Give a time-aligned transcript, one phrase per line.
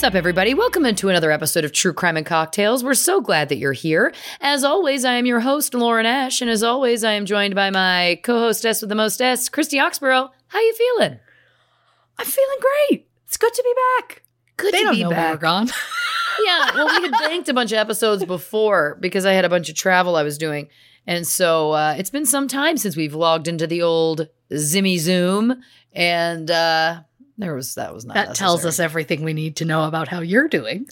[0.00, 0.54] What's up, everybody?
[0.54, 2.82] Welcome into another episode of True Crime and Cocktails.
[2.82, 4.14] We're so glad that you're here.
[4.40, 7.68] As always, I am your host, Lauren Ash, and as always, I am joined by
[7.68, 10.30] my co-hostess with the most S, Christy Oxborough.
[10.46, 11.18] How you feeling?
[12.18, 13.08] I'm feeling great.
[13.26, 14.22] It's good to be back.
[14.56, 15.34] Good they to don't be know back.
[15.34, 15.66] we're gone.
[16.46, 19.68] yeah, well, we had banked a bunch of episodes before because I had a bunch
[19.68, 20.70] of travel I was doing.
[21.06, 25.62] And so uh, it's been some time since we've logged into the old Zimmy Zoom.
[25.92, 27.02] And uh,
[27.40, 30.20] there was, that was not that tells us everything we need to know about how
[30.20, 30.86] you're doing.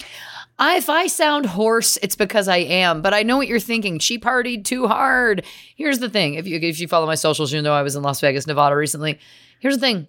[0.59, 3.01] I, if I sound hoarse, it's because I am.
[3.01, 4.01] But I know what you're thinking.
[4.01, 5.45] She partied too hard.
[5.77, 8.03] Here's the thing: if you if you follow my socials, you know I was in
[8.03, 9.21] Las Vegas, Nevada recently.
[9.61, 10.09] Here's the thing: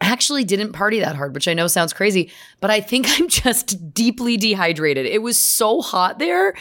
[0.00, 3.28] I actually didn't party that hard, which I know sounds crazy, but I think I'm
[3.28, 5.06] just deeply dehydrated.
[5.06, 6.54] It was so hot there;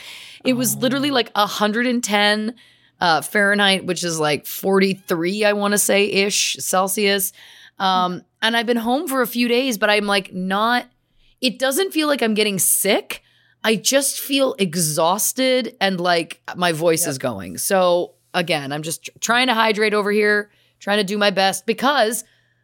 [0.46, 2.56] it was literally like 110
[3.02, 7.34] uh, Fahrenheit, which is like 43, I want to say ish Celsius.
[7.82, 10.86] Um, and I've been home for a few days, but I'm like not
[11.42, 13.24] it doesn't feel like I'm getting sick.
[13.64, 17.58] I just feel exhausted and like my voice is going.
[17.58, 21.66] So again, I'm just tr- trying to hydrate over here, trying to do my best
[21.66, 22.24] because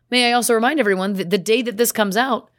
[0.10, 2.50] may I also remind everyone that the day that this comes out,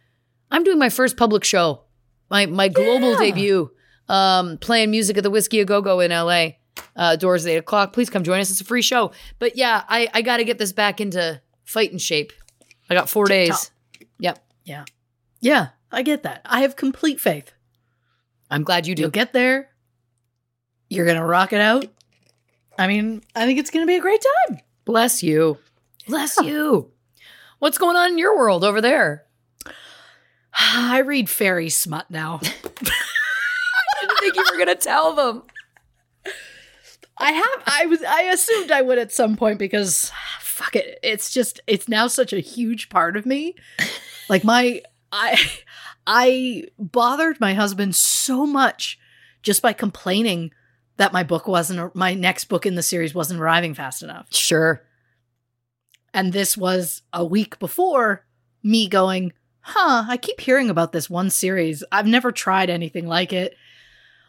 [0.51, 1.83] I'm doing my first public show,
[2.31, 3.71] my my global debut,
[4.09, 6.51] um, playing music at the Whisky A Go Go in LA.
[6.95, 7.93] Uh, doors at eight o'clock.
[7.93, 8.51] Please come join us.
[8.53, 9.11] It's a free show.
[9.41, 12.33] But yeah, I I got to get this back into fighting shape.
[12.91, 13.71] I got four days.
[14.19, 14.39] Yep.
[14.65, 14.85] Yeah.
[15.41, 16.43] Yeah, I get that.
[16.45, 17.53] I have complete faith.
[18.51, 19.03] I'm glad you do.
[19.03, 19.71] You'll get there.
[20.89, 21.87] You're going to rock it out.
[22.79, 24.61] I mean, I think it's going to be a great time.
[24.85, 25.59] Bless you.
[26.07, 26.91] Bless you.
[27.59, 29.27] What's going on in your world over there?
[30.55, 32.41] I read fairy smut now.
[32.43, 35.43] I didn't think you were going to tell them.
[37.21, 40.13] I have I was I assumed I would at some point because
[40.59, 40.99] fuck it.
[41.03, 43.55] It's just it's now such a huge part of me.
[44.29, 44.83] Like my
[45.13, 45.39] I
[46.07, 48.99] I bothered my husband so much
[49.43, 50.51] just by complaining
[50.97, 54.27] that my book wasn't my next book in the series wasn't arriving fast enough.
[54.35, 54.85] Sure.
[56.13, 58.27] And this was a week before
[58.63, 61.85] me going, huh, I keep hearing about this one series.
[61.93, 63.57] I've never tried anything like it.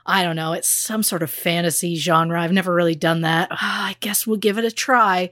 [0.05, 0.53] I don't know.
[0.53, 2.39] It's some sort of fantasy genre.
[2.39, 3.49] I've never really done that.
[3.51, 5.31] Ah, I guess we'll give it a try.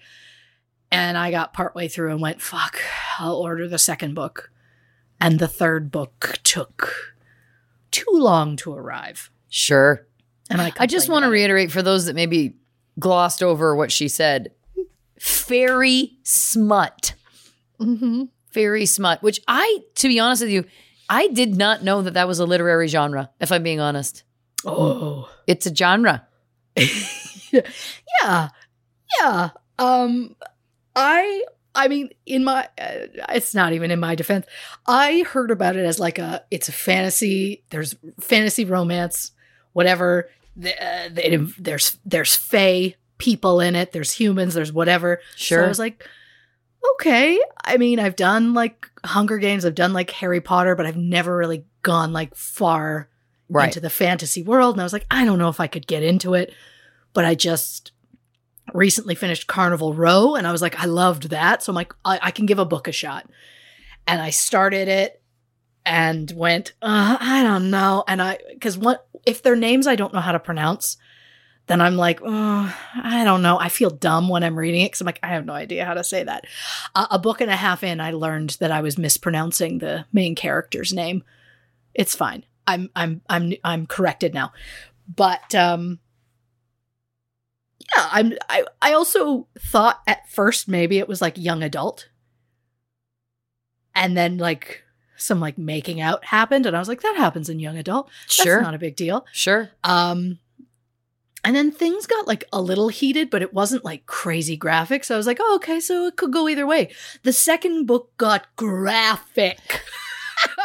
[0.92, 2.80] And I got partway through and went, fuck,
[3.20, 4.52] I'll order the second book.
[5.20, 7.16] And the third book took
[7.92, 9.32] too long to arrive.
[9.50, 10.06] Sure.
[10.50, 12.56] And I, I just want to reiterate for those that maybe
[13.00, 14.52] glossed over what she said
[15.20, 17.14] fairy smut.
[17.80, 20.66] hmm Fairy smut, which I, to be honest with you,
[21.10, 24.24] I did not know that that was a literary genre, if I'm being honest.
[24.66, 25.30] Oh.
[25.46, 26.26] It's a genre.
[27.52, 28.50] yeah.
[29.20, 29.50] Yeah.
[29.80, 30.36] Um
[30.98, 31.44] I
[31.76, 34.48] I mean, in my, uh, it's not even in my defense.
[34.88, 37.64] I heard about it as like a, it's a fantasy.
[37.70, 39.32] There's fantasy romance,
[39.74, 40.28] whatever.
[40.56, 43.92] The, uh, the- there's there's fae people in it.
[43.92, 44.56] There's humans.
[44.56, 45.20] There's whatever.
[45.36, 45.66] So Sure.
[45.66, 46.04] I was like,
[46.96, 47.40] okay.
[47.64, 49.64] I mean, I've done like Hunger Games.
[49.66, 53.10] I've done like Harry Potter, but I've never really gone like far
[53.50, 53.66] Right.
[53.68, 54.76] into the fantasy world.
[54.76, 56.54] And I was like, I don't know if I could get into it.
[57.14, 57.92] But I just
[58.74, 61.64] recently finished Carnival Row and I was like, I loved that.
[61.64, 63.30] So I'm like, I, I can give a book a shot.
[64.06, 65.22] And I started it
[65.86, 68.04] and went, uh, I don't know.
[68.08, 70.98] And I, because what, if their names I don't know how to pronounce,
[71.68, 73.60] then I'm like, oh, I don't know.
[73.60, 75.94] I feel dumb when I'm reading it because I'm like, I have no idea how
[75.94, 76.46] to say that.
[76.96, 80.34] Uh, a book and a half in, I learned that I was mispronouncing the main
[80.34, 81.24] character's name.
[81.94, 82.46] It's fine.
[82.66, 84.52] I'm I'm I'm I'm corrected now.
[85.14, 86.00] But um
[87.80, 92.10] yeah, I'm I I also thought at first maybe it was like young adult.
[93.96, 94.84] And then like
[95.16, 98.10] some like making out happened and I was like that happens in young adult.
[98.26, 98.62] That's Sure.
[98.62, 99.26] not a big deal.
[99.32, 99.72] Sure.
[99.84, 100.40] Um
[101.44, 105.04] and then things got like a little heated, but it wasn't like crazy graphic.
[105.04, 106.90] So I was like, oh, okay, so it could go either way.
[107.24, 109.82] The second book got graphic.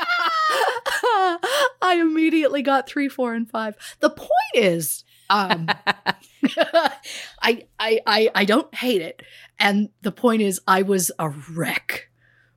[1.82, 3.76] I immediately got three, four, and five.
[4.00, 5.68] The point is, um,
[7.42, 9.22] I, I, I, I don't hate it.
[9.58, 12.08] And the point is, I was a wreck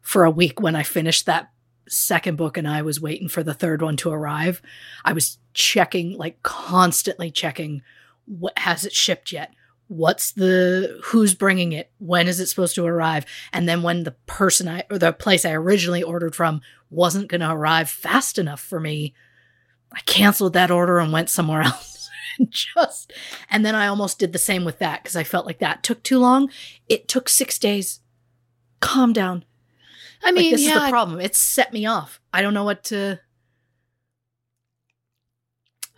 [0.01, 1.51] for a week when I finished that
[1.87, 4.61] second book and I was waiting for the third one to arrive.
[5.03, 7.81] I was checking, like constantly checking,
[8.25, 9.53] what has it shipped yet?
[9.87, 11.91] What's the who's bringing it?
[11.99, 13.25] When is it supposed to arrive?
[13.53, 17.41] And then when the person I or the place I originally ordered from wasn't going
[17.41, 19.13] to arrive fast enough for me,
[19.93, 21.94] I canceled that order and went somewhere else.
[22.37, 23.11] And just
[23.49, 26.03] and then I almost did the same with that because I felt like that took
[26.03, 26.49] too long.
[26.89, 27.99] It took six days.
[28.81, 29.45] Calm down.
[30.23, 31.19] I Like, mean, this yeah, is the problem.
[31.19, 32.19] It set me off.
[32.33, 33.19] I don't know what to.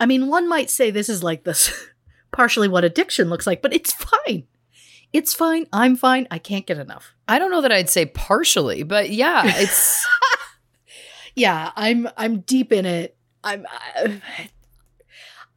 [0.00, 1.72] I mean, one might say this is like this,
[2.32, 4.46] partially what addiction looks like, but it's fine.
[5.12, 5.66] It's fine.
[5.72, 6.28] I'm fine.
[6.30, 7.14] I can't get enough.
[7.26, 10.06] I don't know that I'd say partially, but yeah, it's
[11.34, 12.08] Yeah, I'm.
[12.16, 13.16] I'm deep in it.
[13.44, 13.64] I'm.
[13.70, 14.20] I,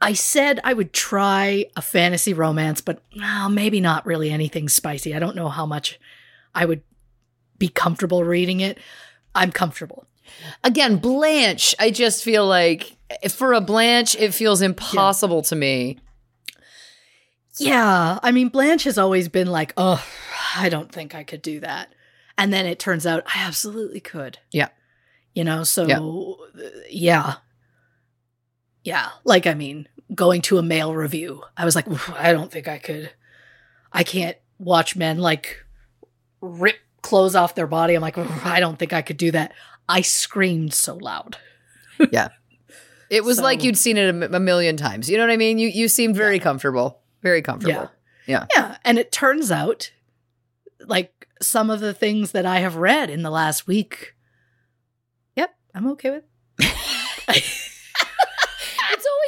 [0.02, 5.14] I said I would try a fantasy romance, but well, maybe not really anything spicy.
[5.16, 6.00] I don't know how much
[6.56, 6.82] I would
[7.60, 8.80] be comfortable reading it.
[9.36, 10.08] I'm comfortable.
[10.64, 11.76] again Blanche.
[11.80, 12.98] I just feel like
[13.30, 16.00] for a Blanche, it feels impossible to me.
[17.60, 20.04] Yeah, I mean, Blanche has always been like, oh,
[20.56, 21.94] I don't think I could do that.
[22.38, 24.40] And then it turns out I absolutely could.
[24.52, 24.70] Yeah.
[25.36, 26.00] You know, so Yeah.
[26.00, 27.36] uh, yeah.
[28.84, 29.10] Yeah.
[29.26, 32.78] Like, I mean, going to a male review, I was like, I don't think I
[32.78, 33.12] could.
[33.94, 35.66] I can't watch men like
[36.42, 37.94] rip clothes off their body.
[37.96, 39.54] I'm like, I don't think I could do that.
[39.90, 41.38] I screamed so loud.
[42.12, 42.30] Yeah.
[43.12, 45.08] It was So- like you'd seen it a million times.
[45.10, 45.60] You know what I mean?
[45.60, 47.92] You you seemed very comfortable, very comfortable.
[48.26, 48.46] Yeah.
[48.56, 48.56] Yeah.
[48.56, 48.78] Yeah.
[48.84, 49.92] And it turns out,
[50.88, 54.16] like some of the things that I have read in the last week,
[55.36, 56.24] yep, I'm okay with.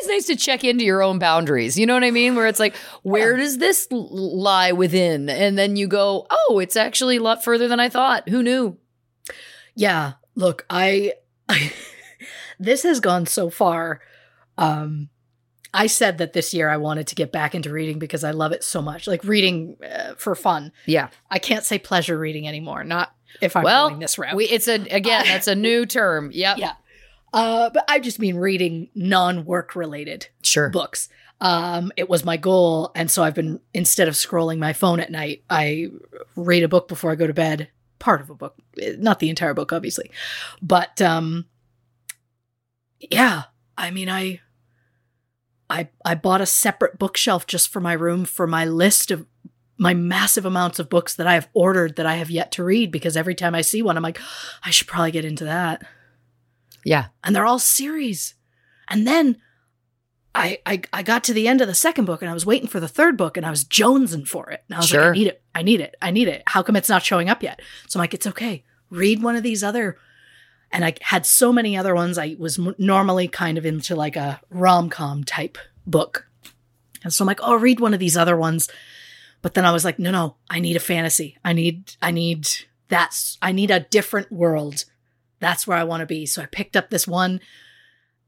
[0.03, 1.77] It's always nice to check into your own boundaries.
[1.77, 2.35] You know what I mean?
[2.35, 5.29] Where it's like, where does this lie within?
[5.29, 8.27] And then you go, oh, it's actually a lot further than I thought.
[8.27, 8.77] Who knew?
[9.75, 10.13] Yeah.
[10.35, 11.13] Look, I,
[12.59, 14.01] this has gone so far.
[14.57, 15.09] Um,
[15.73, 18.51] I said that this year I wanted to get back into reading because I love
[18.51, 20.73] it so much, like reading uh, for fun.
[20.85, 21.09] Yeah.
[21.31, 22.83] I can't say pleasure reading anymore.
[22.83, 24.35] Not if I'm well, going this route.
[24.35, 26.29] we, it's a again, that's a new term.
[26.33, 26.57] Yep.
[26.57, 26.73] yeah.
[27.33, 30.69] Uh, but I just mean reading non-work related Sure.
[30.69, 31.09] books.
[31.41, 35.11] Um, it was my goal, and so I've been instead of scrolling my phone at
[35.11, 35.87] night, I
[36.35, 37.69] read a book before I go to bed.
[37.99, 40.11] Part of a book, not the entire book, obviously,
[40.61, 41.45] but um,
[42.99, 43.43] yeah.
[43.77, 44.39] I mean, I,
[45.69, 49.25] I, I bought a separate bookshelf just for my room for my list of
[49.77, 52.91] my massive amounts of books that I have ordered that I have yet to read.
[52.91, 54.19] Because every time I see one, I'm like,
[54.63, 55.83] I should probably get into that
[56.85, 57.07] Yeah.
[57.23, 58.35] and they're all series.
[58.87, 59.37] And then
[60.35, 62.67] I, I I got to the end of the second book and I was waiting
[62.67, 64.63] for the third book and I was jonesing for it.
[64.67, 65.43] And I was like, I need it.
[65.55, 65.95] I need it.
[66.01, 66.43] I need it.
[66.47, 67.61] How come it's not showing up yet?
[67.87, 68.63] So I'm like, it's okay.
[68.89, 69.97] Read one of these other.
[70.71, 72.17] And I had so many other ones.
[72.17, 76.27] I was m- normally kind of into like a rom com type book.
[77.03, 78.69] And so I'm like, oh, read one of these other ones.
[79.43, 81.37] But then I was like, no, no, I need a fantasy.
[81.45, 82.47] I need, I need
[82.87, 84.85] that's, I need a different world.
[85.43, 86.25] That's where I want to be.
[86.25, 87.41] So I picked up this one.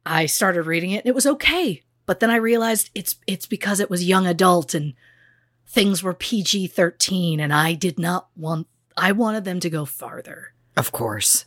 [0.06, 1.82] I started reading it and it was okay.
[2.06, 4.96] But then I realized it's it's because it was young adult and
[5.66, 8.68] things were PG-13 and I did not want
[8.98, 10.52] I wanted them to go farther.
[10.76, 11.46] Of course.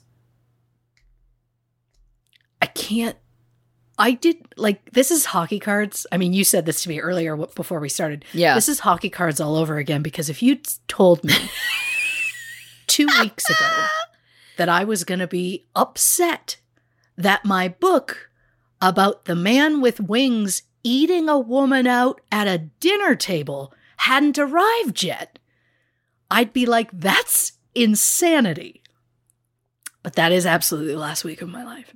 [2.62, 3.18] I can't.
[3.98, 6.06] I did like this is hockey cards.
[6.10, 8.25] I mean, you said this to me earlier w- before we started.
[8.32, 8.54] Yeah.
[8.54, 11.34] This is hockey cards all over again because if you told me
[12.87, 13.87] two weeks ago
[14.59, 16.59] that I was going to be upset
[17.17, 18.31] that my book
[18.81, 25.03] about the man with wings eating a woman out at a dinner table hadn't arrived
[25.03, 25.38] yet,
[26.31, 28.83] I'd be like, that's insanity.
[30.03, 31.93] But that is absolutely the last week of my life.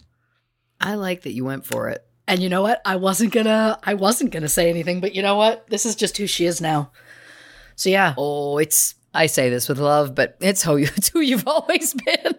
[0.81, 2.05] I like that you went for it.
[2.27, 2.81] And you know what?
[2.85, 5.67] I wasn't gonna I wasn't gonna say anything, but you know what?
[5.69, 6.93] This is just who she is now.
[7.77, 8.15] So yeah.
[8.17, 11.95] Oh, it's I say this with love, but it's who you it's who you've always
[11.95, 12.35] been.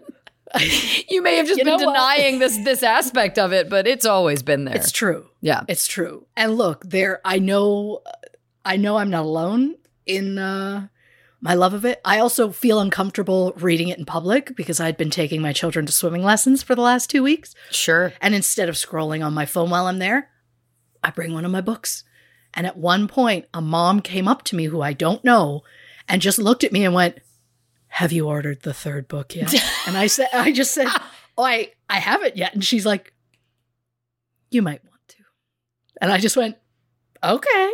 [1.10, 4.44] you may have just You been denying this this aspect of it, but it's always
[4.44, 4.76] been there.
[4.76, 5.28] It's true.
[5.42, 5.64] yeah.
[5.68, 6.26] It's true.
[6.38, 8.02] And look, there I know
[8.66, 10.88] I know I'm not alone in uh
[11.42, 12.00] my love of it.
[12.06, 15.92] I also feel uncomfortable reading it in public because I'd been taking my children to
[15.92, 17.54] swimming lessons for the last 2 weeks.
[17.70, 18.14] Sure.
[18.22, 20.30] And instead of scrolling on my phone while I'm there,
[21.04, 22.06] I bring one of my books.
[22.54, 25.64] And at one point, a mom came up to me who I don't know
[26.08, 27.18] and just looked at me and went,
[27.94, 29.54] Have you ordered the third book yet?
[29.88, 30.88] and I said, I just said,
[31.38, 32.56] Oh, I, I haven't yet.
[32.56, 33.14] And she's like,
[34.50, 35.18] You might want to.
[36.02, 36.58] And I just went,
[37.24, 37.72] Okay.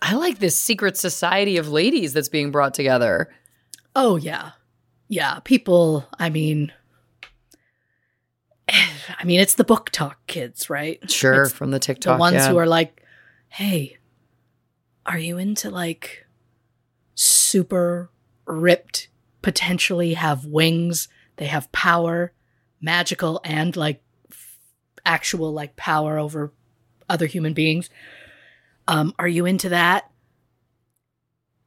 [0.00, 3.28] I like this secret society of ladies that's being brought together.
[3.96, 4.52] Oh, yeah.
[5.08, 5.40] Yeah.
[5.40, 6.72] People, I mean,
[8.68, 11.10] I mean, it's the book talk kids, right?
[11.10, 12.18] Sure, It's from the TikTok.
[12.18, 12.50] the ones yeah.
[12.50, 13.02] who are like,
[13.48, 13.98] "Hey,
[15.04, 16.24] are you into like
[17.16, 18.11] super
[18.46, 19.08] ripped,
[19.42, 22.32] potentially have wings, they have power,
[22.80, 24.58] magical and like f-
[25.04, 26.52] actual like power over
[27.08, 27.88] other human beings?
[28.88, 30.10] Um, are you into that?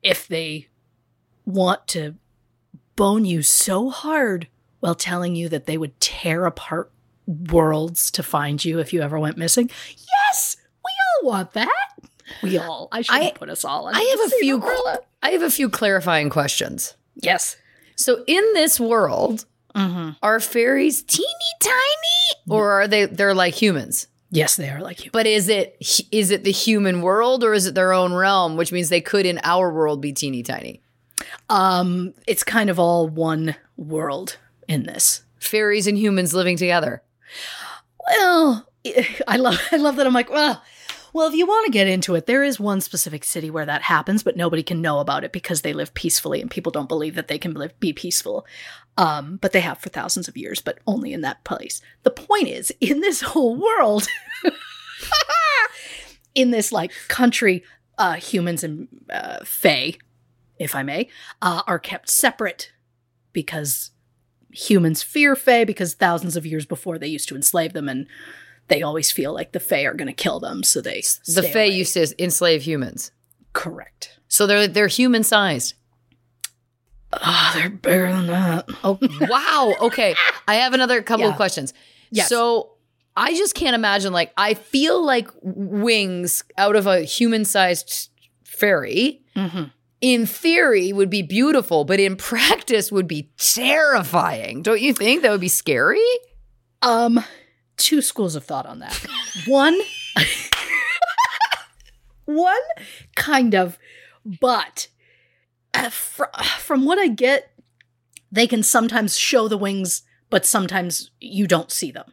[0.04, 0.68] If they
[1.46, 2.16] want to
[2.96, 4.48] bone you so hard
[4.80, 6.92] while telling you that they would tear apart
[7.26, 9.70] worlds to find you if you ever went missing.
[9.90, 10.92] Yes, we
[11.24, 11.70] all want that.
[12.42, 12.88] We all.
[12.92, 13.88] I shouldn't I- put us all.
[13.88, 15.00] I have a few umbrella.
[15.24, 16.94] I have a few clarifying questions.
[17.16, 17.56] Yes.
[17.96, 20.12] So in this world, Mm-hmm.
[20.24, 21.28] are fairies teeny
[21.62, 24.08] tiny or are they they're like humans?
[24.32, 25.12] Yes, they are like humans.
[25.12, 25.76] But is it
[26.14, 29.26] is it the human world or is it their own realm, which means they could
[29.26, 30.82] in our world be teeny tiny?
[31.50, 34.38] Um, it's kind of all one world
[34.70, 35.24] in this.
[35.40, 37.04] Fairies and humans living together.
[38.08, 38.68] Well,
[39.28, 40.64] I love I love that I'm like, well,
[41.16, 43.84] well, if you want to get into it, there is one specific city where that
[43.84, 47.16] happens, but nobody can know about it because they live peacefully and people don't believe
[47.16, 48.46] that they can live be peaceful.
[48.98, 51.82] Um, but they have for thousands of years, but only in that place.
[52.04, 54.10] The point is, in this whole world,
[56.36, 57.64] in this like country,
[57.98, 59.94] uh, humans and uh, fae,
[60.60, 61.08] if I may,
[61.42, 62.74] uh, are kept separate
[63.32, 63.92] because
[64.52, 68.06] humans fear fae because thousands of years before they used to enslave them and
[68.68, 71.66] they always feel like the fae are going to kill them so they The Fae
[71.66, 71.68] away.
[71.70, 73.12] used to enslave humans.
[73.54, 75.74] correct So they're they're human sized.
[77.14, 79.76] oh they're bigger than that Oh wow.
[79.82, 80.16] Okay.
[80.48, 81.74] I have another couple of questions.
[82.12, 82.30] Yes.
[82.30, 82.72] So
[83.16, 88.10] I just can't imagine like I feel like wings out of a human sized
[88.44, 89.72] fairy Mhm.
[90.02, 94.62] in theory would be beautiful, but in practice would be terrifying.
[94.62, 96.00] Don't you think that would be scary?
[96.82, 97.24] um
[97.78, 98.94] two schools of thought on that.
[99.48, 99.80] One
[102.26, 102.62] one
[103.16, 103.78] kind of
[104.42, 104.88] but
[105.74, 106.24] uh, fr-
[106.58, 107.52] from what i get
[108.32, 110.02] they can sometimes show the wings
[110.32, 112.12] but sometimes you don't see them.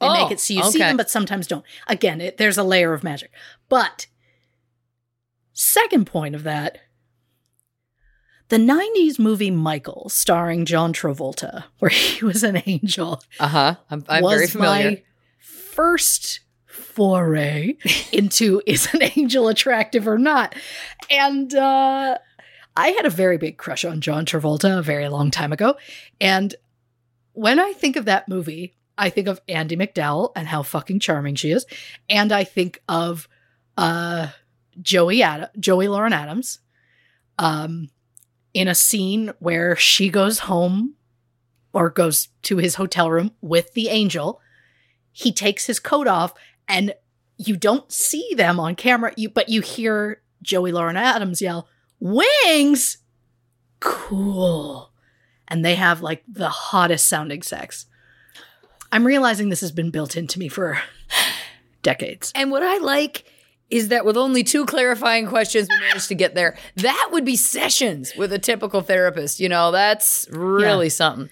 [0.00, 1.64] They Oh, make it so you see them but sometimes don't.
[1.88, 3.32] Again it, there's a layer of magic.
[3.68, 4.06] But
[5.52, 6.78] second point of that
[8.48, 13.74] the 90s movie michael starring john travolta where he was an angel Uh-huh.
[13.90, 14.90] I'm, I'm was very familiar.
[14.90, 15.02] my
[15.38, 17.74] first foray
[18.12, 20.54] into is an angel attractive or not.
[21.10, 22.18] And uh,
[22.76, 25.76] I had a very big crush on John Travolta a very long time ago.
[26.20, 26.54] And
[27.32, 31.36] when I think of that movie, I think of Andie MacDowell and how fucking charming
[31.36, 31.66] she is.
[32.10, 33.28] And I think of
[33.76, 34.28] uh,
[34.82, 36.58] Joey Ad- Joey Lauren Adams
[37.38, 37.88] um,
[38.54, 40.94] in a scene where she goes home
[41.72, 44.40] or goes to his hotel room with the angel.
[45.12, 46.34] He takes his coat off
[46.66, 46.94] and
[47.36, 51.68] you don't see them on camera, you but you hear Joey Lauren Adams yell,
[52.00, 52.98] "Wings!"
[53.80, 54.92] Cool.
[55.46, 57.86] And they have like the hottest sounding sex.
[58.90, 60.80] I'm realizing this has been built into me for
[61.82, 62.32] decades.
[62.34, 63.24] And what I like
[63.70, 66.56] is that with only two clarifying questions, we managed to get there.
[66.76, 69.40] That would be sessions with a typical therapist.
[69.40, 70.90] You know, that's really Yeah.
[70.90, 71.30] something.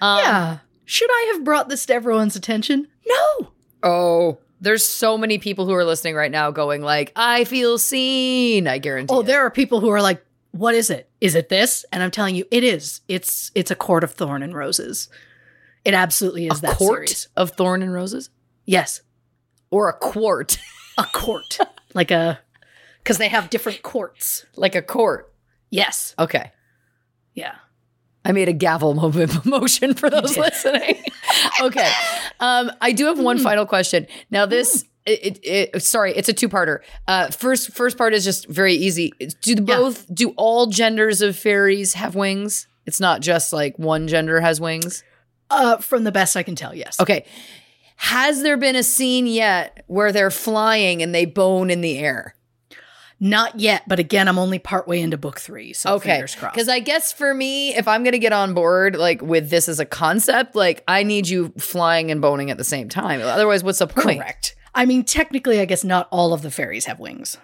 [0.00, 0.58] Um, yeah.
[0.84, 2.88] Should I have brought this to everyone's attention?
[3.06, 3.52] No.
[3.82, 8.66] Oh, there's so many people who are listening right now going like, I feel seen.
[8.66, 9.14] I guarantee.
[9.14, 9.26] Oh, it.
[9.26, 11.08] there are people who are like, "What is it?
[11.20, 13.00] Is it this?" And I'm telling you, it is.
[13.08, 15.08] It's it's a court of thorn and roses.
[15.84, 17.28] It absolutely is a that court series.
[17.36, 18.30] of thorn and roses
[18.64, 19.02] Yes,
[19.70, 20.58] or a quart,
[20.98, 21.58] a court,
[21.96, 22.38] like a
[23.02, 24.46] because they have different courts.
[24.56, 25.32] like a court.
[25.70, 26.14] Yes.
[26.18, 26.52] Okay.
[27.34, 27.56] Yeah.
[28.24, 31.02] I made a gavel mo- motion for those listening.
[31.60, 31.90] okay.
[32.40, 34.06] Um, I do have one final question.
[34.30, 36.80] Now, this, it, it, it, sorry, it's a two-parter.
[37.06, 39.12] Uh, first, first part is just very easy.
[39.42, 39.76] Do the Yeah.
[39.78, 40.12] both?
[40.12, 42.66] Do all genders of fairies have wings?
[42.84, 45.04] It's not just like one gender has wings.
[45.48, 46.98] Uh, from the best I can tell, yes.
[46.98, 47.24] Okay.
[47.96, 52.34] Has there been a scene yet where they're flying and they bone in the air?
[53.18, 56.10] Not yet, but again, I'm only partway into book three, so Okay.
[56.10, 56.54] fingers crossed.
[56.54, 59.80] Because I guess for me, if I'm gonna get on board like with this as
[59.80, 63.22] a concept, like I need you flying and boning at the same time.
[63.22, 64.18] Otherwise, what's the point?
[64.20, 64.54] correct.
[64.74, 67.38] I mean, technically, I guess not all of the fairies have wings.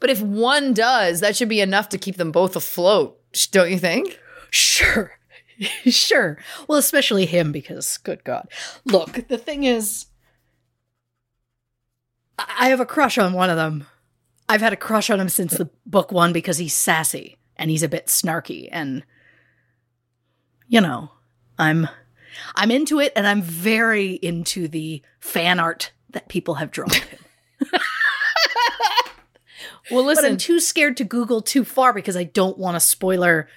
[0.00, 3.16] But if one does, that should be enough to keep them both afloat,
[3.52, 4.18] don't you think?
[4.50, 5.12] Sure.
[5.86, 6.38] sure.
[6.66, 8.48] Well, especially him because good god.
[8.84, 10.06] Look, the thing is
[12.38, 13.86] I have a crush on one of them.
[14.48, 17.82] I've had a crush on him since the book 1 because he's sassy and he's
[17.82, 19.02] a bit snarky and
[20.68, 21.10] you know,
[21.58, 21.88] I'm
[22.54, 26.90] I'm into it and I'm very into the fan art that people have drawn.
[29.90, 33.48] Well, but I'm too scared to Google too far because I don't want a spoiler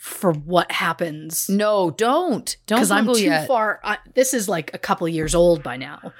[0.00, 1.46] for what happens.
[1.50, 2.56] no, don't.
[2.66, 3.46] Don't because I'm too yet.
[3.46, 3.80] far.
[3.84, 6.14] I, this is like a couple years old by now,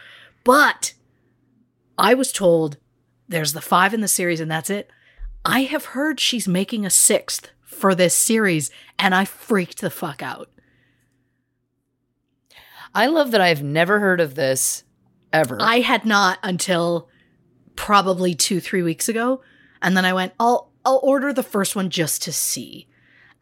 [0.44, 0.92] but
[1.96, 2.76] I was told
[3.26, 4.90] there's the five in the series and that's it.
[5.46, 10.22] I have heard she's making a sixth for this series, and I freaked the fuck
[10.22, 10.50] out.
[12.94, 14.84] I love that I've never heard of this
[15.32, 15.56] ever.
[15.58, 17.08] I had not until
[17.76, 19.40] probably two, three weeks ago,
[19.80, 22.88] and then I went, "I'll I'll order the first one just to see,"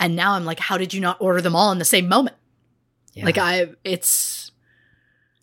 [0.01, 2.37] and now I'm like, "How did you not order them all in the same moment?"
[3.15, 3.25] Yeah.
[3.25, 4.53] Like I, it's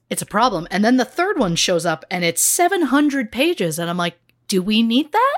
[0.10, 0.68] it's a problem.
[0.72, 4.62] And then the third one shows up, and it's 700 pages, and I'm like, "Do
[4.62, 5.38] we need that?"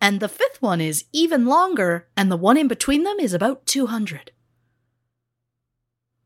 [0.00, 3.66] And the fifth one is even longer, and the one in between them is about
[3.66, 4.32] 200.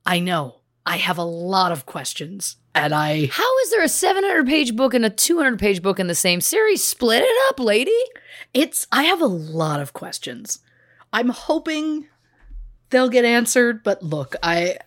[0.06, 0.60] I know.
[0.86, 4.92] I have a lot of questions, and I How is there a 700 page book
[4.92, 6.84] and a 200 page book in the same series?
[6.84, 7.98] Split it up, lady.
[8.52, 10.60] It's I have a lot of questions.
[11.14, 12.08] I'm hoping
[12.90, 14.78] they'll get answered, but look, I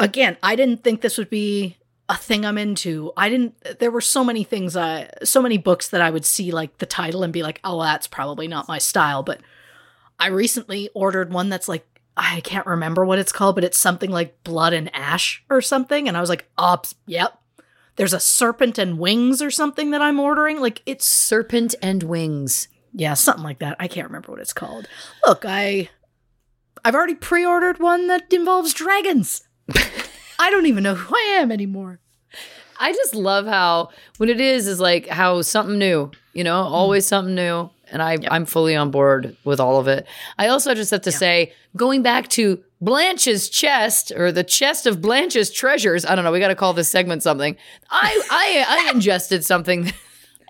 [0.00, 1.76] again, I didn't think this would be
[2.08, 3.12] a thing I'm into.
[3.16, 6.50] I didn't there were so many things I so many books that I would see
[6.50, 9.40] like the title and be like, "Oh, that's probably not my style." But
[10.18, 14.10] I recently ordered one that's like I can't remember what it's called, but it's something
[14.10, 17.40] like Blood and Ash or something, and I was like, "Ops, yep."
[17.94, 20.60] There's a serpent and wings or something that I'm ordering.
[20.60, 22.66] Like it's Serpent and wings.
[22.92, 23.76] Yeah, something like that.
[23.78, 24.88] I can't remember what it's called.
[25.26, 25.90] Look, I
[26.84, 29.42] I've already pre-ordered one that involves dragons.
[30.38, 32.00] I don't even know who I am anymore.
[32.80, 36.74] I just love how when it is is like how something new, you know, mm-hmm.
[36.74, 37.70] always something new.
[37.90, 40.06] And I, I'm fully on board with all of it.
[40.38, 45.00] I also just have to say, going back to Blanche's chest or the chest of
[45.00, 46.04] Blanche's treasures.
[46.04, 46.30] I don't know.
[46.30, 47.56] We got to call this segment something.
[47.90, 49.90] I, I, I ingested something.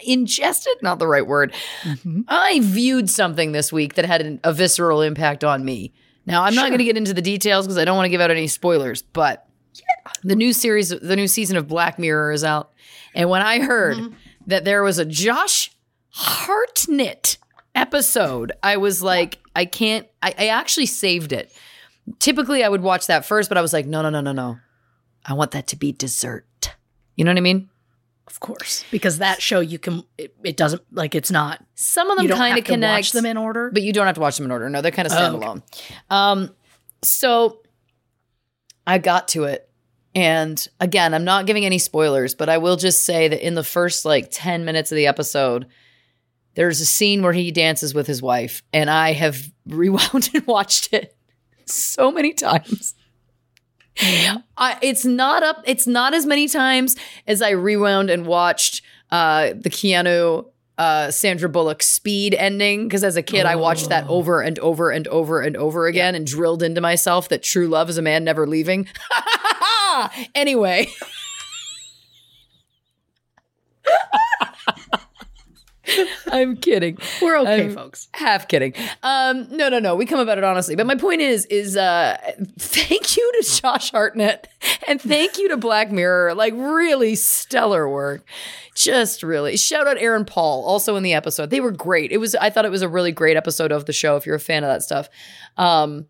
[0.06, 1.52] Ingested, not the right word.
[1.82, 2.22] Mm-hmm.
[2.28, 5.92] I viewed something this week that had an, a visceral impact on me.
[6.26, 8.20] Now, I'm not going to get into the details because I don't want to give
[8.20, 9.46] out any spoilers, but
[10.22, 12.72] the new series, the new season of Black Mirror is out.
[13.14, 14.14] And when I heard mm-hmm.
[14.46, 15.72] that there was a Josh
[16.10, 17.38] Hartnett
[17.74, 21.50] episode, I was like, I can't, I, I actually saved it.
[22.18, 24.58] Typically, I would watch that first, but I was like, no, no, no, no, no.
[25.24, 26.74] I want that to be dessert.
[27.16, 27.70] You know what I mean?
[28.28, 32.18] Of course, because that show you can it, it doesn't like it's not Some of
[32.18, 33.70] them kind of connect watch them in order.
[33.72, 34.68] but you don't have to watch them in order.
[34.70, 35.46] No, they're kind of Oh, okay.
[35.46, 35.62] standalone.
[36.10, 36.54] Um,
[37.02, 37.62] so
[38.86, 39.68] I got to it.
[40.14, 43.64] And again, I'm not giving any spoilers, but I will just say that in the
[43.64, 45.66] first like 10 minutes of the episode,
[46.54, 50.92] there's a scene where he dances with his wife, and I have rewound and watched
[50.92, 51.16] it
[51.66, 52.94] so many times.
[54.00, 55.62] I, it's not up.
[55.64, 60.46] It's not as many times as I rewound and watched uh, the Keanu
[60.78, 64.90] uh, Sandra Bullock Speed ending because as a kid I watched that over and over
[64.90, 68.22] and over and over again and drilled into myself that true love is a man
[68.22, 68.86] never leaving.
[70.36, 70.86] anyway,
[76.26, 76.98] I'm kidding.
[77.20, 78.08] We're okay, I'm folks.
[78.14, 78.74] Half kidding.
[79.02, 79.94] Um, no, no, no.
[79.94, 80.76] We come about it honestly.
[80.76, 82.16] But my point is, is uh,
[82.58, 84.48] thank you to Josh Hartnett
[84.86, 86.34] and thank you to Black Mirror.
[86.34, 88.24] Like really stellar work.
[88.74, 91.50] Just really shout out Aaron Paul also in the episode.
[91.50, 92.12] They were great.
[92.12, 92.34] It was.
[92.36, 94.16] I thought it was a really great episode of the show.
[94.16, 95.08] If you're a fan of that stuff.
[95.56, 96.06] Um,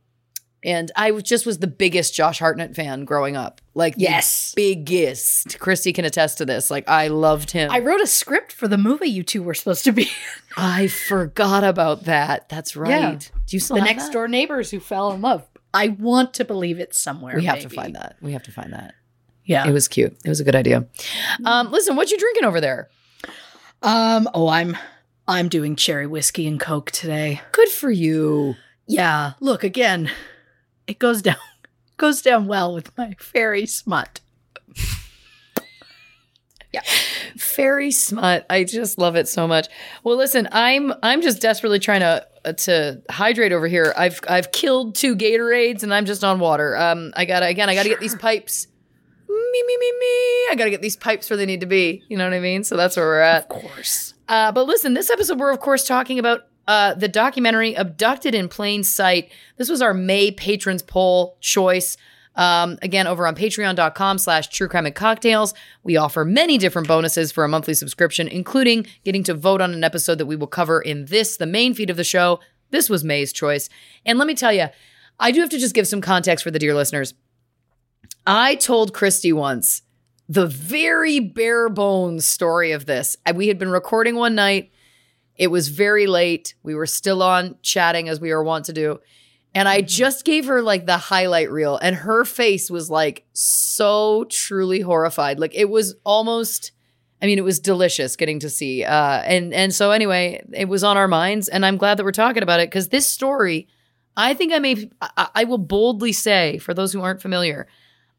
[0.64, 3.60] and I just was the biggest Josh Hartnett fan growing up.
[3.74, 4.52] Like the Yes.
[4.56, 5.58] biggest.
[5.60, 6.70] Christy can attest to this.
[6.70, 7.70] Like I loved him.
[7.70, 10.08] I wrote a script for the movie you two were supposed to be.
[10.56, 12.48] I forgot about that.
[12.48, 12.90] That's right.
[12.90, 13.12] Yeah.
[13.14, 14.12] Do you still the next that?
[14.12, 15.44] door neighbors who fell in love.
[15.72, 17.36] I want to believe it's somewhere.
[17.36, 18.16] We have to find that.
[18.20, 18.94] We have to find that.
[19.44, 19.66] Yeah.
[19.68, 20.16] It was cute.
[20.24, 20.86] It was a good idea.
[21.44, 22.88] Um, listen, what you drinking over there?
[23.82, 24.28] um.
[24.34, 24.76] Oh, I'm.
[25.26, 27.42] I'm doing cherry whiskey and coke today.
[27.52, 28.54] Good for you.
[28.86, 29.32] Yeah.
[29.40, 30.10] Look again.
[30.88, 31.36] It goes down.
[31.98, 34.20] Goes down well with my fairy smut.
[36.70, 36.82] Yeah.
[37.38, 38.44] Fairy smut.
[38.50, 39.68] I just love it so much.
[40.04, 43.94] Well, listen, I'm I'm just desperately trying to uh, to hydrate over here.
[43.96, 46.76] I've I've killed two Gatorades and I'm just on water.
[46.76, 47.70] Um, I gotta again.
[47.70, 48.66] I gotta get these pipes.
[49.30, 50.06] Me me me me.
[50.50, 52.02] I gotta get these pipes where they need to be.
[52.08, 52.64] You know what I mean?
[52.64, 53.44] So that's where we're at.
[53.44, 54.12] Of course.
[54.28, 58.48] Uh, but listen, this episode we're of course talking about uh, the documentary "Abducted in
[58.48, 61.96] Plain Sight." This was our May patrons poll choice.
[62.36, 67.32] Um, again, over on patreon.com slash true crime and cocktails, we offer many different bonuses
[67.32, 70.80] for a monthly subscription, including getting to vote on an episode that we will cover
[70.80, 72.38] in this, the main feed of the show.
[72.70, 73.68] This was May's choice.
[74.06, 74.68] And let me tell you,
[75.18, 77.14] I do have to just give some context for the dear listeners.
[78.24, 79.82] I told Christy once
[80.28, 83.16] the very bare bones story of this.
[83.34, 84.70] We had been recording one night.
[85.38, 86.54] It was very late.
[86.62, 88.98] We were still on chatting as we are wont to do.
[89.54, 94.24] And I just gave her like the highlight reel, and her face was like so
[94.28, 95.40] truly horrified.
[95.40, 96.72] Like it was almost,
[97.22, 98.84] I mean, it was delicious getting to see.
[98.84, 102.12] Uh, and and so anyway, it was on our minds, and I'm glad that we're
[102.12, 103.68] talking about it because this story,
[104.16, 107.66] I think I may, I, I will boldly say for those who aren't familiar,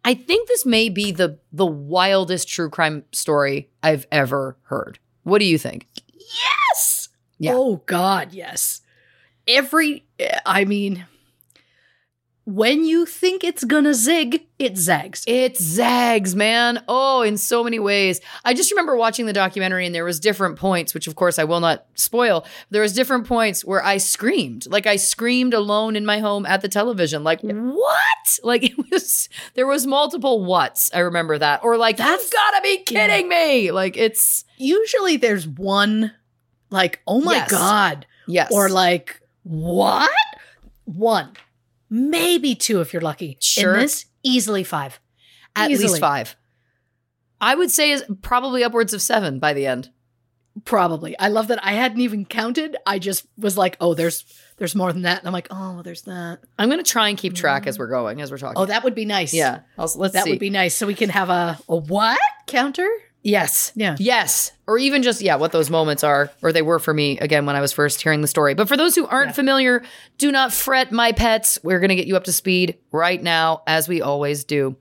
[0.03, 4.97] I think this may be the the wildest true crime story I've ever heard.
[5.23, 5.85] What do you think?
[6.13, 6.88] Yes.
[7.39, 7.53] Yeah.
[7.55, 8.81] Oh God, yes.
[9.47, 10.05] Every.
[10.45, 11.05] I mean,
[12.45, 15.23] when you think it's gonna zig, it zags.
[15.27, 16.83] It zags, man.
[16.87, 18.21] Oh, in so many ways.
[18.43, 21.43] I just remember watching the documentary and there was different points, which of course I
[21.43, 22.45] will not spoil.
[22.71, 24.65] There was different points where I screamed.
[24.67, 27.23] Like I screamed alone in my home at the television.
[27.23, 27.95] Like, what?
[28.43, 30.91] Like it was there was multiple whats.
[30.93, 31.61] I remember that.
[31.63, 33.71] Or like, That's- you've gotta be kidding me.
[33.71, 36.11] Like it's Usually, there's one,
[36.69, 37.51] like, oh my Yes.
[37.51, 38.51] God, yes.
[38.51, 40.09] or like, what?
[40.85, 41.33] One,
[41.89, 43.37] maybe two if you're lucky.
[43.39, 43.75] Sure.
[43.75, 44.99] In this, easily five.
[45.55, 45.89] at easily.
[45.89, 46.35] least five.
[47.41, 49.89] I would say is probably upwards of seven by the end.
[50.65, 51.17] Probably.
[51.19, 52.75] I love that I hadn't even counted.
[52.85, 54.25] I just was like, oh, there's
[54.57, 55.19] there's more than that.
[55.19, 56.39] And I'm like, oh, there's that.
[56.57, 57.79] I'm gonna try and keep track as mm.
[57.79, 58.61] we're going, as we're talking.
[58.61, 59.33] Oh, that would be nice.
[59.33, 59.61] yeah.
[59.77, 60.31] I'll, let's That see.
[60.31, 60.75] would be nice.
[60.75, 62.89] So we can have a, a what counter?
[63.21, 63.71] Yes.
[63.75, 63.95] Yeah.
[63.99, 64.51] Yes.
[64.65, 67.55] Or even just, yeah, what those moments are, or they were for me again when
[67.55, 68.53] I was first hearing the story.
[68.53, 69.83] But for those who aren't familiar,
[70.17, 71.59] do not fret, my pets.
[71.63, 74.77] We're going to get you up to speed right now, as we always do.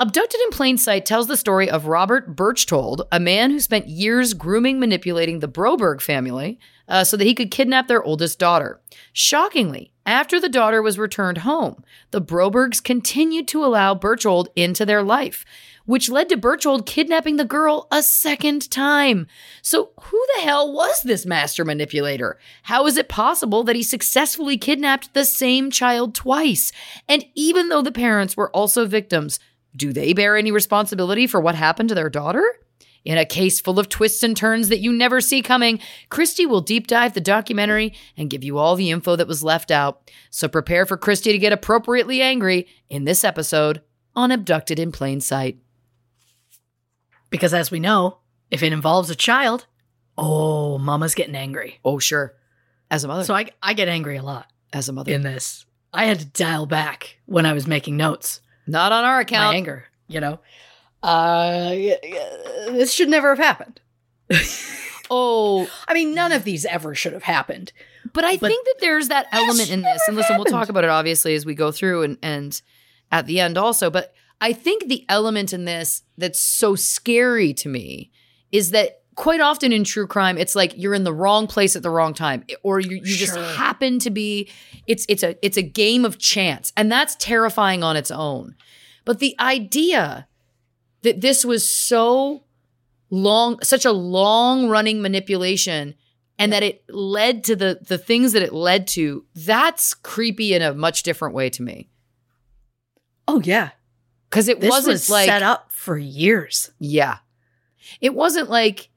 [0.00, 4.32] Abducted in Plain Sight tells the story of Robert Berchtold, a man who spent years
[4.32, 8.80] grooming, manipulating the Broberg family uh, so that he could kidnap their oldest daughter.
[9.12, 15.02] Shockingly, after the daughter was returned home, the Brobergs continued to allow Berchtold into their
[15.02, 15.44] life,
[15.88, 19.26] which led to Berchtold kidnapping the girl a second time.
[19.62, 22.38] So, who the hell was this master manipulator?
[22.64, 26.72] How is it possible that he successfully kidnapped the same child twice?
[27.08, 29.40] And even though the parents were also victims,
[29.74, 32.44] do they bear any responsibility for what happened to their daughter?
[33.06, 36.60] In a case full of twists and turns that you never see coming, Christy will
[36.60, 40.10] deep dive the documentary and give you all the info that was left out.
[40.28, 43.80] So prepare for Christy to get appropriately angry in this episode
[44.14, 45.56] on Abducted in Plain Sight.
[47.30, 48.18] Because as we know,
[48.50, 49.66] if it involves a child,
[50.16, 51.78] oh, mama's getting angry.
[51.84, 52.34] Oh, sure.
[52.90, 53.24] As a mother.
[53.24, 55.12] So I, I get angry a lot as a mother.
[55.12, 55.66] in this.
[55.92, 58.40] I had to dial back when I was making notes.
[58.66, 59.52] Not on our account.
[59.52, 60.40] My anger, you know?
[61.02, 61.70] Uh,
[62.66, 63.80] this should never have happened.
[65.10, 67.72] Oh, I mean, none of these ever should have happened.
[68.12, 70.02] But I But think that there's that element in this.
[70.06, 72.60] And listen, we'll talk about it obviously as we go through and, and
[73.10, 73.88] at the end also.
[73.88, 78.10] But I think the element in this that's so scary to me
[78.52, 81.82] is that quite often in true crime, it's like you're in the wrong place at
[81.82, 82.44] the wrong time.
[82.62, 83.42] Or you, you just Sure.
[83.42, 84.48] happen to be
[84.86, 86.72] it's it's a it's a game of chance.
[86.76, 88.54] And that's terrifying on its own.
[89.04, 90.28] But the idea
[91.02, 92.44] that this was so
[93.10, 95.94] long such a long running manipulation
[96.38, 99.24] and that it led to the the things that it led to.
[99.34, 101.88] That's creepy in a much different way to me
[103.26, 103.70] Oh yeah.
[104.30, 106.70] Because it This wasn't was like set up for years.
[106.78, 107.18] Yeah.
[108.00, 108.90] It wasn't like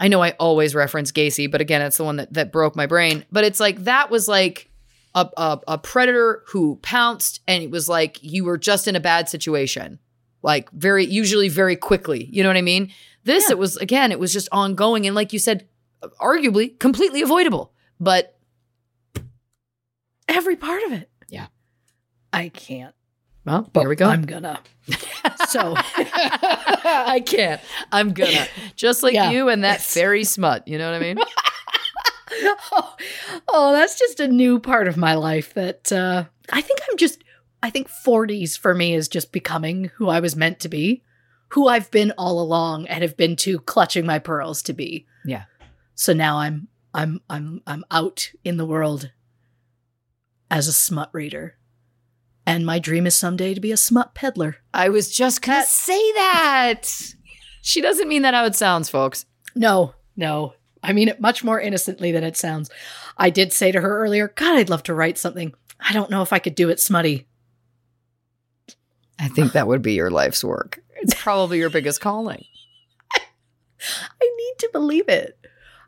[0.00, 2.86] I know I always reference Gacy, but again, it's the one that, that broke my
[2.86, 3.24] brain.
[3.30, 4.68] But it's like that was like
[5.14, 9.00] a, a, a predator who pounced and it was like you were just in a
[9.00, 9.98] bad situation.
[10.42, 12.24] Like very usually very quickly.
[12.32, 12.92] You know what I mean?
[13.24, 13.52] This Yeah.
[13.52, 15.68] it was again, it was just ongoing and like you said,
[16.20, 17.72] arguably completely avoidable.
[18.00, 18.36] But
[20.28, 21.10] Every part of it.
[21.28, 21.46] Yeah.
[22.32, 22.94] I can't.
[23.44, 24.08] Well, But here we go.
[24.08, 24.60] I'm gonna.
[25.48, 27.60] So I can't.
[27.90, 28.46] I'm gonna.
[28.76, 29.30] Just like Yeah.
[29.30, 30.66] you and that fairy smut.
[30.68, 31.18] You know what I mean?
[32.72, 32.96] oh,
[33.48, 37.22] oh, that's just a new part of my life that uh, I think I'm just,
[37.62, 41.02] I think 40s for me is just becoming who I was meant to be,
[41.48, 45.06] who I've been all along and have been too clutching my pearls to be.
[45.24, 45.44] Yeah.
[45.94, 49.10] So now I'm, I'm, I'm, I'm out in the world
[50.50, 51.56] as a smut reader.
[52.46, 54.56] And my dream is someday to be a smut peddler.
[54.74, 56.82] I was just gonna say that.
[57.62, 59.26] She doesn't mean that how it sounds, folks.
[59.54, 60.54] No, no.
[60.82, 62.70] I mean it much more innocently than it sounds.
[63.16, 65.54] I did say to her earlier, God, I'd love to write something.
[65.78, 67.26] I don't know if I could do it smutty.
[69.18, 70.80] I think that would be your life's work.
[70.96, 72.44] It's probably your biggest calling.
[73.14, 73.20] I
[74.20, 75.38] need to believe it.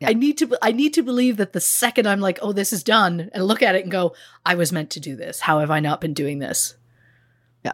[0.05, 2.83] I need to I need to believe that the second I'm like, "Oh, this is
[2.83, 4.15] done," and look at it and go,
[4.45, 5.41] "I was meant to do this.
[5.41, 6.75] How have I not been doing this?"
[7.63, 7.73] Yeah.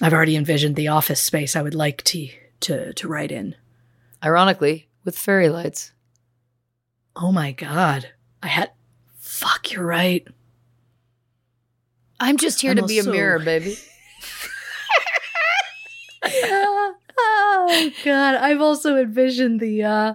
[0.00, 2.28] I've already envisioned the office space I would like to
[2.60, 3.54] to to write in.
[4.24, 5.92] Ironically, with fairy lights.
[7.14, 8.10] Oh my god.
[8.42, 8.70] I had
[9.18, 10.26] fuck, you're right.
[12.18, 13.76] I'm just here I'm to be a mirror, baby.
[16.24, 16.94] oh
[18.04, 20.14] god i've also envisioned the uh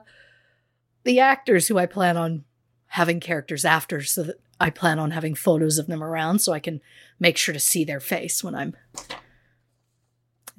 [1.04, 2.44] the actors who i plan on
[2.88, 6.60] having characters after so that i plan on having photos of them around so i
[6.60, 6.82] can
[7.20, 8.76] make sure to see their face when i'm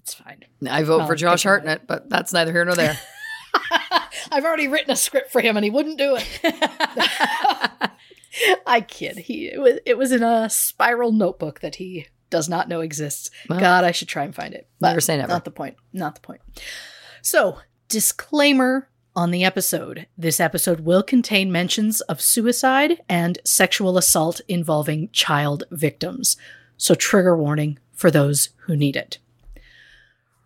[0.02, 0.44] it's fine.
[0.68, 2.98] I vote Well, for Josh Hartnett, but that's neither here nor there.
[4.32, 6.26] i've already written a script for him and he wouldn't do it.
[8.66, 12.66] I kid he it was, it was in a spiral notebook that he does not
[12.68, 13.30] know exists.
[13.48, 14.68] Well, god i should try and find it.
[14.80, 15.28] never say never.
[15.28, 16.40] not the point not the point.
[17.20, 20.06] So disclaimer on the episode.
[20.16, 26.36] This episode will contain mentions of suicide and sexual assault involving child victims.
[26.76, 29.18] So trigger warning for those who need it.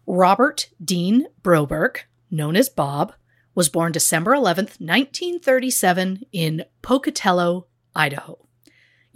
[0.07, 1.99] Robert dean broberg
[2.31, 3.13] known as bob
[3.55, 8.47] was born december 11th 1937 in pocatello idaho.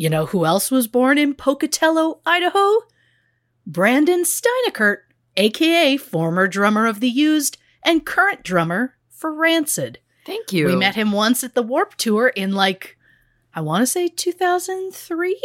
[0.00, 2.78] You know who else was born in Pocatello, Idaho?
[3.70, 5.00] Branden Steineckert,
[5.36, 9.98] aka former drummer of The Used and current drummer for Rancid.
[10.24, 10.66] Thank you.
[10.66, 12.96] We met him once at the Warp Tour in like,
[13.54, 15.40] I want to say 2003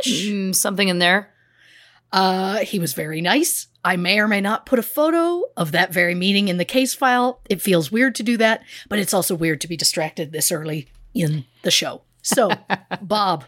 [0.00, 0.28] ish.
[0.28, 1.32] Mm, something in there.
[2.12, 3.68] Uh, he was very nice.
[3.84, 6.94] I may or may not put a photo of that very meeting in the case
[6.94, 7.40] file.
[7.48, 10.88] It feels weird to do that, but it's also weird to be distracted this early
[11.12, 12.02] in the show.
[12.22, 12.50] So,
[13.02, 13.44] Bob.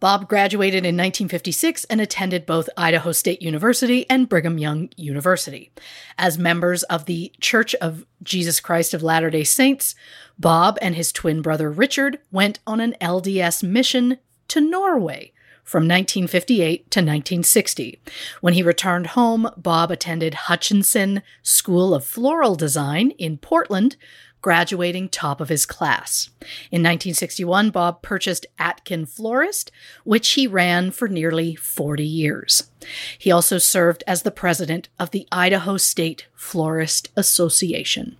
[0.00, 5.72] Bob graduated in 1956 and attended both Idaho State University and Brigham Young University.
[6.16, 9.94] As members of the Church of Jesus Christ of Latter day Saints,
[10.38, 15.32] Bob and his twin brother Richard went on an LDS mission to Norway
[15.68, 18.00] from 1958 to 1960.
[18.40, 23.96] When he returned home, Bob attended Hutchinson School of Floral Design in Portland,
[24.40, 26.30] graduating top of his class.
[26.70, 29.70] In 1961, Bob purchased Atkin Florist,
[30.04, 32.70] which he ran for nearly 40 years.
[33.18, 38.16] He also served as the president of the Idaho State Florist Association.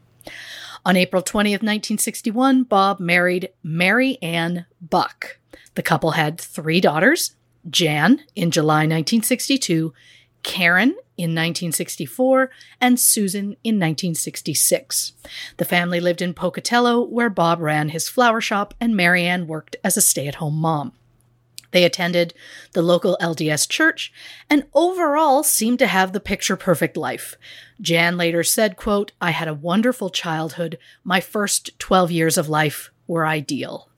[0.84, 5.38] On April 20th, 1961, Bob married Mary Ann Buck.
[5.74, 7.34] The couple had three daughters
[7.68, 9.92] Jan in July 1962,
[10.42, 15.12] Karen in 1964, and Susan in 1966.
[15.56, 19.96] The family lived in Pocatello, where Bob ran his flower shop and Marianne worked as
[19.96, 20.92] a stay at home mom.
[21.70, 22.34] They attended
[22.72, 24.12] the local LDS church
[24.48, 27.34] and overall seemed to have the picture perfect life.
[27.80, 30.78] Jan later said, quote, I had a wonderful childhood.
[31.04, 33.90] My first 12 years of life were ideal.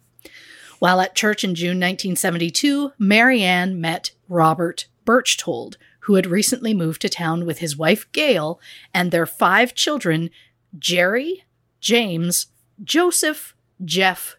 [0.81, 7.09] While at church in June 1972, Marianne met Robert Berchtold, who had recently moved to
[7.09, 8.61] town with his wife Gail
[8.95, 10.31] and their five children,
[10.79, 11.45] Jerry,
[11.81, 12.49] James,
[12.83, 14.37] Joseph, Jeff,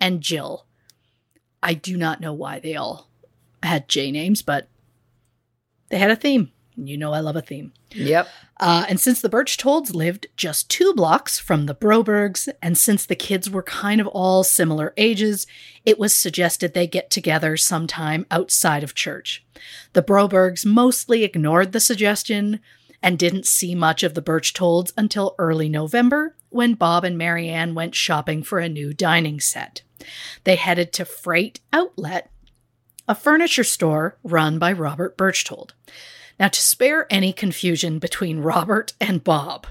[0.00, 0.66] and Jill.
[1.62, 3.10] I do not know why they all
[3.62, 4.68] had J names, but
[5.90, 6.52] they had a theme.
[6.86, 7.72] You know I love a theme.
[7.92, 8.28] Yep.
[8.58, 13.14] Uh, and since the Berchtolds lived just two blocks from the Brobergs, and since the
[13.14, 15.46] kids were kind of all similar ages,
[15.84, 19.44] it was suggested they get together sometime outside of church.
[19.92, 22.60] The Brobergs mostly ignored the suggestion
[23.02, 27.94] and didn't see much of the Berchtolds until early November when Bob and Marianne went
[27.94, 29.82] shopping for a new dining set.
[30.44, 32.30] They headed to Freight Outlet,
[33.08, 35.74] a furniture store run by Robert Berchtold.
[36.40, 39.66] Now, to spare any confusion between Robert and Bob,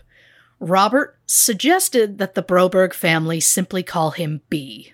[0.59, 4.93] Robert suggested that the Broberg family simply call him B.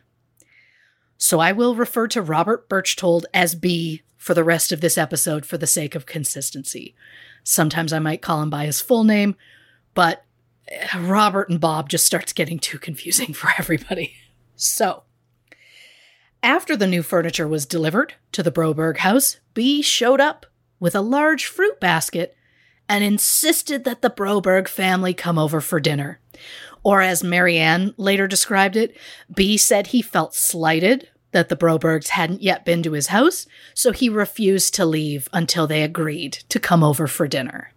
[1.17, 5.45] So I will refer to Robert Berchtold as B for the rest of this episode
[5.45, 6.95] for the sake of consistency.
[7.43, 9.35] Sometimes I might call him by his full name,
[9.93, 10.23] but
[10.69, 14.13] eh, Robert and Bob just starts getting too confusing for everybody.
[14.55, 15.03] So,
[16.41, 20.45] after the new furniture was delivered to the Broberg house, B showed up
[20.79, 22.35] with a large fruit basket
[22.88, 26.19] and insisted that the Broberg family come over for dinner.
[26.83, 28.95] Or, as Marianne later described it,
[29.33, 33.91] B said he felt slighted that the Brobergs hadn't yet been to his house, so
[33.91, 37.73] he refused to leave until they agreed to come over for dinner.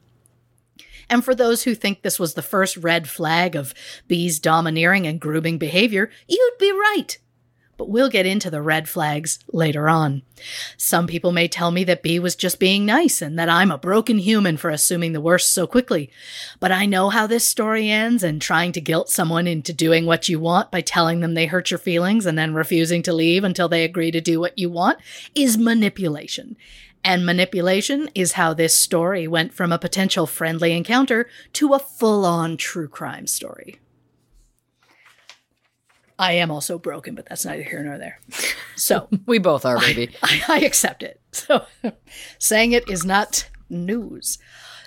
[1.10, 3.74] And for those who think this was the first red flag of
[4.06, 7.18] B's domineering and grooming behavior, you'd be right
[7.78, 10.22] but we'll get into the red flags later on.
[10.76, 13.78] Some people may tell me that B was just being nice and that I'm a
[13.78, 16.10] broken human for assuming the worst so quickly.
[16.60, 20.28] But I know how this story ends, and trying to guilt someone into doing what
[20.28, 23.68] you want by telling them they hurt your feelings and then refusing to leave until
[23.68, 24.98] they agree to do what you want
[25.34, 26.56] is manipulation.
[27.04, 32.24] And manipulation is how this story went from a potential friendly encounter to a full
[32.24, 33.78] on true crime story.
[36.18, 38.20] I am also broken, but that's neither here nor there.
[38.76, 40.10] So We both are, baby.
[40.22, 41.20] I, I accept it.
[41.30, 41.64] So
[42.38, 44.38] saying it is not news.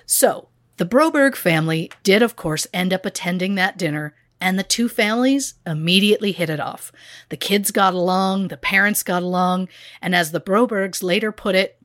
[0.05, 4.89] So the Broberg family did, of course, end up attending that dinner, and the two
[4.89, 6.91] families immediately hit it off.
[7.29, 9.69] The kids got along, the parents got along,
[10.01, 11.80] and as the Brobergs later put it,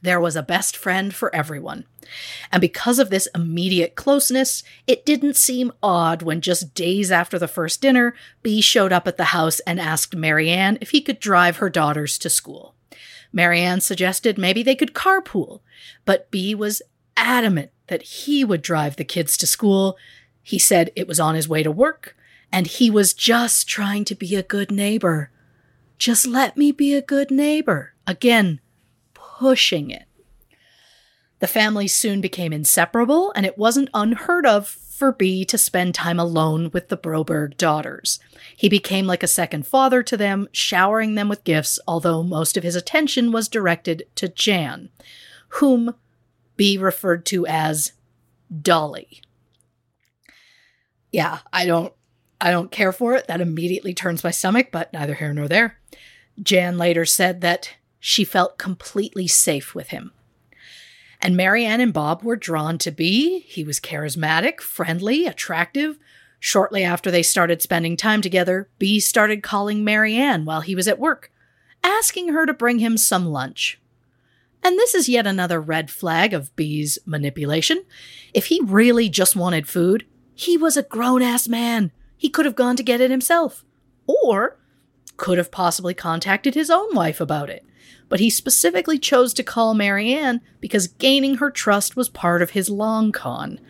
[0.00, 1.84] there was a best friend for everyone.
[2.52, 7.48] And because of this immediate closeness, it didn't seem odd when just days after the
[7.48, 11.56] first dinner, B showed up at the house and asked Marianne if he could drive
[11.56, 12.74] her daughters to school.
[13.32, 15.60] Marianne suggested maybe they could carpool,
[16.04, 16.80] but B was
[17.16, 19.98] adamant that he would drive the kids to school.
[20.42, 22.16] He said it was on his way to work,
[22.50, 25.30] and he was just trying to be a good neighbor.
[25.98, 27.94] Just let me be a good neighbor.
[28.06, 28.60] Again,
[29.38, 30.04] pushing it.
[31.38, 36.18] The family soon became inseparable, and it wasn't unheard of for B to spend time
[36.18, 38.18] alone with the Broberg daughters.
[38.56, 42.64] He became like a second father to them, showering them with gifts, although most of
[42.64, 44.88] his attention was directed to Jan,
[45.48, 45.94] whom
[46.56, 47.92] B referred to as
[48.60, 49.22] Dolly.
[51.12, 51.92] Yeah, I don't
[52.40, 53.28] I don't care for it.
[53.28, 55.78] That immediately turns my stomach, but neither here nor there.
[56.42, 57.70] Jan later said that
[58.00, 60.12] she felt completely safe with him.
[61.20, 63.40] And Marianne and Bob were drawn to B.
[63.40, 65.98] He was charismatic, friendly, attractive.
[66.38, 71.00] Shortly after they started spending time together, B started calling Marianne while he was at
[71.00, 71.32] work,
[71.82, 73.80] asking her to bring him some lunch.
[74.62, 77.84] And this is yet another red flag of B's manipulation.
[78.32, 81.90] If he really just wanted food, he was a grown ass man.
[82.16, 83.64] He could have gone to get it himself.
[84.06, 84.58] Or
[85.16, 87.64] could have possibly contacted his own wife about it
[88.08, 92.70] but he specifically chose to call Marianne because gaining her trust was part of his
[92.70, 93.60] long con.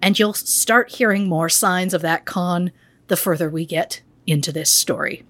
[0.00, 2.70] And you'll start hearing more signs of that con
[3.08, 5.24] the further we get into this story.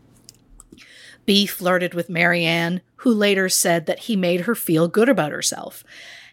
[1.24, 5.85] B flirted with Marianne, who later said that he made her feel good about herself.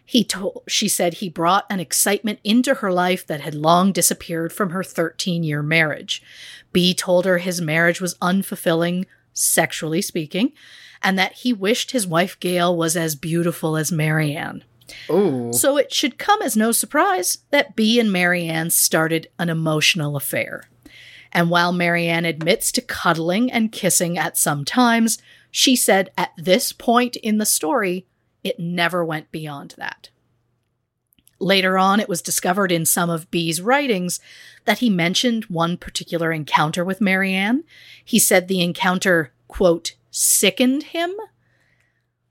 [0.04, 4.52] He told she said he brought an excitement into her life that had long disappeared
[4.52, 6.22] from her 13-year marriage.
[6.72, 10.52] B told her his marriage was unfulfilling, sexually speaking,
[11.06, 14.64] and that he wished his wife Gail was as beautiful as Marianne.
[15.08, 15.52] Ooh.
[15.52, 20.68] So it should come as no surprise that B and Marianne started an emotional affair.
[21.30, 26.72] And while Marianne admits to cuddling and kissing at some times, she said at this
[26.72, 28.04] point in the story,
[28.42, 30.08] it never went beyond that.
[31.38, 34.18] Later on, it was discovered in some of B's writings
[34.64, 37.62] that he mentioned one particular encounter with Marianne.
[38.04, 41.14] He said the encounter, quote, sickened him,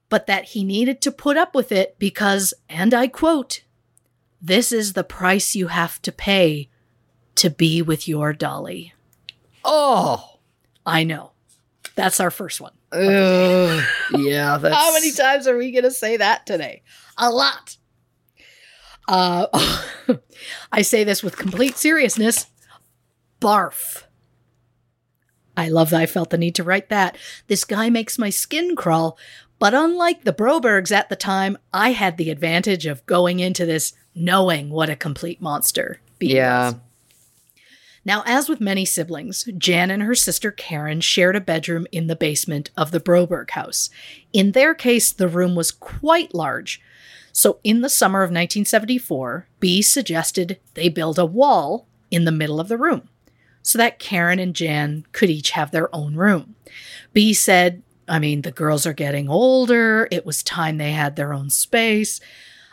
[0.09, 3.61] but that he needed to put up with it because, and I quote,
[4.41, 6.69] this is the price you have to pay
[7.35, 8.93] to be with your dolly.
[9.63, 10.39] Oh.
[10.85, 11.31] I know.
[11.95, 12.73] That's our first one.
[12.91, 13.83] Ugh.
[14.17, 14.57] yeah.
[14.61, 14.75] That's...
[14.75, 16.81] How many times are we going to say that today?
[17.17, 17.77] A lot.
[19.07, 19.47] Uh,
[20.71, 22.47] I say this with complete seriousness.
[23.39, 24.04] Barf.
[25.57, 27.17] I love that I felt the need to write that.
[27.47, 29.17] This guy makes my skin crawl.
[29.57, 33.93] But unlike the Brobergs at the time, I had the advantage of going into this
[34.13, 36.65] knowing what a complete monster B Yeah.
[36.71, 36.75] was.
[38.07, 42.15] Now, as with many siblings, Jan and her sister Karen shared a bedroom in the
[42.15, 43.89] basement of the Broberg house.
[44.31, 46.79] In their case, the room was quite large.
[47.31, 52.59] So, in the summer of 1974, B suggested they build a wall in the middle
[52.59, 53.09] of the room
[53.65, 56.55] so that Karen and Jan could each have their own room.
[57.13, 60.07] B said, I mean, the girls are getting older.
[60.11, 62.21] It was time they had their own space.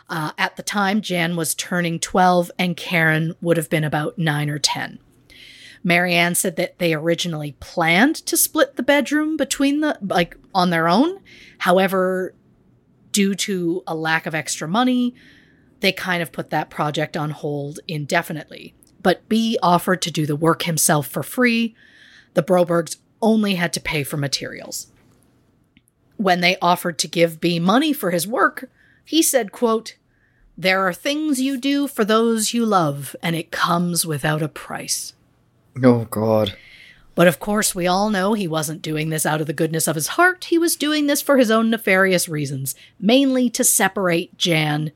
[0.07, 4.51] Uh, at the time, Jan was turning 12 and Karen would have been about 9
[4.51, 4.99] or 10.
[5.83, 10.87] Marianne said that they originally planned to split the bedroom between the, like, on their
[10.87, 11.19] own.
[11.57, 12.35] However,
[13.11, 15.15] due to a lack of extra money,
[15.79, 18.75] they kind of put that project on hold indefinitely.
[19.03, 21.75] But B offered to do the work himself for free.
[22.33, 24.87] The Brobergs only had to pay for materials.
[26.17, 28.69] When they offered to give B money for his work,
[29.05, 29.95] he said, quote,
[30.57, 35.13] There are things you do for those you love, and it comes without a price.
[35.83, 36.55] Oh God.
[37.15, 39.95] But of course, we all know he wasn't doing this out of the goodness of
[39.95, 40.45] his heart.
[40.45, 44.91] He was doing this for his own nefarious reasons, mainly to separate Jan,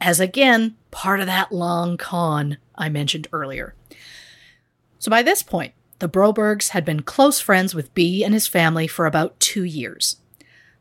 [0.00, 3.74] as again, part of that long con I mentioned earlier.
[5.00, 8.86] So by this point, the Brobergs had been close friends with B and his family
[8.86, 10.18] for about two years.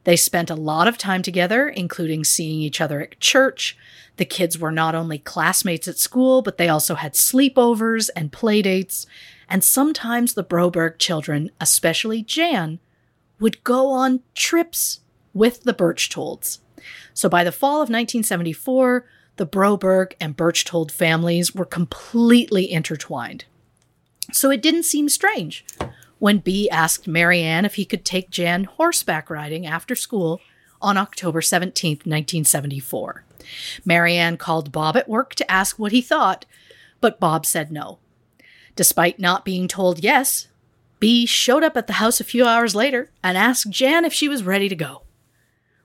[0.03, 3.77] They spent a lot of time together, including seeing each other at church.
[4.17, 9.05] The kids were not only classmates at school, but they also had sleepovers and playdates.
[9.47, 12.79] And sometimes the Broberg children, especially Jan,
[13.39, 15.01] would go on trips
[15.33, 16.59] with the Berchtolds.
[17.13, 19.05] So by the fall of 1974,
[19.37, 23.45] the Broberg and Berchtold families were completely intertwined.
[24.31, 25.65] So it didn't seem strange
[26.19, 30.39] when B asked Marianne if he could take Jan horseback riding after school
[30.81, 33.23] on October 17, 1974.
[33.83, 36.45] Marianne called Bob at work to ask what he thought,
[36.99, 37.99] but Bob said no.
[38.75, 40.47] Despite not being told yes,
[40.99, 44.27] B showed up at the house a few hours later and asked Jan if she
[44.29, 45.01] was ready to go.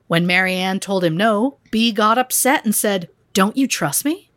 [0.07, 4.31] When Marianne told him no, B got upset and said, Don't you trust me?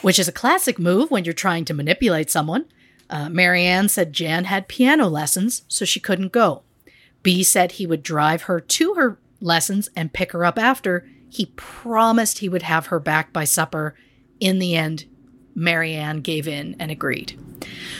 [0.00, 2.64] Which is a classic move when you're trying to manipulate someone.
[3.10, 6.62] Uh, Marianne said Jan had piano lessons, so she couldn't go.
[7.22, 11.06] B said he would drive her to her lessons and pick her up after.
[11.28, 13.94] He promised he would have her back by supper.
[14.40, 15.04] In the end,
[15.54, 17.38] Marianne gave in and agreed.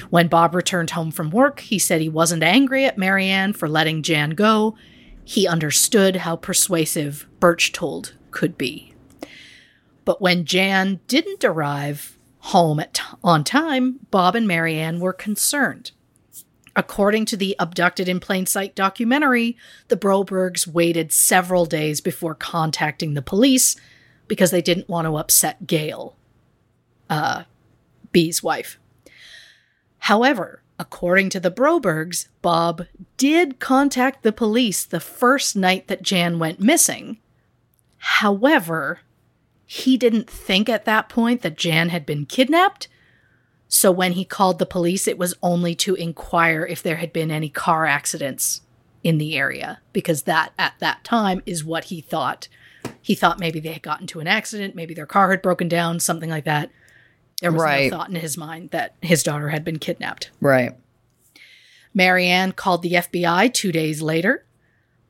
[0.09, 4.03] When Bob returned home from work, he said he wasn't angry at Marianne for letting
[4.03, 4.77] Jan go.
[5.25, 8.95] He understood how persuasive Berchtold could be.
[10.05, 15.93] But when Jan didn't arrive home at on time, Bob and Marianne were concerned.
[16.75, 19.57] According to the Abducted in Plain Sight documentary,
[19.89, 23.77] the Brobergs waited several days before contacting the police
[24.27, 26.17] because they didn't want to upset Gail,
[27.11, 27.45] uh,
[28.11, 28.79] B's wife.
[29.99, 32.87] However, according to the Brobergs, Bob
[33.19, 37.19] did contact the police the first night that Jan went missing.
[38.05, 38.99] However,
[39.65, 42.89] he didn't think at that point that Jan had been kidnapped.
[43.69, 47.31] So when he called the police, it was only to inquire if there had been
[47.31, 48.63] any car accidents
[49.05, 52.49] in the area, because that at that time is what he thought.
[53.01, 56.01] He thought maybe they had gotten into an accident, maybe their car had broken down,
[56.01, 56.71] something like that.
[57.41, 57.91] There was Right.
[57.91, 60.31] no thought in his mind that his daughter had been kidnapped.
[60.41, 60.73] Right.
[61.95, 64.45] Marianne called the FBI two days later,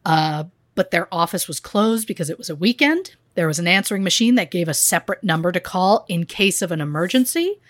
[0.05, 0.45] uh,
[0.75, 3.16] but their office was closed because it was a weekend.
[3.35, 6.70] There was an answering machine that gave a separate number to call in case of
[6.73, 7.61] an emergency,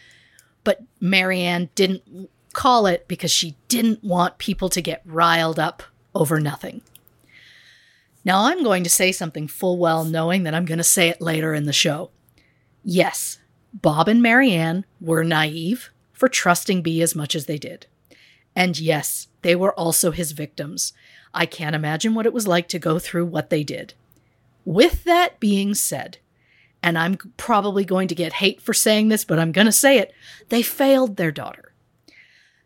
[0.65, 5.83] but Marianne didn't call it because she didn't want people to get riled up
[6.15, 6.83] over nothing.
[8.25, 11.21] Now, I'm going to say something full well knowing that I'm going to say it
[11.21, 12.11] later in the show.
[12.85, 13.39] Yes,
[13.73, 17.87] Bob and Marianne were naive for trusting B as much as they did.
[18.55, 20.93] And yes, they were also his victims.
[21.35, 23.95] I can't imagine what it was like to go through what they did.
[24.64, 26.18] With that being said,
[26.83, 29.99] and I'm probably going to get hate for saying this, but I'm going to say
[29.99, 30.12] it,
[30.49, 31.72] they failed their daughter.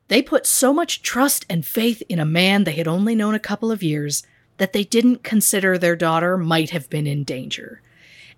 [0.08, 3.40] They put so much trust and faith in a man they had only known a
[3.40, 4.22] couple of years
[4.58, 7.82] that they didn't consider their daughter might have been in danger.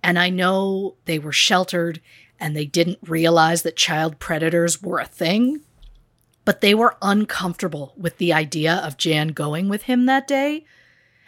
[0.02, 2.00] And I know they were sheltered
[2.40, 5.60] and they didn't realize that child predators were a thing,
[6.48, 10.64] but they were uncomfortable with the idea of Jan going with him that day,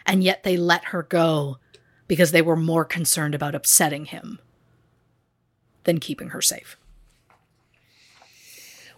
[0.03, 1.59] and yet they let her go
[2.07, 4.39] because they were more concerned about upsetting him
[5.83, 6.75] than keeping her safe.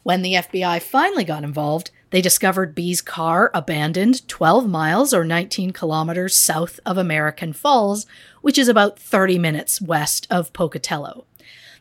[0.04, 5.72] When the FBI finally got involved, they discovered B's car abandoned 12 miles or 19
[5.72, 8.06] kilometers south of American Falls,
[8.40, 11.26] which is about 30 minutes west of Pocatello.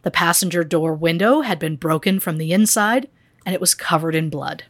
[0.03, 3.07] The passenger door window had been broken from the inside,
[3.45, 4.65] and it was covered in blood.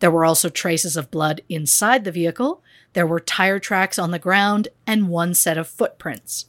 [0.00, 2.62] There were also traces of blood inside the vehicle.
[2.92, 6.46] There were tire tracks on the ground and one set of footprints.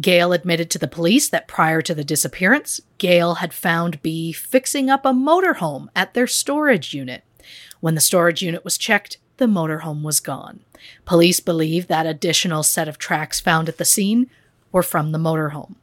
[0.00, 4.90] Gail admitted to the police that prior to the disappearance, Gail had found B fixing
[4.90, 7.22] up a motorhome at their storage unit.
[7.78, 10.60] When the storage unit was checked, the motorhome was gone.
[11.04, 14.28] Police believe that additional set of tracks found at the scene
[14.72, 15.76] were from the motorhome.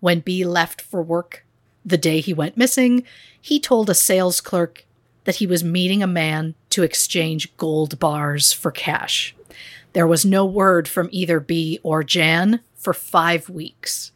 [0.00, 1.44] When B left for work
[1.84, 3.04] the day he went missing,
[3.40, 4.84] he told a sales clerk
[5.24, 9.34] that he was meeting a man to exchange gold bars for cash.
[9.92, 14.12] There was no word from either B or Jan for five weeks.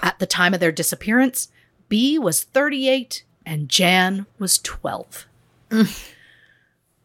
[0.00, 1.48] At the time of their disappearance,
[1.88, 5.26] B was 38 and Jan was 12.
[5.70, 6.12] Mm.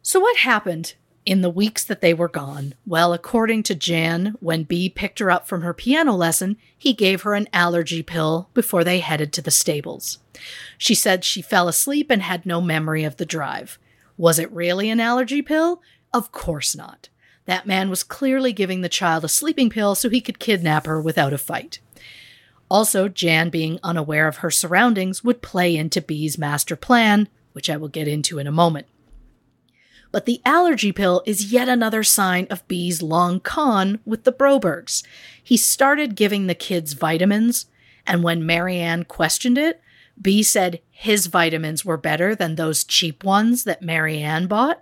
[0.01, 0.95] so, what happened
[1.27, 2.73] in the weeks that they were gone?
[2.85, 7.23] Well, according to Jan, when B picked her up from her piano lesson, he gave
[7.23, 10.19] her an allergy pill before they headed to the stables.
[10.77, 13.77] She said she fell asleep and had no memory of the drive.
[14.15, 15.81] Was it really an allergy pill?
[16.13, 17.09] Of course not.
[17.43, 21.01] That man was clearly giving the child a sleeping pill so he could kidnap her
[21.01, 21.79] without a fight.
[22.71, 27.75] Also, Jan being unaware of her surroundings would play into B's master plan, which I
[27.75, 28.87] will get into in a moment.
[30.11, 35.03] But the allergy pill is yet another sign of B's long con with the Brobergs.
[35.43, 37.65] He started giving the kids vitamins,
[38.05, 39.81] and when Marianne questioned it,
[40.19, 44.81] B said his vitamins were better than those cheap ones that Marianne bought.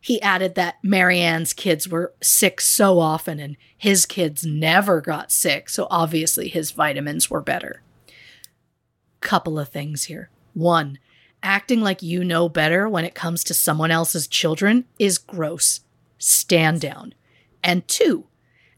[0.00, 5.68] He added that Marianne's kids were sick so often and his kids never got sick,
[5.68, 7.82] so obviously his vitamins were better.
[9.20, 10.30] Couple of things here.
[10.54, 10.98] One,
[11.42, 15.80] acting like you know better when it comes to someone else's children is gross.
[16.18, 17.14] Stand down.
[17.62, 18.26] And two,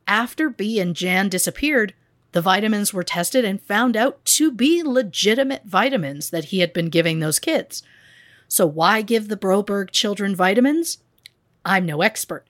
[0.06, 1.94] after B and Jan disappeared,
[2.32, 6.88] the vitamins were tested and found out to be legitimate vitamins that he had been
[6.88, 7.82] giving those kids.
[8.46, 10.98] So, why give the Broberg children vitamins?
[11.64, 12.46] I'm no expert.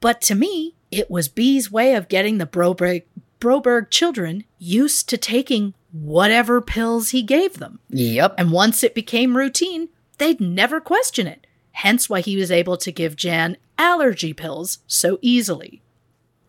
[0.00, 3.02] But to me, it was B's way of getting the Broberg,
[3.40, 7.80] Broberg children used to taking whatever pills he gave them.
[7.90, 8.34] Yep.
[8.38, 11.46] And once it became routine, they'd never question it.
[11.72, 15.80] Hence why he was able to give Jan allergy pills so easily.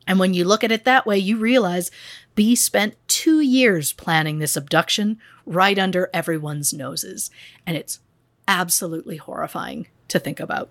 [0.08, 1.92] And when you look at it that way, you realize
[2.34, 7.30] B spent two years planning this abduction right under everyone's noses.
[7.66, 8.00] And it's
[8.48, 10.70] absolutely horrifying to think about.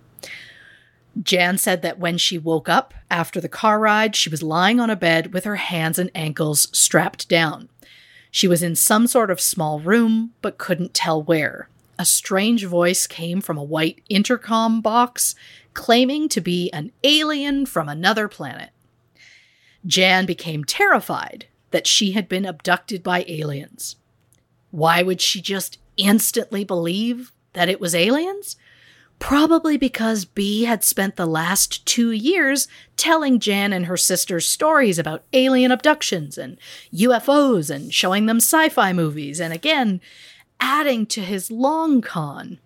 [1.23, 4.91] Jan said that when she woke up after the car ride, she was lying on
[4.91, 7.69] a bed with her hands and ankles strapped down.
[8.31, 11.69] She was in some sort of small room, but couldn't tell where.
[11.99, 15.35] A strange voice came from a white intercom box,
[15.75, 18.71] claiming to be an alien from another planet.
[19.87, 23.97] Jan became terrified that she had been abducted by aliens.
[24.71, 28.57] Why would she just instantly believe that it was aliens?
[29.19, 34.99] Probably because B had spent the last two years telling Jan and her sisters stories
[34.99, 36.57] about alien abductions and
[36.95, 40.01] UFOs and showing them sci fi movies, and again,
[40.61, 42.59] adding to his long con.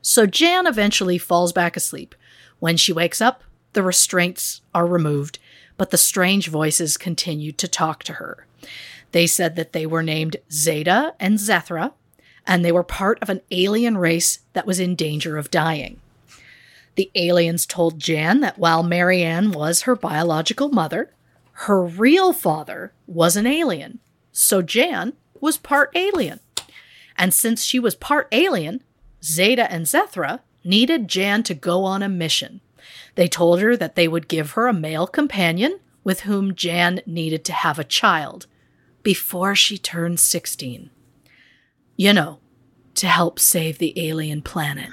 [0.00, 2.14] So Jan eventually falls back asleep.
[2.60, 5.38] When she wakes up, the restraints are removed,
[5.76, 8.46] but the strange voices continue to talk to her.
[9.12, 11.92] They said that they were named Zeta and Zethra,
[12.46, 16.00] and they were part of an alien race that was in danger of dying.
[16.96, 21.12] The aliens told Jan that while Marianne was her biological mother,
[21.52, 23.98] her real father was an alien.
[24.32, 26.40] So Jan was part alien.
[27.16, 28.82] And since she was part alien,
[29.22, 32.60] Zeta and Zethra needed Jan to go on a mission.
[33.14, 37.44] They told her that they would give her a male companion with whom Jan needed
[37.46, 38.46] to have a child
[39.02, 40.90] before she turned 16
[41.96, 42.40] you know,
[42.94, 44.90] to help save the alien planet.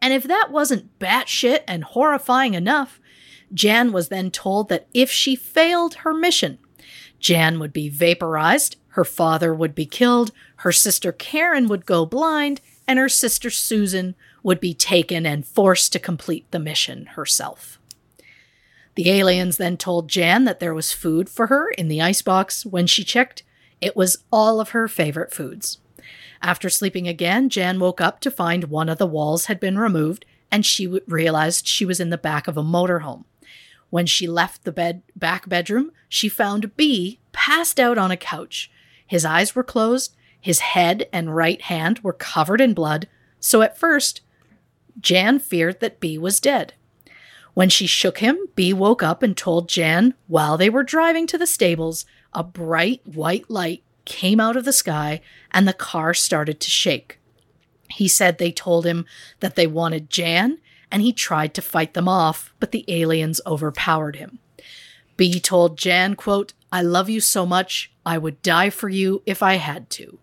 [0.00, 3.00] And if that wasn't batshit and horrifying enough,
[3.52, 6.58] Jan was then told that if she failed her mission,
[7.18, 12.60] Jan would be vaporized, her father would be killed, her sister Karen would go blind,
[12.88, 17.78] and her sister Susan would be taken and forced to complete the mission herself.
[18.94, 22.66] The aliens then told Jan that there was food for her in the icebox.
[22.66, 23.42] When she checked,
[23.80, 25.78] it was all of her favorite foods.
[26.42, 30.24] After sleeping again, Jan woke up to find one of the walls had been removed
[30.50, 33.24] and she w- realized she was in the back of a motorhome.
[33.90, 38.70] When she left the bed back bedroom, she found B passed out on a couch.
[39.06, 43.08] His eyes were closed, his head and right hand were covered in blood,
[43.40, 44.22] so at first,
[45.00, 46.74] Jan feared that B was dead.
[47.54, 51.38] When she shook him, B woke up and told Jan while they were driving to
[51.38, 55.20] the stables, a bright white light came out of the sky
[55.50, 57.18] and the car started to shake.
[57.90, 59.06] He said they told him
[59.40, 60.58] that they wanted Jan
[60.90, 64.38] and he tried to fight them off, but the aliens overpowered him.
[65.16, 69.42] B told Jan, quote, I love you so much, I would die for you if
[69.42, 70.18] I had to.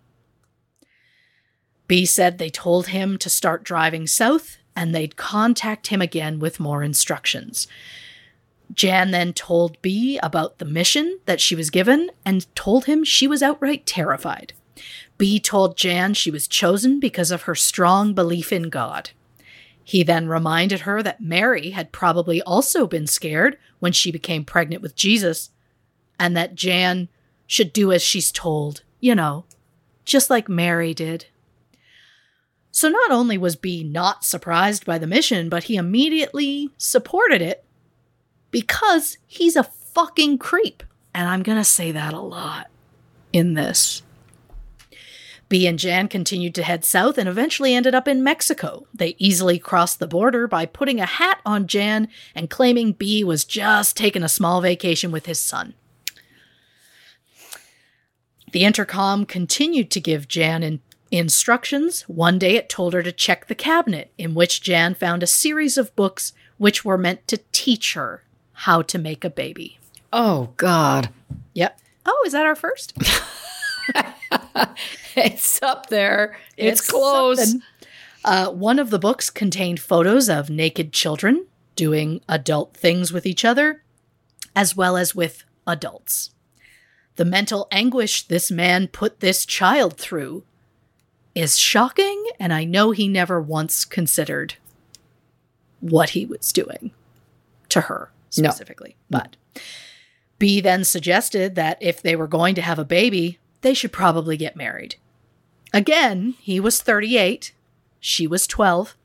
[1.87, 6.59] B said they told him to start driving south and they'd contact him again with
[6.59, 7.67] more instructions.
[8.73, 13.27] Jan then told B about the mission that she was given and told him she
[13.27, 14.53] was outright terrified.
[15.17, 19.11] B told Jan she was chosen because of her strong belief in God.
[19.83, 24.81] He then reminded her that Mary had probably also been scared when she became pregnant
[24.81, 25.49] with Jesus,
[26.19, 27.07] and that Jan
[27.47, 29.45] should do as she's told, you know,
[30.03, 31.27] just like Mary did.
[32.71, 37.63] So not only was B not surprised by the mission, but he immediately supported it
[38.51, 40.83] because he's a fucking creep.
[41.13, 42.67] And I'm going to say that a lot
[43.33, 44.03] in this.
[45.49, 48.85] B and Jan continued to head south and eventually ended up in Mexico.
[48.93, 53.45] They easily crossed the border by putting a hat on Jan and claiming B was
[53.45, 55.73] just taking a small vacation with his son.
[58.51, 60.81] The intercom continued to give Jan in-
[61.11, 62.01] instructions.
[62.03, 65.77] One day it told her to check the cabinet, in which Jan found a series
[65.77, 68.23] of books which were meant to teach her
[68.61, 69.77] how to make a baby.
[70.11, 71.09] Oh, God.
[71.53, 71.79] Yep.
[72.05, 72.93] Oh, is that our first?
[75.19, 76.37] It's up there.
[76.57, 77.55] It's, close.
[78.23, 83.43] Uh, one of the books contained photos of naked children doing adult things with each
[83.43, 83.81] other,
[84.55, 86.29] as well as with adults.
[87.15, 90.43] The mental anguish this man put this child through
[91.33, 94.53] is shocking, and I know he never once considered
[95.79, 96.91] what he was doing
[97.69, 98.49] to her No.
[98.49, 98.97] specifically.
[99.09, 99.35] But
[100.39, 104.37] B then suggested that if they were going to have a baby, they should probably
[104.37, 104.95] get married.
[105.73, 107.53] Again, he was 38,
[107.99, 108.95] she was 12.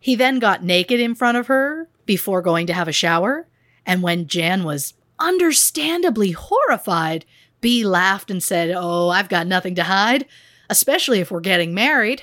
[0.00, 3.46] He then got naked in front of her before going to have a shower,
[3.84, 7.24] and when Jan was understandably horrified,
[7.60, 10.26] B laughed and said, Oh, I've got nothing to hide,
[10.70, 12.22] especially if we're getting married.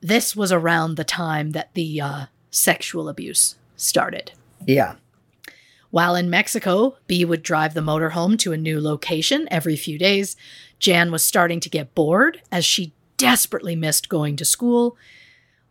[0.00, 4.32] This was around the time that the uh, sexual abuse started.
[4.64, 4.94] Yeah.
[5.90, 10.36] While in Mexico, B would drive the motorhome to a new location every few days.
[10.78, 14.96] Jan was starting to get bored as she desperately missed going to school,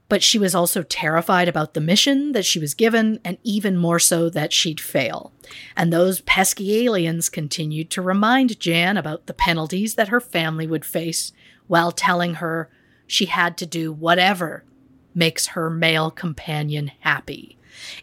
[0.09, 3.97] but she was also terrified about the mission that she was given, and even more
[3.97, 5.31] so that she'd fail.
[5.75, 10.85] And those pesky aliens continued to remind Jan about the penalties that her family would
[10.85, 11.31] face
[11.67, 12.69] while telling her
[13.07, 14.65] she had to do whatever
[15.13, 17.57] makes her male companion happy.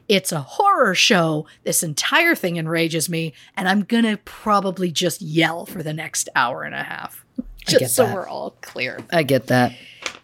[0.08, 1.46] It's a horror show.
[1.64, 6.62] This entire thing enrages me, and I'm gonna probably just yell for the next hour
[6.62, 7.24] and a half.
[7.66, 8.14] Just so that.
[8.14, 8.98] we're all clear.
[9.12, 9.72] I get that.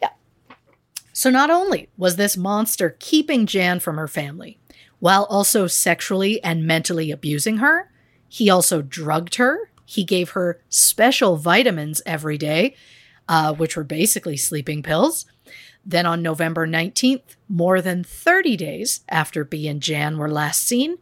[0.00, 0.10] Yeah.
[1.12, 4.58] So not only was this monster keeping Jan from her family,
[4.98, 7.90] while also sexually and mentally abusing her,
[8.28, 9.70] he also drugged her.
[9.84, 12.74] He gave her special vitamins every day,
[13.28, 15.26] uh, which were basically sleeping pills.
[15.86, 20.98] Then on November 19th, more than 30 days after B and Jan were last seen,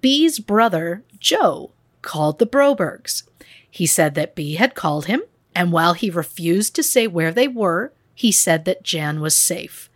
[0.00, 1.72] B's brother, Joe,
[2.02, 3.24] called the Brobergs.
[3.70, 5.22] He said that B had called him,
[5.54, 9.90] and while he refused to say where they were, he said that Jan was safe.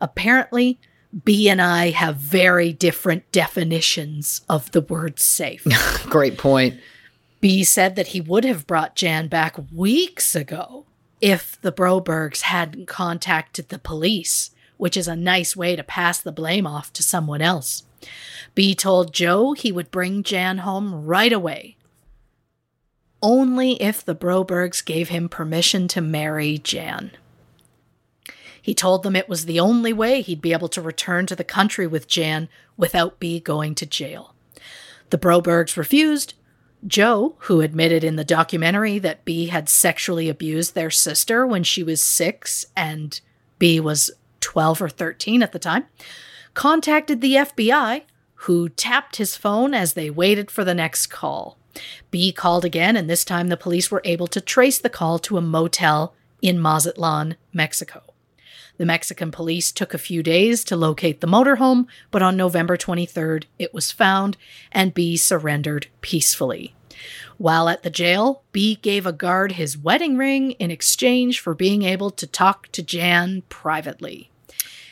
[0.00, 0.78] Apparently,
[1.24, 5.66] B and I have very different definitions of the word safe.
[6.04, 6.78] Great point.
[7.40, 10.84] B said that he would have brought Jan back weeks ago
[11.20, 16.32] if the Brobergs hadn't contacted the police, which is a nice way to pass the
[16.32, 17.84] blame off to someone else.
[18.54, 21.76] B told Joe he would bring Jan home right away.
[23.22, 27.12] Only if the Brobergs gave him permission to marry Jan.
[28.60, 31.44] He told them it was the only way he'd be able to return to the
[31.44, 34.34] country with Jan without B going to jail.
[35.10, 36.34] The Brobergs refused.
[36.86, 41.82] Joe, who admitted in the documentary that B had sexually abused their sister when she
[41.82, 43.20] was six and
[43.58, 44.10] B was
[44.40, 45.86] 12 or 13 at the time,
[46.54, 48.02] contacted the FBI,
[48.40, 51.58] who tapped his phone as they waited for the next call.
[52.10, 55.36] B called again, and this time the police were able to trace the call to
[55.36, 58.02] a motel in Mazatlan, Mexico.
[58.78, 63.44] The Mexican police took a few days to locate the motorhome, but on November 23rd,
[63.58, 64.36] it was found
[64.70, 66.75] and B surrendered peacefully.
[67.38, 71.82] While at the jail, B gave a guard his wedding ring in exchange for being
[71.82, 74.30] able to talk to Jan privately.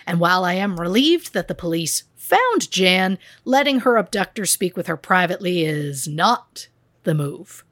[0.07, 4.87] And while I am relieved that the police found Jan, letting her abductor speak with
[4.87, 6.69] her privately is not
[7.05, 7.65] the move.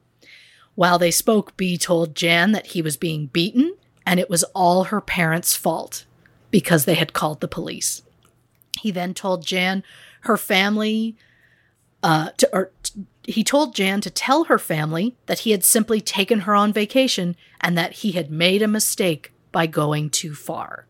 [0.75, 3.75] While they spoke, B told Jan that he was being beaten
[4.05, 6.05] and it was all her parents' fault
[6.51, 8.01] because they had called the police.
[8.79, 9.83] He then told Jan
[10.21, 11.15] her family
[12.01, 12.71] uh, to, or
[13.25, 17.35] he told Jan to tell her family that he had simply taken her on vacation
[17.61, 20.87] and that he had made a mistake by going too far.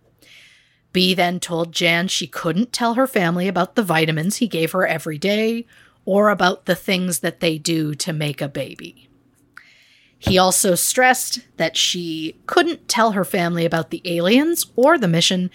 [0.92, 4.86] B then told Jan she couldn't tell her family about the vitamins he gave her
[4.86, 5.66] every day
[6.06, 9.10] or about the things that they do to make a baby.
[10.18, 15.52] He also stressed that she couldn't tell her family about the aliens or the mission,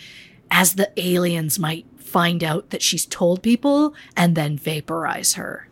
[0.50, 5.67] as the aliens might find out that she's told people and then vaporize her.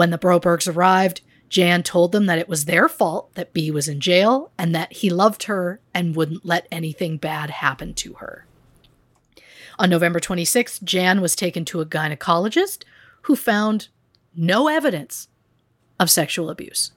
[0.00, 1.20] When the Brobergs arrived,
[1.50, 4.94] Jan told them that it was their fault that B was in jail and that
[4.94, 8.46] he loved her and wouldn't let anything bad happen to her.
[9.78, 12.84] On November 26th, Jan was taken to a gynecologist
[13.24, 13.88] who found
[14.34, 15.28] no evidence
[15.98, 16.92] of sexual abuse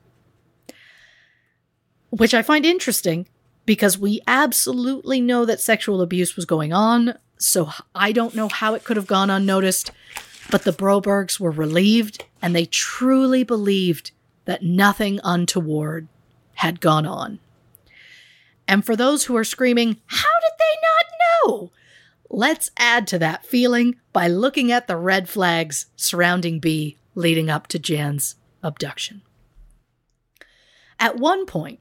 [2.10, 3.28] which I find interesting
[3.66, 7.18] because we absolutely know that sexual abuse was going on.
[7.38, 9.92] So I don't know how it could have gone unnoticed,
[10.50, 14.12] but the Brobergs were relieved and they truly believed
[14.46, 16.08] that nothing untoward
[16.56, 17.40] had gone on.
[18.68, 21.72] And for those who are screaming, How did they not know?
[22.30, 27.68] Let's add to that feeling by looking at the red flags surrounding B leading up
[27.68, 29.22] to Jan's abduction.
[31.00, 31.80] At one point,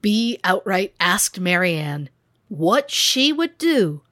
[0.00, 2.08] B outright asked Marianne
[2.48, 4.02] what she would do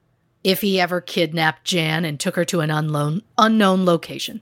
[0.43, 4.41] if he ever kidnapped Jan and took her to an unknown, unknown location.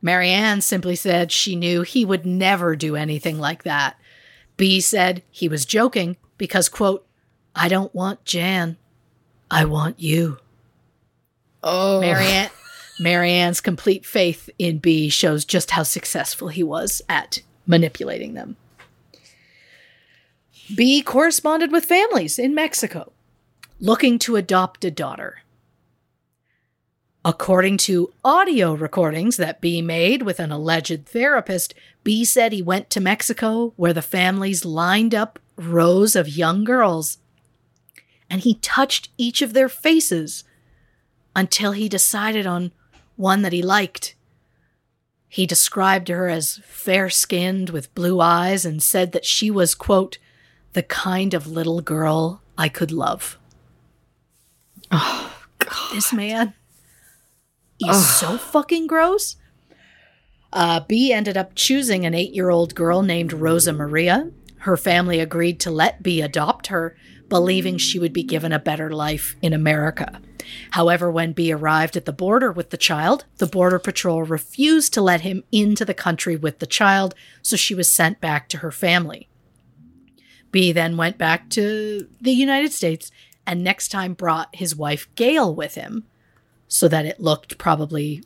[0.00, 3.96] Marianne simply said she knew he would never do anything like that.
[4.56, 7.06] B said he was joking because, quote,
[7.54, 8.76] I don't want Jan.
[9.50, 10.38] I want you.
[11.62, 12.00] Oh.
[12.00, 12.50] Marianne,
[13.00, 18.56] Marianne's complete faith in B shows just how successful he was at manipulating them.
[20.74, 23.13] B corresponded with families in Mexico
[23.80, 25.38] looking to adopt a daughter.
[27.24, 32.90] According to audio recordings that B made with an alleged therapist, B said he went
[32.90, 37.18] to Mexico where the families lined up rows of young girls
[38.28, 40.44] and he touched each of their faces
[41.36, 42.72] until he decided on
[43.16, 44.14] one that he liked.
[45.28, 50.18] He described her as fair skinned with blue eyes and said that she was, quote,
[50.74, 53.38] the kind of little girl I could love.
[54.96, 55.92] Oh, God.
[55.92, 56.54] This man
[57.80, 59.36] is so fucking gross.
[60.52, 64.30] Uh, B ended up choosing an eight year old girl named Rosa Maria.
[64.58, 66.96] Her family agreed to let B adopt her,
[67.28, 70.20] believing she would be given a better life in America.
[70.70, 75.00] However, when B arrived at the border with the child, the Border Patrol refused to
[75.00, 78.70] let him into the country with the child, so she was sent back to her
[78.70, 79.28] family.
[80.52, 83.10] B then went back to the United States
[83.46, 86.04] and next time brought his wife Gail with him
[86.68, 88.22] so that it looked probably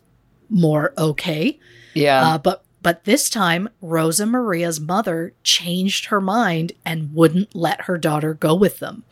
[0.49, 1.59] more okay.
[1.95, 2.27] Yeah.
[2.27, 7.99] Uh, but but this time Rosa Maria's mother changed her mind and wouldn't let her
[7.99, 9.05] daughter go with them.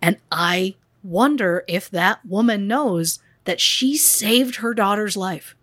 [0.00, 5.54] And I wonder if that woman knows that she saved her daughter's life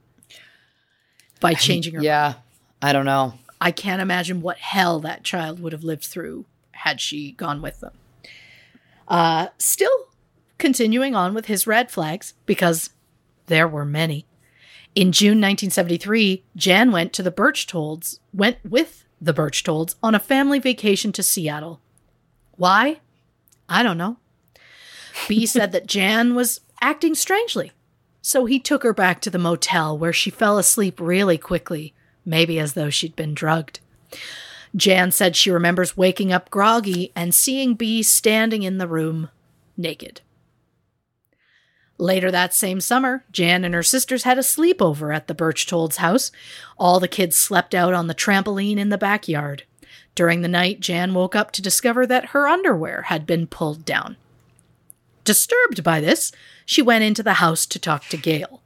[1.39, 2.01] by changing her.
[2.01, 2.35] yeah.
[2.81, 3.33] I don't know.
[3.59, 7.81] I can't imagine what hell that child would have lived through had she gone with
[7.81, 7.91] them.
[9.09, 10.09] Uh, still
[10.57, 12.91] continuing on with his red flags, because
[13.47, 14.25] there were many.
[14.95, 20.59] In June 1973, Jan went to the Berchtolds, went with the Berchtolds on a family
[20.59, 21.79] vacation to Seattle.
[22.57, 22.99] Why?
[23.67, 24.17] I don't know.
[25.27, 27.71] B said that Jan was acting strangely,
[28.21, 31.93] so he took her back to the motel where she fell asleep really quickly,
[32.25, 33.79] maybe as though she'd been drugged.
[34.75, 39.29] Jan said she remembers waking up groggy and seeing B standing in the room,
[39.75, 40.21] naked.
[41.97, 46.31] Later that same summer, Jan and her sisters had a sleepover at the Berchtolds' house.
[46.77, 49.63] All the kids slept out on the trampoline in the backyard.
[50.15, 54.15] During the night, Jan woke up to discover that her underwear had been pulled down.
[55.25, 56.31] Disturbed by this,
[56.65, 58.61] she went into the house to talk to Gail.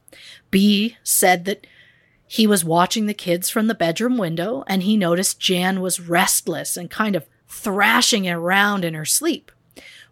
[0.50, 1.66] B said that
[2.26, 6.76] he was watching the kids from the bedroom window and he noticed Jan was restless
[6.76, 9.52] and kind of thrashing around in her sleep.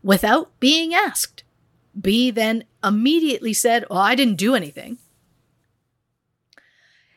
[0.02, 1.42] Without being asked,
[1.98, 4.98] B then immediately said, Well, I didn't do anything.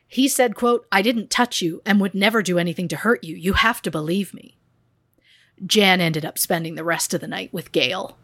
[0.08, 3.34] He said, quote, I didn't touch you and would never do anything to hurt you.
[3.34, 4.56] You have to believe me.
[5.64, 8.16] Jan ended up spending the rest of the night with Gail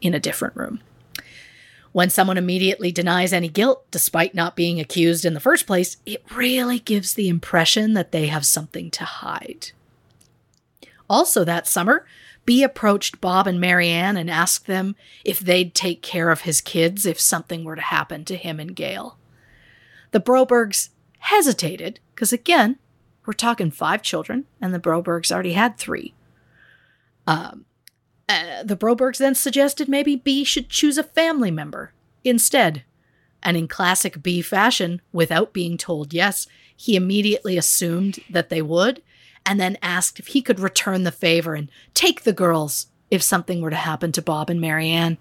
[0.00, 0.80] in a different room.
[1.92, 6.22] When someone immediately denies any guilt, despite not being accused in the first place, it
[6.34, 9.72] really gives the impression that they have something to hide.
[11.08, 12.06] Also, that summer,
[12.44, 17.04] B approached Bob and Marianne and asked them if they'd take care of his kids
[17.04, 19.18] if something were to happen to him and Gail.
[20.12, 22.78] The Brobergs hesitated, because again,
[23.26, 26.14] we're talking five children, and the Brobergs already had three.
[27.26, 27.66] Um,
[28.30, 32.84] uh, the Brobergs then suggested maybe B should choose a family member instead.
[33.42, 39.02] And in classic B fashion, without being told yes, he immediately assumed that they would,
[39.44, 43.60] and then asked if he could return the favor and take the girls if something
[43.60, 45.18] were to happen to Bob and Marianne.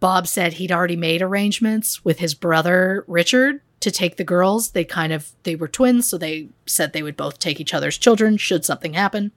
[0.00, 4.72] Bob said he'd already made arrangements with his brother Richard to take the girls.
[4.72, 7.96] They kind of they were twins, so they said they would both take each other's
[7.96, 9.32] children should something happen.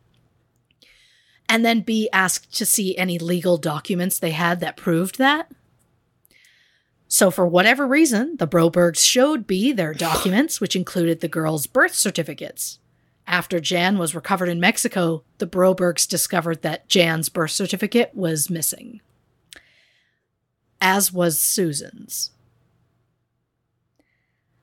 [1.49, 5.49] And then B asked to see any legal documents they had that proved that.
[7.07, 11.95] So, for whatever reason, the Brobergs showed B their documents, which included the girls' birth
[11.95, 12.79] certificates.
[13.25, 19.01] After Jan was recovered in Mexico, the Brobergs discovered that Jan's birth certificate was missing,
[20.79, 22.31] as was Susan's.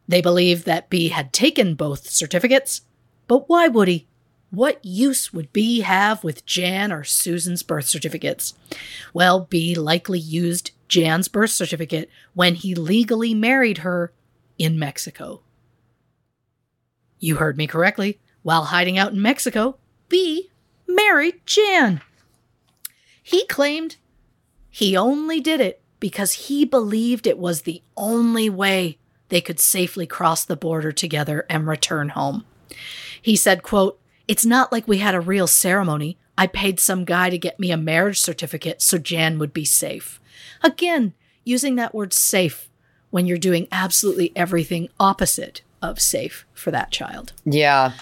[0.09, 2.83] They believed that B had taken both certificates,
[3.27, 4.07] but why would he?
[4.55, 8.55] What use would B have with Jan or Susan's birth certificates?
[9.13, 14.13] Well, B likely used Jan's birth certificate when he legally married her
[14.57, 15.43] in Mexico.
[17.19, 18.21] You heard me correctly.
[18.43, 19.77] While hiding out in Mexico,
[20.09, 20.51] B
[20.87, 22.01] married Jan.
[23.23, 23.97] He claimed
[24.71, 28.99] he only did it because he believed it was the only way
[29.31, 32.45] they could safely cross the border together and return home.
[33.21, 36.19] He said, quote, It's not like we had a real ceremony.
[36.37, 40.21] I paid some guy to get me a marriage certificate so Jan would be safe.
[40.63, 41.15] Again,
[41.45, 42.69] using that word safe
[43.11, 47.33] when you're doing absolutely everything opposite of safe for that child.
[47.45, 47.93] Yeah.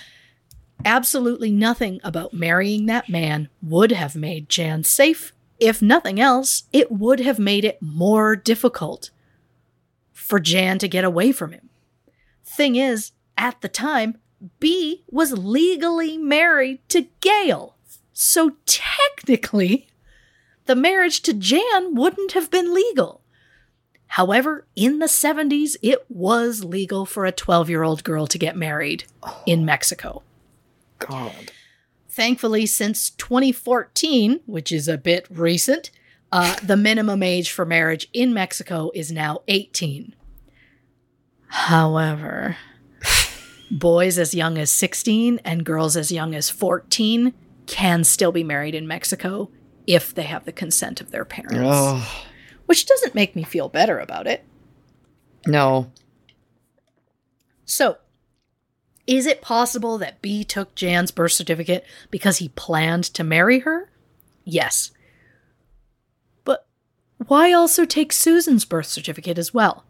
[0.84, 5.32] Absolutely nothing about marrying that man would have made Jan safe.
[5.60, 9.10] If nothing else, it would have made it more difficult
[10.12, 11.68] for Jan to get away from him.
[12.44, 14.18] Thing is, at the time,
[14.58, 17.76] B was legally married to Gail.
[18.12, 19.88] So technically,
[20.66, 23.20] the marriage to Jan wouldn't have been legal.
[24.06, 28.56] However, in the 70s, it was legal for a 12 year old girl to get
[28.56, 29.04] married
[29.46, 30.22] in Mexico.
[30.98, 31.50] God.
[32.08, 35.90] Thankfully, since 2014, which is a bit recent,
[36.30, 40.14] uh, the minimum age for marriage in Mexico is now 18.
[41.48, 42.56] However,
[43.72, 47.32] boys as young as 16 and girls as young as 14
[47.66, 49.50] can still be married in Mexico
[49.86, 51.58] if they have the consent of their parents.
[51.64, 52.24] Oh,
[52.66, 54.44] Which doesn't make me feel better about it.
[55.46, 55.90] no.
[57.64, 57.96] So,
[59.06, 63.90] is it possible that B took Jan's birth certificate because he planned to marry her?
[64.44, 64.90] Yes.
[66.44, 66.66] But
[67.28, 69.84] why also take Susan's birth certificate as well?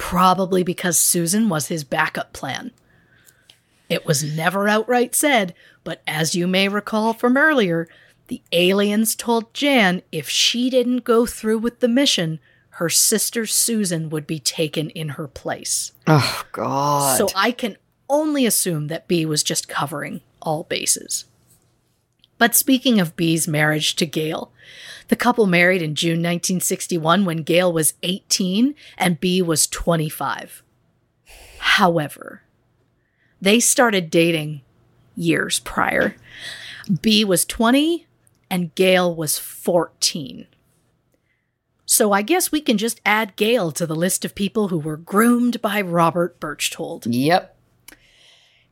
[0.00, 2.72] Probably because Susan was his backup plan.
[3.90, 7.86] It was never outright said, but as you may recall from earlier,
[8.28, 12.40] the aliens told Jan if she didn't go through with the mission,
[12.70, 15.92] her sister Susan would be taken in her place.
[16.06, 17.18] Oh, God.
[17.18, 17.76] So I can
[18.08, 21.26] only assume that B was just covering all bases.
[22.38, 24.50] But speaking of B's marriage to Gail,
[25.10, 30.62] the couple married in June 1961 when Gail was 18 and B was 25.
[31.58, 32.42] However,
[33.40, 34.62] they started dating
[35.16, 36.14] years prior.
[37.02, 38.06] B was 20
[38.48, 40.46] and Gail was 14.
[41.84, 44.96] So I guess we can just add Gail to the list of people who were
[44.96, 47.06] groomed by Robert Berchtold.
[47.06, 47.56] Yep.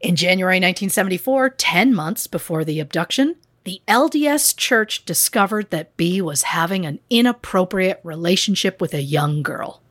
[0.01, 3.35] In January 1974, 10 months before the abduction,
[3.69, 9.83] the LDS Church discovered that B was having an inappropriate relationship with a young girl.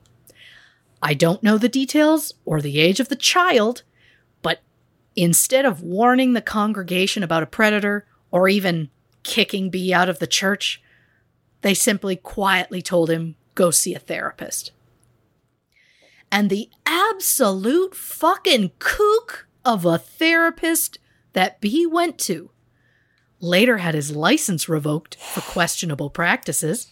[0.99, 3.83] I don't know the details or the age of the child,
[4.41, 4.61] but
[5.15, 8.89] instead of warning the congregation about a predator or even
[9.21, 10.81] kicking B out of the church,
[11.61, 14.71] they simply quietly told him, go see a therapist.
[16.31, 20.97] And the absolute fucking kook of a therapist
[21.33, 22.49] that B went to
[23.39, 26.87] later had his license revoked for questionable practices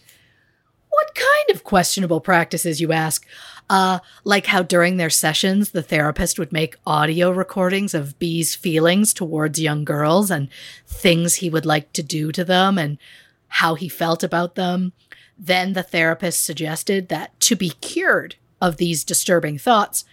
[0.88, 3.26] What kind of questionable practices, you ask?
[3.68, 9.12] Uh, like how during their sessions, the therapist would make audio recordings of B's feelings
[9.12, 10.48] towards young girls and
[10.86, 12.96] things he would like to do to them and
[13.48, 14.92] how he felt about them.
[15.36, 20.04] Then the therapist suggested that to be cured of these disturbing thoughts,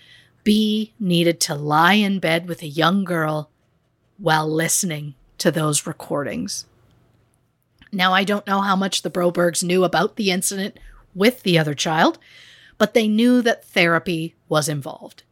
[0.43, 3.49] B needed to lie in bed with a young girl
[4.17, 6.65] while listening to those recordings.
[7.91, 10.79] Now, I don't know how much the Brobergs knew about the incident
[11.13, 12.17] with the other child,
[12.77, 15.23] but they knew that therapy was involved.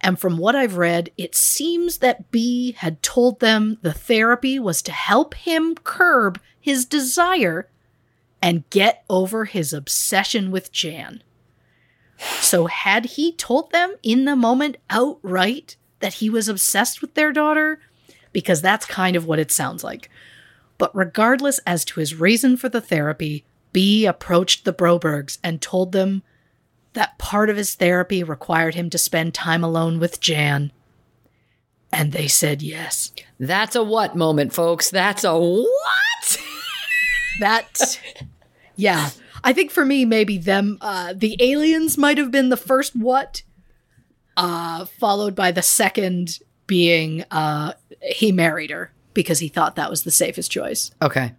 [0.00, 4.82] And from what I've read, it seems that B had told them the therapy was
[4.82, 7.68] to help him curb his desire
[8.40, 11.22] and get over his obsession with Jan.
[12.40, 17.32] So, had he told them in the moment outright that he was obsessed with their
[17.32, 17.80] daughter?
[18.32, 20.10] Because that's kind of what it sounds like.
[20.78, 25.92] But regardless as to his reason for the therapy, B approached the Brobergs and told
[25.92, 26.22] them
[26.94, 30.72] that part of his therapy required him to spend time alone with Jan.
[31.92, 33.12] And they said yes.
[33.38, 34.90] That's a what moment, folks?
[34.90, 36.38] That's a what?
[37.40, 38.00] That,
[38.74, 39.10] yeah.
[39.44, 43.42] I think for me, maybe them, uh, the aliens might have been the first what,
[44.36, 50.04] uh, followed by the second being uh, he married her because he thought that was
[50.04, 50.92] the safest choice.
[51.02, 51.34] Okay.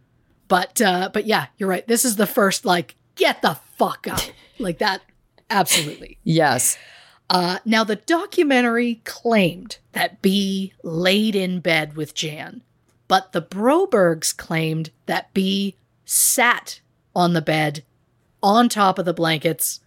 [0.49, 1.87] But uh, but yeah, you're right.
[1.87, 5.01] This is the first like get the fuck out like that.
[5.49, 6.17] Absolutely.
[6.25, 6.77] Yes.
[7.29, 12.63] Uh, now the documentary claimed that B laid in bed with Jan,
[13.07, 15.75] but the Brobergs claimed that B
[16.05, 16.81] sat
[17.15, 17.83] on the bed
[18.41, 19.79] on top of the blankets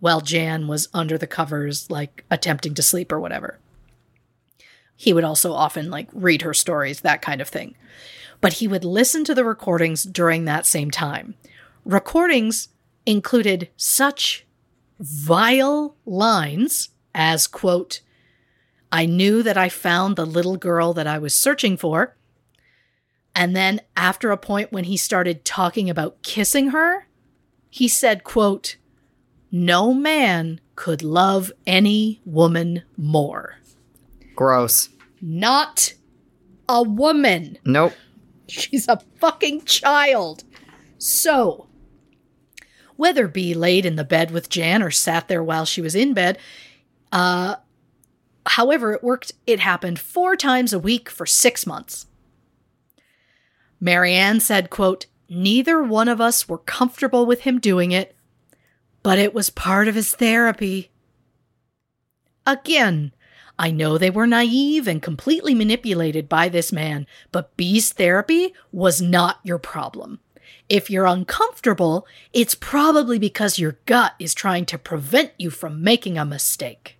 [0.00, 3.58] while Jan was under the covers, like attempting to sleep or whatever.
[4.96, 7.76] He would also often like read her stories, that kind of thing.
[8.40, 11.34] But he would listen to the recordings during that same time.
[11.84, 12.68] Recordings
[13.04, 14.46] included such
[14.98, 18.00] vile lines as, quote,
[18.90, 22.16] I knew that I found the little girl that I was searching for.
[23.34, 27.06] And then after a point when he started talking about kissing her,
[27.68, 28.76] he said, quote,
[29.52, 33.56] no man could love any woman more.
[34.36, 34.90] Gross.
[35.20, 35.94] Not
[36.68, 37.58] a woman.
[37.64, 37.94] Nope.
[38.48, 40.44] She's a fucking child.
[40.98, 41.66] So,
[42.96, 46.14] whether B laid in the bed with Jan or sat there while she was in
[46.14, 46.38] bed,
[47.10, 47.56] uh,
[48.46, 52.06] however it worked, it happened four times a week for six months.
[53.80, 58.14] Marianne said, quote, Neither one of us were comfortable with him doing it,
[59.02, 60.90] but it was part of his therapy.
[62.46, 63.12] Again,
[63.58, 69.00] I know they were naive and completely manipulated by this man, but B's therapy was
[69.00, 70.20] not your problem.
[70.68, 76.18] If you're uncomfortable, it's probably because your gut is trying to prevent you from making
[76.18, 76.98] a mistake.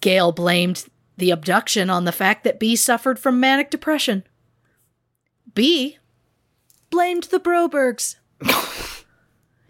[0.00, 4.24] Gail blamed the abduction on the fact that B suffered from manic depression.
[5.54, 5.98] B
[6.90, 8.16] blamed the Brobergs.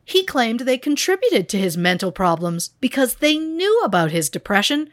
[0.05, 4.91] he claimed they contributed to his mental problems because they knew about his depression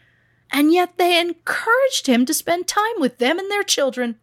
[0.52, 4.18] and yet they encouraged him to spend time with them and their children.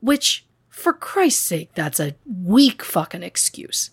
[0.00, 3.90] Which, for Christ's sake, that's a weak fucking excuse.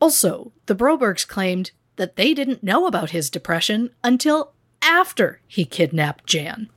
[0.00, 6.26] Also, the Brobergs claimed that they didn't know about his depression until after he kidnapped
[6.26, 6.68] Jan.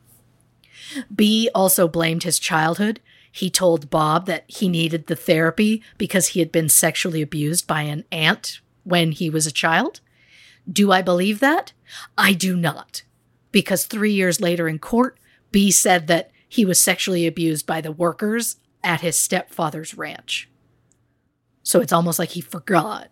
[1.14, 3.01] B also blamed his childhood.
[3.32, 7.82] He told Bob that he needed the therapy because he had been sexually abused by
[7.82, 9.99] an aunt when he was a child.
[10.72, 11.74] Do I believe that?
[12.18, 13.03] I do not.
[13.51, 15.18] Because three years later in court,
[15.51, 20.49] B said that he was sexually abused by the workers at his stepfather's ranch.
[21.63, 23.09] So it's almost like he forgot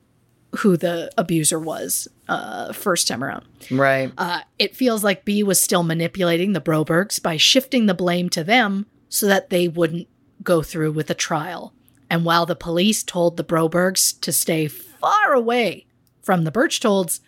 [0.57, 3.45] who the abuser was uh, first time around.
[3.69, 4.11] Right.
[4.17, 8.43] Uh, it feels like B was still manipulating the Brobergs by shifting the blame to
[8.43, 10.07] them so that they wouldn't
[10.43, 11.73] go through with the trial.
[12.09, 15.85] And while the police told the Brobergs to stay far away
[16.21, 17.19] from the Berchtolds,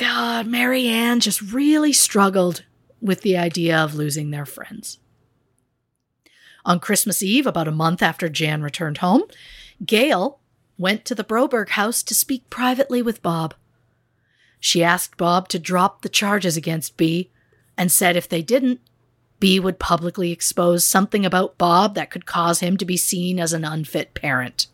[0.00, 2.64] God, Marianne just really struggled
[3.02, 4.98] with the idea of losing their friends.
[6.64, 9.24] On Christmas Eve, about a month after Jan returned home,
[9.84, 10.38] Gail
[10.78, 13.52] went to the Broberg house to speak privately with Bob.
[14.58, 17.30] She asked Bob to drop the charges against B
[17.76, 18.80] and said if they didn't,
[19.38, 23.52] B would publicly expose something about Bob that could cause him to be seen as
[23.52, 24.66] an unfit parent.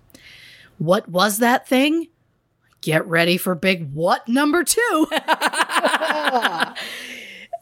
[0.79, 2.11] What was that thing?
[2.81, 4.81] Get ready for big what number two?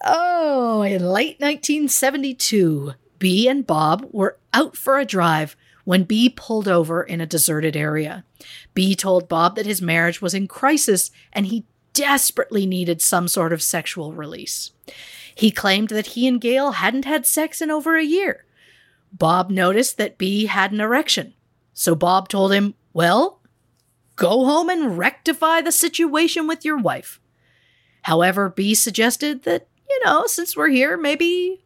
[0.04, 6.68] oh, in late 1972, B and Bob were out for a drive when B pulled
[6.68, 8.24] over in a deserted area.
[8.74, 13.52] B told Bob that his marriage was in crisis and he desperately needed some sort
[13.52, 14.72] of sexual release.
[15.34, 18.44] He claimed that he and Gail hadn't had sex in over a year.
[19.12, 21.34] Bob noticed that B had an erection.
[21.72, 23.40] So Bob told him, Well,
[24.16, 27.20] go home and rectify the situation with your wife.
[28.02, 31.64] However, B suggested that, you know, since we're here, maybe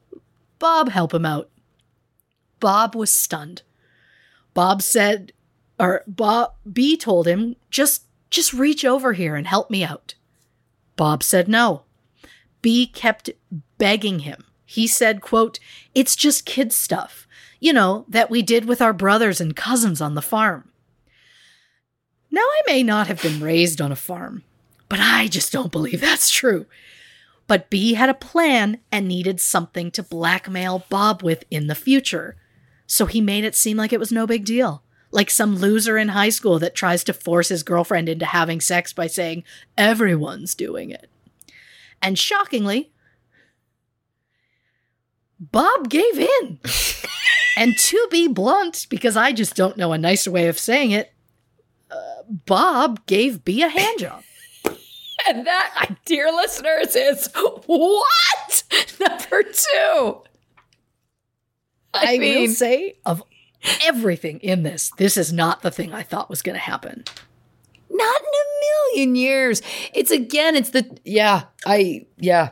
[0.58, 1.50] Bob help him out.
[2.60, 3.62] Bob was stunned.
[4.54, 5.32] Bob said,
[5.78, 10.14] or Bob B told him, just just reach over here and help me out.
[10.96, 11.84] Bob said no.
[12.60, 13.30] B kept
[13.78, 14.44] begging him.
[14.66, 15.58] He said, quote,
[15.94, 17.26] It's just kid stuff,
[17.58, 20.67] you know, that we did with our brothers and cousins on the farm.
[22.30, 24.44] Now, I may not have been raised on a farm,
[24.88, 26.66] but I just don't believe that's true.
[27.46, 32.36] But B had a plan and needed something to blackmail Bob with in the future.
[32.86, 34.82] So he made it seem like it was no big deal.
[35.10, 38.92] Like some loser in high school that tries to force his girlfriend into having sex
[38.92, 39.44] by saying,
[39.78, 41.08] everyone's doing it.
[42.02, 42.92] And shockingly,
[45.40, 46.60] Bob gave in.
[47.56, 51.14] and to be blunt, because I just don't know a nicer way of saying it,
[52.28, 54.22] Bob gave B a handjob.
[55.26, 57.28] And that, dear listeners, is
[57.66, 58.62] what?
[59.00, 60.22] Number two.
[61.92, 63.22] I, I mean, will say, of
[63.84, 67.04] everything in this, this is not the thing I thought was going to happen.
[67.90, 69.60] Not in a million years.
[69.92, 72.50] It's again, it's the, yeah, I, yeah.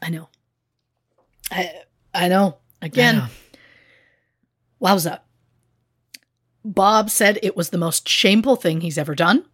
[0.00, 0.28] I know.
[1.50, 1.82] I,
[2.14, 2.58] I know.
[2.80, 3.28] Again, I know.
[4.80, 5.20] wowza.
[6.66, 9.44] Bob said it was the most shameful thing he's ever done.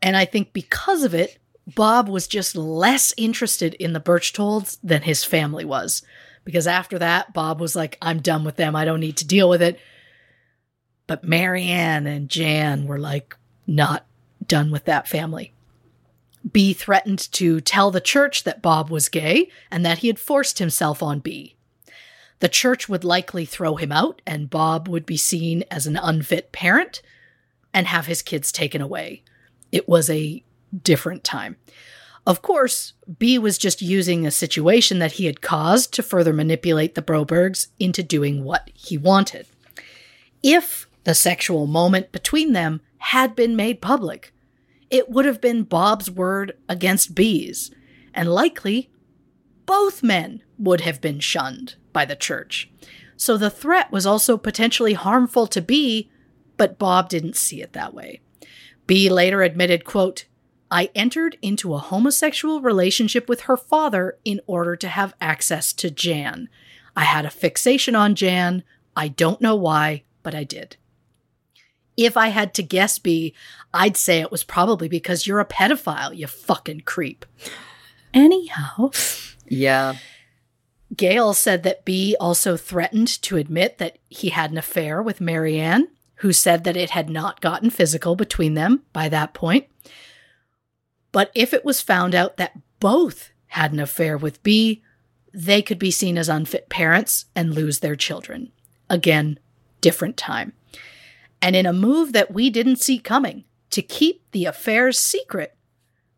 [0.00, 5.02] And I think because of it, Bob was just less interested in the Berchtolds than
[5.02, 6.02] his family was.
[6.44, 8.74] Because after that, Bob was like, I'm done with them.
[8.74, 9.78] I don't need to deal with it.
[11.06, 13.36] But Marianne and Jan were like,
[13.66, 14.06] not
[14.46, 15.52] done with that family.
[16.50, 20.58] B threatened to tell the church that Bob was gay and that he had forced
[20.58, 21.56] himself on B.
[22.40, 26.52] The church would likely throw him out, and Bob would be seen as an unfit
[26.52, 27.02] parent
[27.74, 29.22] and have his kids taken away.
[29.72, 30.42] It was a
[30.82, 31.56] different time.
[32.26, 36.94] Of course, B was just using a situation that he had caused to further manipulate
[36.94, 39.46] the Brobergs into doing what he wanted.
[40.42, 44.32] If the sexual moment between them had been made public,
[44.90, 47.70] it would have been Bob's word against B's,
[48.14, 48.90] and likely
[49.66, 52.70] both men would have been shunned by the church.
[53.16, 56.08] So the threat was also potentially harmful to B,
[56.56, 58.20] but Bob didn't see it that way.
[58.86, 60.26] B later admitted, quote,
[60.70, 65.90] I entered into a homosexual relationship with her father in order to have access to
[65.90, 66.48] Jan.
[66.94, 68.62] I had a fixation on Jan.
[68.94, 70.76] I don't know why, but I did.
[71.96, 73.34] If I had to guess B,
[73.74, 77.26] I'd say it was probably because you're a pedophile, you fucking creep.
[78.14, 78.92] Anyhow.
[79.48, 79.96] Yeah.
[80.96, 85.88] Gail said that B also threatened to admit that he had an affair with Marianne
[86.16, 89.66] who said that it had not gotten physical between them by that point.
[91.12, 94.82] But if it was found out that both had an affair with B,
[95.32, 98.50] they could be seen as unfit parents and lose their children.
[98.90, 99.38] Again,
[99.80, 100.54] different time.
[101.40, 105.54] And in a move that we didn't see coming, to keep the affairs secret,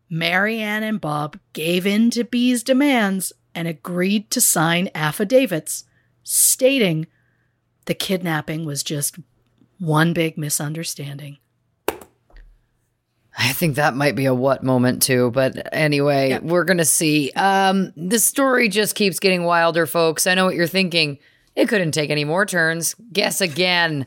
[0.09, 5.85] Marianne and Bob gave in to B's demands and agreed to sign affidavits
[6.23, 7.07] stating
[7.85, 9.17] the kidnapping was just
[9.79, 11.37] one big misunderstanding.
[13.37, 16.39] I think that might be a what moment too, but anyway, yeah.
[16.39, 17.31] we're gonna see.
[17.31, 20.27] Um, the story just keeps getting wilder, folks.
[20.27, 21.17] I know what you're thinking.
[21.55, 22.95] It couldn't take any more turns.
[23.11, 24.05] Guess again.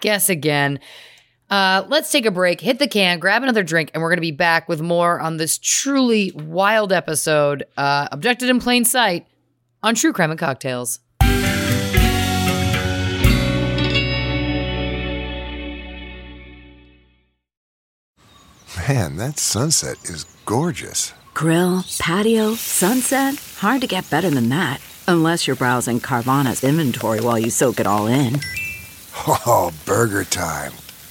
[0.00, 0.80] Guess again.
[1.50, 4.20] Uh, let's take a break, hit the can, grab another drink, and we're going to
[4.20, 9.26] be back with more on this truly wild episode, uh, abducted in plain sight
[9.82, 11.00] on True Crime and Cocktails.
[18.88, 21.12] Man, that sunset is gorgeous.
[21.34, 23.34] Grill, patio, sunset.
[23.58, 24.80] Hard to get better than that.
[25.08, 28.38] Unless you're browsing Carvana's inventory while you soak it all in.
[29.22, 30.72] Oh, burger time.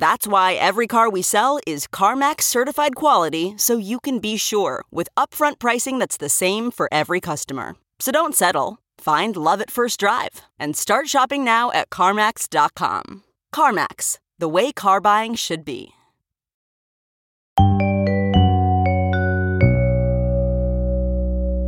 [0.00, 4.84] That's why every car we sell is CarMax certified quality so you can be sure
[4.92, 7.74] with upfront pricing that's the same for every customer.
[7.98, 8.78] So don't settle.
[8.98, 13.24] Find love at first drive and start shopping now at CarMax.com.
[13.52, 15.94] CarMax, the way car buying should be.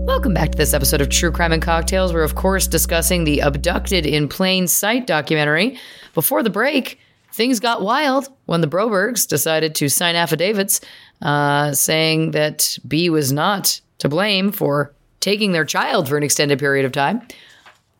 [0.06, 2.12] Welcome back to this episode of True Crime and Cocktails.
[2.12, 5.78] We're, of course, discussing the Abducted in Plain Sight documentary.
[6.14, 6.98] Before the break,
[7.32, 10.80] things got wild when the Brobergs decided to sign affidavits
[11.22, 16.58] uh, saying that B was not to blame for taking their child for an extended
[16.58, 17.22] period of time.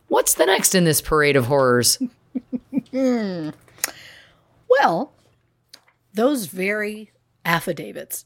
[0.08, 1.98] What's the next in this parade of horrors?
[4.70, 5.12] Well,
[6.14, 7.10] those very
[7.44, 8.24] affidavits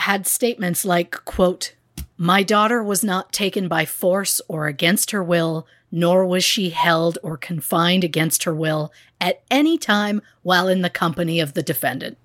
[0.00, 1.74] had statements like, quote,
[2.16, 7.18] My daughter was not taken by force or against her will, nor was she held
[7.22, 12.16] or confined against her will at any time while in the company of the defendant.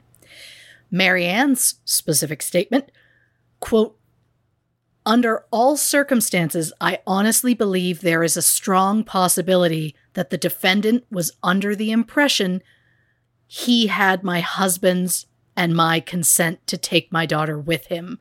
[0.91, 2.91] Marianne's specific statement,
[3.59, 3.97] quote,
[5.05, 11.31] under all circumstances, I honestly believe there is a strong possibility that the defendant was
[11.43, 12.63] under the impression
[13.45, 18.19] he had my husband's and my consent to take my daughter with him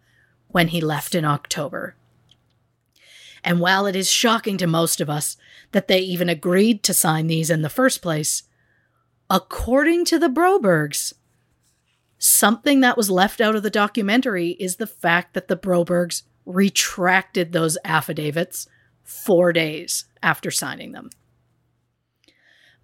[0.49, 1.97] when he left in October.
[3.45, 5.37] And while it is shocking to most of us
[5.73, 8.43] that they even agreed to sign these in the first place,
[9.29, 11.13] according to the Brobergs,
[12.19, 17.53] something that was left out of the documentary is the fact that the Brobergs retracted
[17.53, 18.67] those affidavits
[19.03, 21.11] four days after signing them.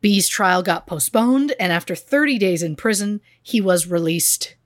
[0.03, 4.57] B's trial got postponed, and after 30 days in prison, he was released.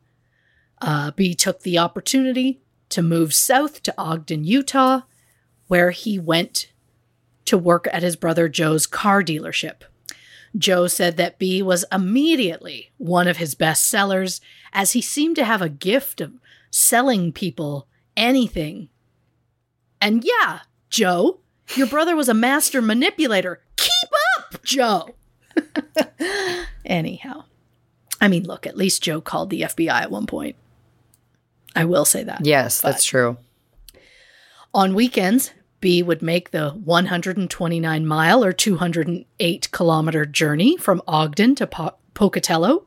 [0.81, 5.03] Uh, B took the opportunity to move south to Ogden, Utah,
[5.69, 6.71] where he went
[7.47, 9.83] to work at his brother Joe's car dealership.
[10.57, 14.41] Joe said that B was immediately one of his best sellers,
[14.73, 16.33] as he seemed to have a gift of
[16.71, 18.89] selling people anything.
[20.01, 20.61] And yeah,
[20.91, 21.41] Joe,
[21.75, 23.61] your brother was a master manipulator.
[23.77, 25.15] Keep up, Joe.
[26.85, 27.45] Anyhow,
[28.21, 30.57] I mean, look, at least Joe called the FBI at one point.
[31.75, 32.45] I will say that.
[32.45, 33.37] Yes, that's true.
[34.75, 41.67] On weekends, B would make the 129 mile or 208 kilometer journey from Ogden to
[41.69, 42.85] po- Pocatello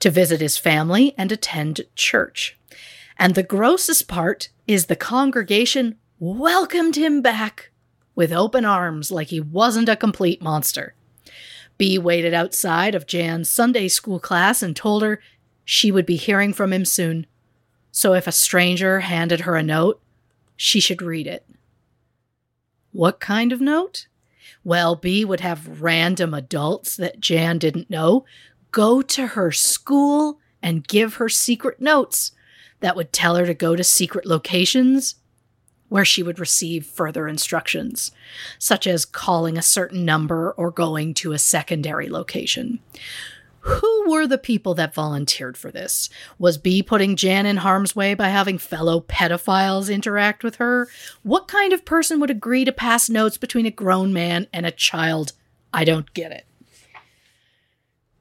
[0.00, 2.58] to visit his family and attend church.
[3.16, 7.70] And the grossest part is the congregation welcomed him back
[8.16, 10.96] with open arms like he wasn't a complete monster.
[11.78, 15.20] B waited outside of Jan's Sunday school class and told her
[15.64, 17.24] she would be hearing from him soon.
[17.92, 20.02] So if a stranger handed her a note,
[20.62, 21.46] she should read it.
[22.92, 24.08] What kind of note?
[24.62, 28.26] Well, B would have random adults that Jan didn't know
[28.70, 32.32] go to her school and give her secret notes
[32.80, 35.14] that would tell her to go to secret locations
[35.88, 38.12] where she would receive further instructions,
[38.58, 42.80] such as calling a certain number or going to a secondary location.
[43.60, 46.08] Who were the people that volunteered for this?
[46.38, 50.88] Was B putting Jan in harm's way by having fellow pedophiles interact with her?
[51.22, 54.70] What kind of person would agree to pass notes between a grown man and a
[54.70, 55.32] child?
[55.74, 56.46] I don't get it.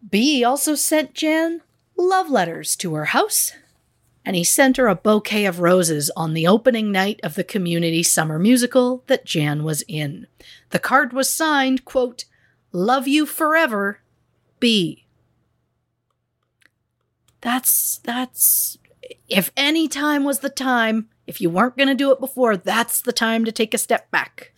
[0.08, 1.62] B also sent Jan
[1.96, 3.54] love letters to her house,
[4.26, 8.04] and he sent her a bouquet of roses on the opening night of the community
[8.04, 10.28] summer musical that Jan was in.
[10.72, 12.26] The card was signed, quote,
[12.72, 14.00] Love you forever,
[14.60, 15.06] B.
[17.42, 18.78] That's that's
[19.28, 23.02] if any time was the time, if you weren't going to do it before, that's
[23.02, 24.54] the time to take a step back.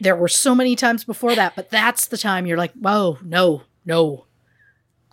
[0.00, 3.62] There were so many times before that, but that's the time you're like, whoa, no,
[3.84, 4.26] no,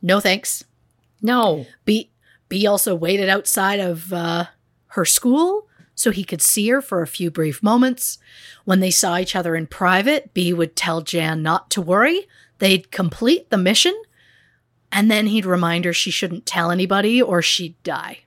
[0.02, 0.64] no thanks.
[1.22, 1.66] No.
[1.86, 2.12] B
[2.48, 4.46] B also waited outside of uh,
[4.88, 8.18] her school so he could see her for a few brief moments.
[8.64, 12.28] When they saw each other in private, B would tell Jan not to worry.
[12.60, 13.94] They'd complete the mission,
[14.92, 18.20] and then he'd remind her she shouldn't tell anybody or she'd die.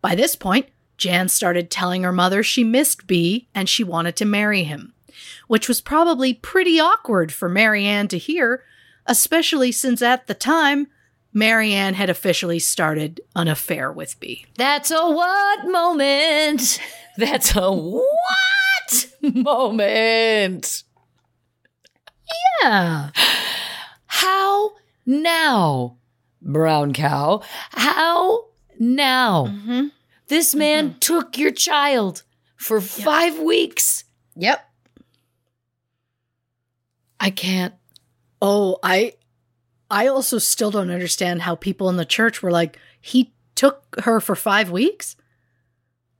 [0.00, 4.24] By this point, Jan started telling her mother she missed B and she wanted to
[4.24, 4.94] marry him,
[5.48, 8.62] which was probably pretty awkward for Marianne to hear,
[9.06, 10.88] especially since at the time,
[11.32, 14.46] Marianne had officially started an affair with B.
[14.56, 16.78] That's a what moment?
[17.16, 20.84] That's a what moment?
[22.62, 23.10] Yeah.
[24.06, 24.72] How
[25.06, 25.98] now,
[26.40, 27.42] brown cow?
[27.70, 28.46] How
[28.78, 29.46] now?
[29.46, 29.86] Mm-hmm.
[30.28, 30.98] This man mm-hmm.
[30.98, 32.22] took your child
[32.56, 34.04] for five weeks.
[34.36, 34.68] Yep.
[37.20, 37.74] I can't.
[38.40, 39.14] Oh, I
[39.90, 44.20] I also still don't understand how people in the church were like, he took her
[44.20, 45.16] for five weeks?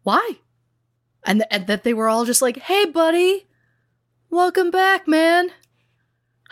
[0.03, 0.39] Why?
[1.25, 3.47] And, and that they were all just like, hey buddy,
[4.31, 5.51] welcome back, man.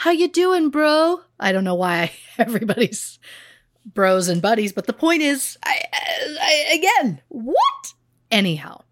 [0.03, 1.21] How you doing, bro?
[1.39, 3.21] I don't know why everybody's
[3.87, 7.95] bros and buddies, but the point is, I, I again, what?
[8.29, 8.83] Anyhow.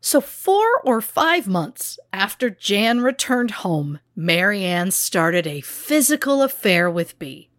[0.00, 7.18] So, four or five months after Jan returned home, Marianne started a physical affair with
[7.18, 7.50] B.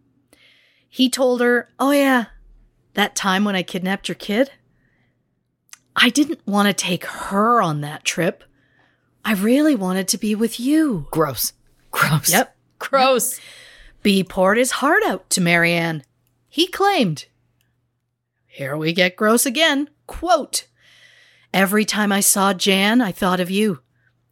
[0.88, 2.24] He told her, Oh, yeah,
[2.94, 4.50] that time when I kidnapped your kid?
[5.94, 8.42] I didn't want to take her on that trip.
[9.26, 11.08] I really wanted to be with you.
[11.10, 11.52] Gross.
[11.90, 12.30] Gross.
[12.30, 12.56] Yep.
[12.78, 13.40] Gross.
[14.04, 16.04] B poured his heart out to Marianne.
[16.48, 17.24] He claimed,
[18.46, 19.90] Here we get gross again.
[20.06, 20.68] Quote,
[21.52, 23.80] Every time I saw Jan, I thought of you.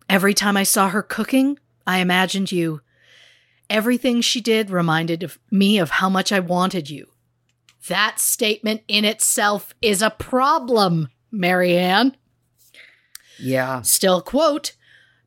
[0.09, 2.81] Every time I saw her cooking, I imagined you.
[3.69, 7.09] Everything she did reminded of me of how much I wanted you.
[7.89, 12.17] That statement in itself is a problem, Marianne.
[13.41, 13.83] Yeah.
[13.83, 14.75] Still, quote,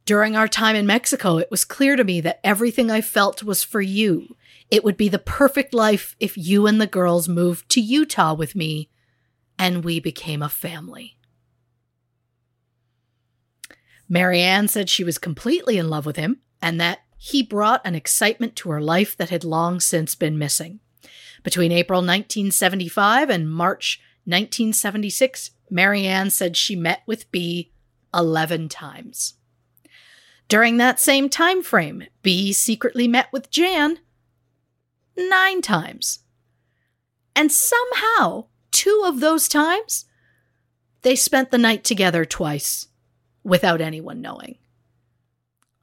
[0.07, 3.61] during our time in Mexico, it was clear to me that everything I felt was
[3.61, 4.37] for you.
[4.71, 8.55] It would be the perfect life if you and the girls moved to Utah with
[8.55, 8.89] me
[9.59, 11.17] and we became a family.
[14.07, 18.55] Marianne said she was completely in love with him and that he brought an excitement
[18.55, 20.79] to her life that had long since been missing.
[21.43, 27.73] Between April 1975 and March 1976, Marianne said she met with B
[28.13, 29.33] 11 times.
[30.47, 33.99] During that same time frame, B secretly met with Jan
[35.17, 36.19] 9 times.
[37.35, 40.05] And somehow, two of those times,
[41.01, 42.87] they spent the night together twice
[43.43, 44.57] without anyone knowing.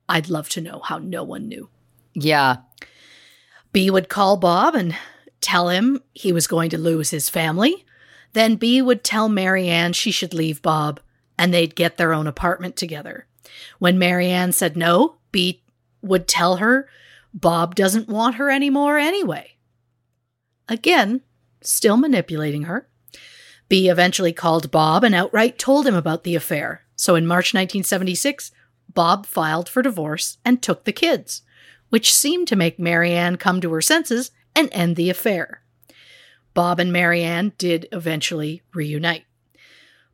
[0.09, 1.69] I'd love to know how no one knew.
[2.15, 2.57] Yeah.
[3.73, 4.97] B would call Bob and
[5.41, 7.85] tell him he was going to lose his family.
[8.33, 11.01] Then B would tell Marianne she should leave Bob
[11.39, 13.27] and they'd get their own apartment together.
[13.79, 15.63] When Marianne said no, B
[16.03, 16.89] would tell her
[17.33, 19.57] Bob doesn't want her anymore anyway.
[20.69, 21.23] Again,
[21.61, 22.89] still manipulating her.
[23.69, 26.83] B eventually called Bob and outright told him about the affair.
[26.97, 28.53] So in March 1976,
[28.93, 31.43] Bob filed for divorce and took the kids,
[31.89, 35.63] which seemed to make Marianne come to her senses and end the affair.
[36.55, 39.25] Bob and Marianne did eventually reunite.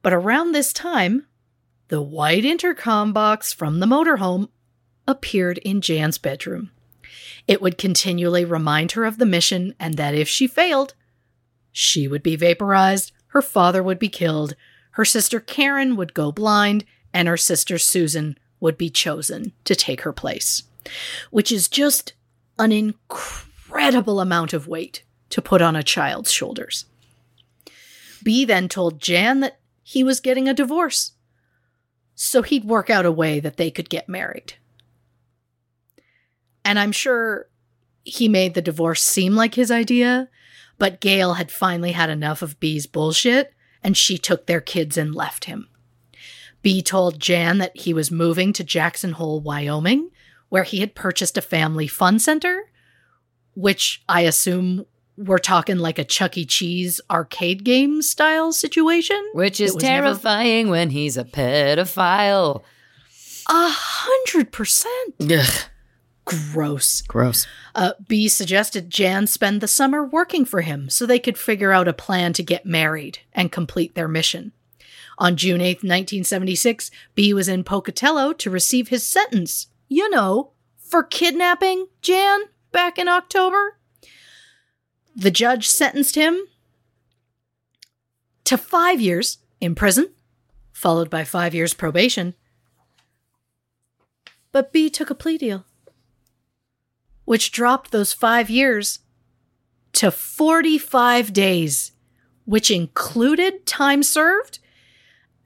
[0.03, 1.27] But around this time,
[1.91, 4.49] the white intercom box from the motorhome
[5.09, 6.71] appeared in Jan's bedroom.
[7.49, 10.95] It would continually remind her of the mission and that if she failed,
[11.73, 14.55] she would be vaporized, her father would be killed,
[14.93, 20.03] her sister Karen would go blind, and her sister Susan would be chosen to take
[20.03, 20.63] her place,
[21.33, 22.13] which is just
[22.57, 26.85] an incredible amount of weight to put on a child's shoulders.
[28.23, 31.13] B then told Jan that he was getting a divorce,
[32.23, 34.53] so he'd work out a way that they could get married.
[36.63, 37.49] And I'm sure
[38.05, 40.29] he made the divorce seem like his idea,
[40.77, 45.15] but Gail had finally had enough of B's bullshit and she took their kids and
[45.15, 45.69] left him.
[46.61, 50.11] B told Jan that he was moving to Jackson Hole, Wyoming,
[50.51, 52.71] where he had purchased a family fun center,
[53.55, 54.85] which I assume
[55.25, 56.45] we're talking like a Chuck E.
[56.45, 59.21] Cheese arcade game style situation.
[59.35, 62.63] Which is was never- terrifying when he's a pedophile.
[63.49, 65.15] A hundred percent.
[66.25, 67.03] Gross.
[67.03, 67.47] Gross.
[67.75, 71.89] Uh, B suggested Jan spend the summer working for him so they could figure out
[71.89, 74.53] a plan to get married and complete their mission.
[75.19, 81.03] On June 8th, 1976, B was in Pocatello to receive his sentence, you know, for
[81.03, 82.41] kidnapping Jan
[82.73, 83.77] back in October.
[85.15, 86.41] The judge sentenced him
[88.45, 90.11] to five years in prison,
[90.73, 92.35] followed by five years probation.
[94.53, 95.65] But B took a plea deal
[97.31, 98.99] which dropped those five years
[99.93, 101.93] to 45 days,
[102.45, 104.59] which included time served.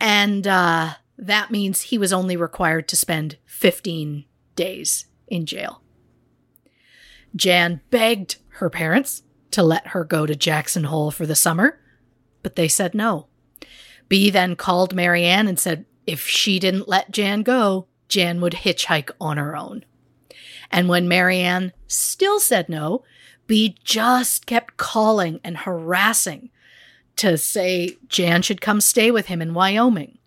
[0.01, 4.25] And uh, that means he was only required to spend 15
[4.57, 5.83] days in jail.
[7.37, 9.24] Jan begged her parents
[9.55, 11.79] to let her go to Jackson Hole for the summer,
[12.43, 13.29] but they said no.
[14.09, 19.11] B then called Marianne and said if she didn't let Jan go, Jan would hitchhike
[19.21, 19.85] on her own.
[20.71, 23.05] And when Marianne still said no,
[23.47, 26.51] B just kept calling and harassing
[27.17, 30.19] to say Jan should come stay with him in Wyoming.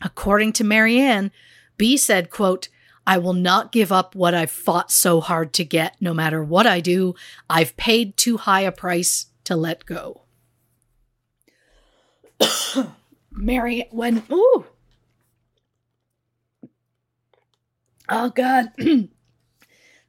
[0.00, 1.30] According to Marianne,
[1.76, 2.68] B said, quote,
[3.08, 5.96] I will not give up what I've fought so hard to get.
[5.98, 7.14] No matter what I do,
[7.48, 10.24] I've paid too high a price to let go.
[13.32, 14.66] Mary, when, ooh.
[18.10, 18.72] Oh, God.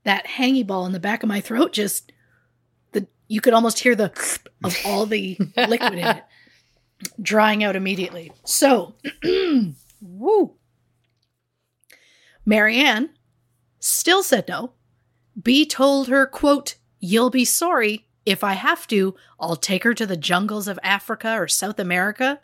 [0.03, 2.11] that hangy ball in the back of my throat just,
[2.91, 4.11] the you could almost hear the
[4.65, 6.23] of all the liquid in it
[7.21, 8.33] drying out immediately.
[8.43, 8.95] So,
[10.01, 10.58] woo.
[12.49, 13.11] Marianne
[13.79, 14.73] still said no.
[15.39, 18.07] B told her, quote, You'll be sorry.
[18.25, 22.39] If I have to, I'll take her to the jungles of Africa or South America,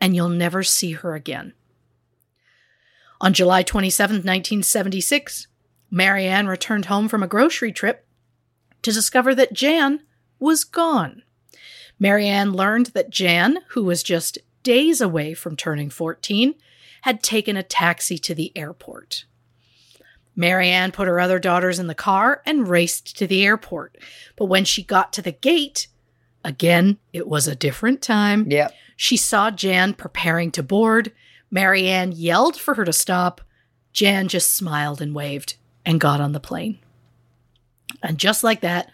[0.00, 1.54] and you'll never see her again.
[3.20, 5.48] On July 27, 1976,
[5.90, 8.06] Marianne returned home from a grocery trip
[8.82, 10.04] to discover that Jan
[10.38, 11.24] was gone.
[11.98, 16.54] Marianne learned that Jan, who was just days away from turning 14,
[17.00, 19.24] had taken a taxi to the airport.
[20.40, 23.98] Marianne put her other daughters in the car and raced to the airport.
[24.36, 25.88] But when she got to the gate,
[26.42, 28.50] again, it was a different time.
[28.50, 28.72] Yep.
[28.96, 31.12] She saw Jan preparing to board.
[31.50, 33.42] Marianne yelled for her to stop.
[33.92, 36.78] Jan just smiled and waved and got on the plane.
[38.02, 38.90] And just like that,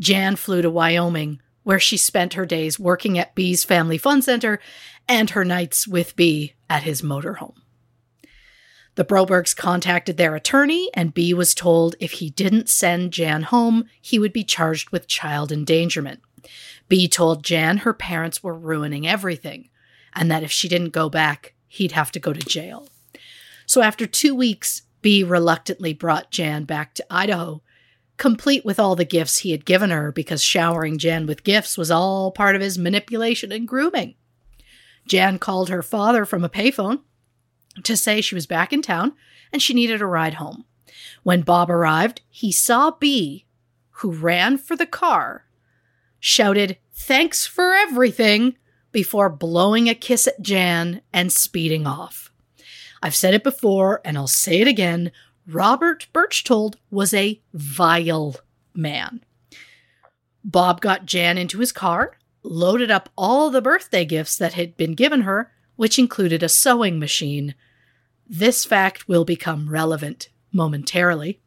[0.00, 4.60] Jan flew to Wyoming, where she spent her days working at B's Family Fun Center
[5.06, 7.56] and her nights with B at his motorhome.
[8.96, 13.84] The Brobergs contacted their attorney, and B was told if he didn't send Jan home,
[14.00, 16.20] he would be charged with child endangerment.
[16.88, 19.68] B told Jan her parents were ruining everything,
[20.14, 22.88] and that if she didn't go back, he'd have to go to jail.
[23.66, 27.62] So after two weeks, B reluctantly brought Jan back to Idaho,
[28.16, 31.90] complete with all the gifts he had given her because showering Jan with gifts was
[31.90, 34.14] all part of his manipulation and grooming.
[35.06, 37.00] Jan called her father from a payphone
[37.84, 39.14] to say she was back in town
[39.52, 40.64] and she needed a ride home.
[41.22, 43.46] When Bob arrived, he saw B,
[43.90, 45.46] who ran for the car,
[46.20, 48.56] shouted, Thanks for everything,
[48.92, 52.32] before blowing a kiss at Jan and speeding off.
[53.02, 55.12] I've said it before and I'll say it again.
[55.46, 58.36] Robert Berchtold was a vile
[58.74, 59.22] man.
[60.42, 64.94] Bob got Jan into his car, loaded up all the birthday gifts that had been
[64.94, 67.54] given her, which included a sewing machine.
[68.28, 71.40] This fact will become relevant momentarily.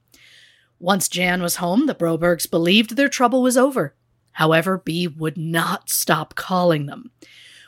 [0.79, 3.95] Once Jan was home, the Brobergs believed their trouble was over.
[4.33, 7.11] However, B would not stop calling them.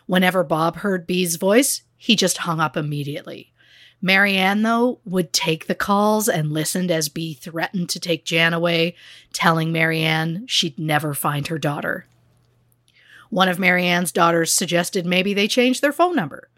[0.06, 3.52] Whenever Bob heard B's voice, he just hung up immediately.
[4.02, 8.96] Marianne, though, would take the calls and listened as B threatened to take Jan away,
[9.34, 12.08] telling Marianne she'd never find her daughter.
[13.30, 16.50] One of Marianne's daughters suggested maybe they change their phone number.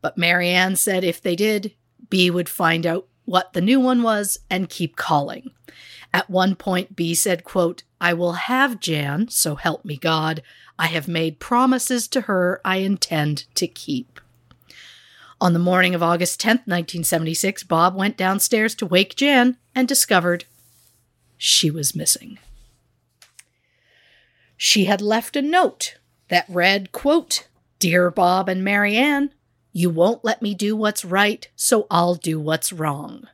[0.00, 1.72] But Marianne said if they did,
[2.10, 5.50] B would find out what the new one was and keep calling.
[6.12, 10.42] At one point, B said, quote, I will have Jan, so help me God.
[10.78, 14.20] I have made promises to her I intend to keep.
[15.40, 20.46] On the morning of August 10th, 1976, Bob went downstairs to wake Jan and discovered
[21.36, 22.38] she was missing.
[24.56, 29.30] She had left a note that read, quote, Dear Bob and Marianne,
[29.76, 33.28] you won't let me do what's right, so I'll do what's wrong.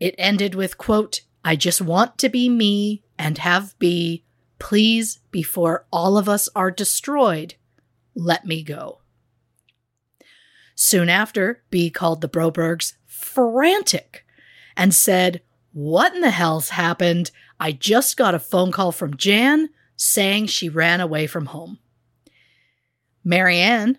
[0.00, 4.24] It ended with, quote, I just want to be me and have B.
[4.58, 7.56] Please, before all of us are destroyed,
[8.14, 9.00] let me go.
[10.74, 14.24] Soon after, B called the Brobergs frantic
[14.78, 15.42] and said,
[15.74, 17.32] What in the hell's happened?
[17.60, 21.80] I just got a phone call from Jan saying she ran away from home.
[23.22, 23.98] Marianne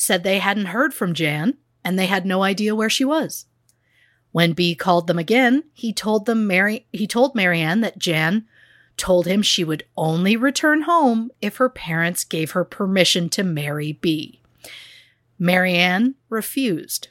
[0.00, 3.44] said they hadn't heard from Jan and they had no idea where she was.
[4.32, 8.46] When B called them again, he told them Mary he told Marianne that Jan
[8.96, 13.92] told him she would only return home if her parents gave her permission to marry
[13.92, 14.40] B.
[15.38, 17.08] Marianne refused.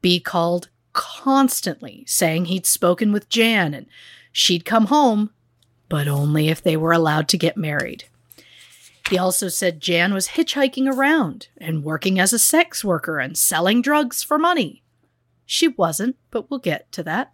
[0.00, 3.86] B called constantly, saying he'd spoken with Jan and
[4.32, 5.30] she'd come home,
[5.88, 8.04] but only if they were allowed to get married.
[9.10, 13.82] He also said Jan was hitchhiking around and working as a sex worker and selling
[13.82, 14.82] drugs for money.
[15.44, 17.32] She wasn't, but we'll get to that.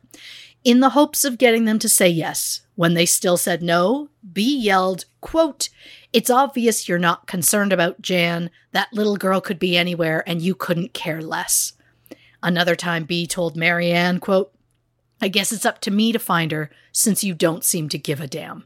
[0.64, 2.62] In the hopes of getting them to say yes.
[2.74, 5.68] When they still said no, B yelled, quote,
[6.12, 8.50] It's obvious you're not concerned about Jan.
[8.72, 11.72] That little girl could be anywhere and you couldn't care less.
[12.42, 14.52] Another time B told Marianne, quote,
[15.20, 18.20] I guess it's up to me to find her since you don't seem to give
[18.20, 18.64] a damn.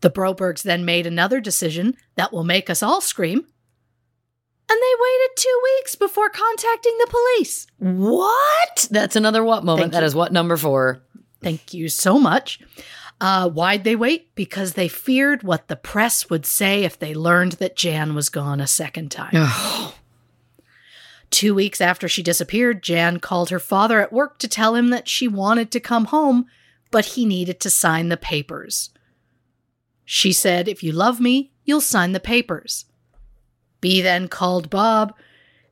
[0.00, 3.38] The Brobergs then made another decision that will make us all scream.
[3.38, 7.66] And they waited two weeks before contacting the police.
[7.78, 8.88] What?
[8.90, 9.82] That's another what moment.
[9.82, 10.06] Thank That you.
[10.06, 11.02] is what number four.
[11.42, 12.60] Thank you so much.
[13.20, 14.34] Uh, why'd they wait?
[14.34, 18.60] Because they feared what the press would say if they learned that Jan was gone
[18.60, 19.92] a second time.
[21.30, 25.08] Two weeks after she disappeared, Jan called her father at work to tell him that
[25.08, 26.46] she wanted to come home,
[26.90, 28.90] but he needed to sign the papers.
[30.12, 32.86] She said, If you love me, you'll sign the papers.
[33.80, 35.14] B then called Bob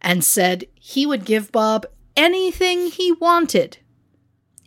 [0.00, 1.86] and said he would give Bob
[2.16, 3.78] anything he wanted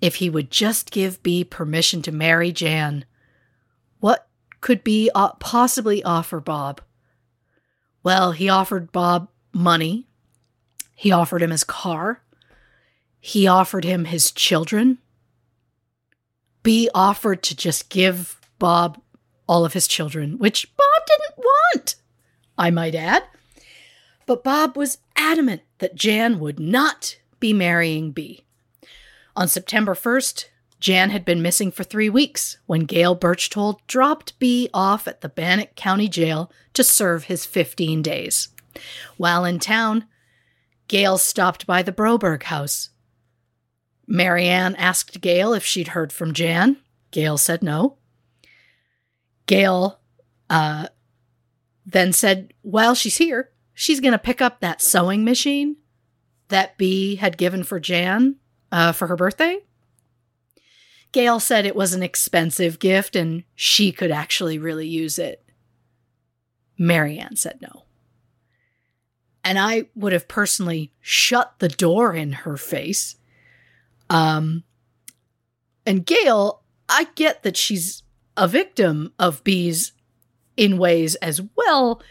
[0.01, 3.05] if he would just give B permission to marry Jan.
[4.01, 4.27] What
[4.59, 6.81] could B possibly offer Bob?
[8.03, 10.05] Well, he offered Bob money.
[10.95, 12.21] He offered him his car.
[13.21, 14.97] He offered him his children.
[16.61, 19.01] B offered to just give Bob
[19.47, 21.95] all of his children, which Bob didn't want,
[22.57, 23.23] I might add.
[24.25, 28.45] But Bob was adamant that Jan would not be marrying B.
[29.35, 30.45] On September 1st,
[30.79, 35.29] Jan had been missing for three weeks when Gail Berchtold dropped B off at the
[35.29, 38.49] Bannock County Jail to serve his 15 days.
[39.17, 40.05] While in town,
[40.87, 42.89] Gail stopped by the Broberg house.
[44.07, 46.77] Marianne asked Gail if she'd heard from Jan.
[47.11, 47.97] Gail said no.
[49.51, 49.99] Gail
[50.49, 50.87] uh,
[51.85, 55.75] then said, While she's here, she's going to pick up that sewing machine
[56.47, 58.37] that B had given for Jan
[58.71, 59.59] uh, for her birthday.
[61.11, 65.43] Gail said it was an expensive gift and she could actually really use it.
[66.77, 67.83] Marianne said no.
[69.43, 73.17] And I would have personally shut the door in her face.
[74.09, 74.63] Um,
[75.85, 78.03] and Gail, I get that she's
[78.41, 79.91] a victim of B's
[80.57, 82.01] in ways as well,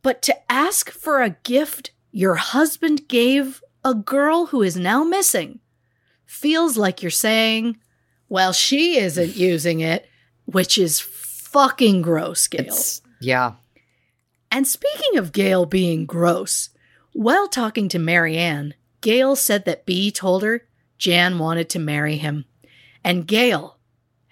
[0.00, 5.58] but to ask for a gift your husband gave a girl who is now missing
[6.24, 7.76] feels like you're saying,
[8.28, 10.08] well, she isn't using it,
[10.44, 12.66] which is fucking gross, Gail.
[12.66, 13.54] It's, yeah.
[14.52, 16.70] And speaking of Gail being gross,
[17.12, 22.44] while talking to Marianne, Gail said that B told her Jan wanted to marry him.
[23.02, 23.79] And Gail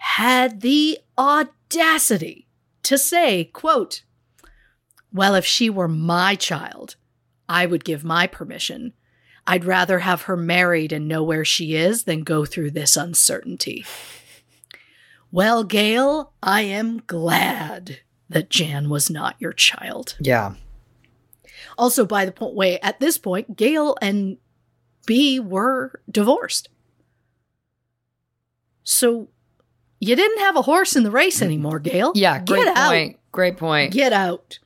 [0.08, 2.46] had the audacity
[2.82, 4.02] to say, quote,
[5.12, 6.96] Well, if she were my child,
[7.46, 8.94] I would give my permission.
[9.46, 13.84] I'd rather have her married and know where she is than go through this uncertainty.
[15.30, 20.16] Well, Gail, I am glad that Jan was not your child.
[20.18, 20.54] Yeah.
[21.76, 24.38] Also, by the point, way at this point, Gail and
[25.06, 26.70] B were divorced.
[28.84, 29.28] So
[30.00, 32.12] you didn't have a horse in the race anymore, Gail.
[32.14, 32.38] Yeah.
[32.44, 32.88] Great Get out.
[32.90, 33.18] point.
[33.32, 33.92] Great point.
[33.92, 34.58] Get out.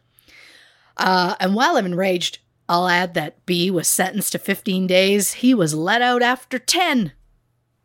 [0.96, 2.38] Uh, and while I'm enraged,
[2.68, 5.34] I'll add that B was sentenced to 15 days.
[5.34, 7.12] He was let out after 10.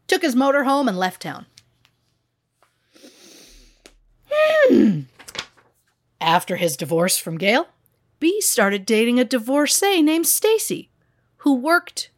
[0.08, 1.46] Took his motor home and left town.
[4.30, 5.02] Hmm.
[6.20, 7.68] After his divorce from Gail,
[8.20, 10.90] B started dating a divorcee named Stacy,
[11.38, 12.10] who worked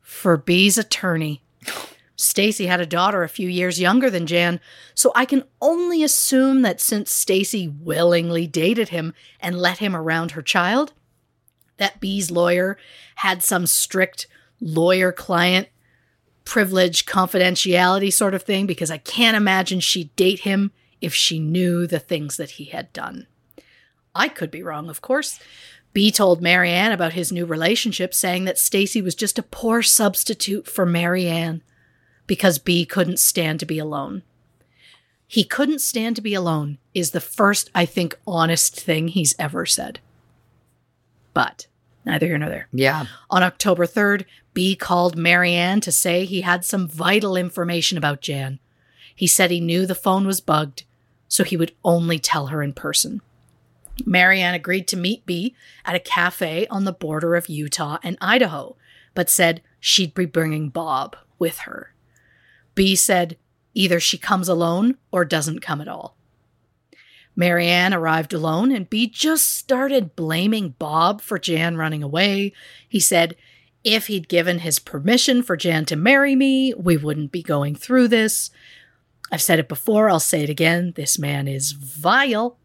[0.00, 1.42] for B's attorney.
[2.24, 4.60] Stacy had a daughter a few years younger than Jan,
[4.94, 10.32] so I can only assume that since Stacy willingly dated him and let him around
[10.32, 10.92] her child,
[11.76, 12.78] that B's lawyer
[13.16, 14.26] had some strict
[14.60, 15.68] lawyer client
[16.44, 21.86] privilege confidentiality sort of thing because I can't imagine she'd date him if she knew
[21.86, 23.26] the things that he had done.
[24.14, 25.40] I could be wrong, of course.
[25.92, 30.66] B told Marianne about his new relationship, saying that Stacy was just a poor substitute
[30.66, 31.62] for Marianne
[32.26, 34.22] because B couldn't stand to be alone.
[35.26, 39.66] He couldn't stand to be alone is the first, I think, honest thing he's ever
[39.66, 40.00] said.
[41.32, 41.66] But
[42.04, 42.68] neither here nor there.
[42.72, 43.06] Yeah.
[43.30, 48.60] On October 3rd, B called Marianne to say he had some vital information about Jan.
[49.14, 50.84] He said he knew the phone was bugged,
[51.28, 53.20] so he would only tell her in person.
[54.04, 58.76] Marianne agreed to meet B at a cafe on the border of Utah and Idaho,
[59.14, 61.93] but said she'd be bringing Bob with her.
[62.74, 63.36] B said
[63.74, 66.16] either she comes alone or doesn't come at all.
[67.36, 72.52] Marianne arrived alone, and B just started blaming Bob for Jan running away.
[72.88, 73.34] He said,
[73.82, 78.08] if he'd given his permission for Jan to marry me, we wouldn't be going through
[78.08, 78.50] this.
[79.30, 80.92] I've said it before, I'll say it again.
[80.96, 82.56] This man is vile.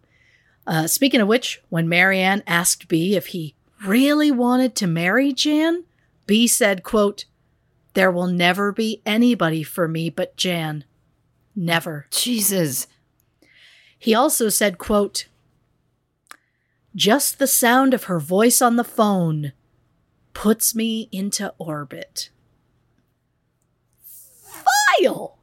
[0.67, 3.55] Uh, speaking of which, when Marianne asked B if he
[3.85, 5.83] really wanted to marry Jan,
[6.27, 7.25] B said, quote,
[7.93, 10.83] There will never be anybody for me but Jan.
[11.55, 12.07] Never.
[12.11, 12.87] Jesus.
[13.97, 15.27] He also said, quote,
[16.95, 19.53] Just the sound of her voice on the phone
[20.33, 22.29] puts me into orbit.
[25.01, 25.37] Vile!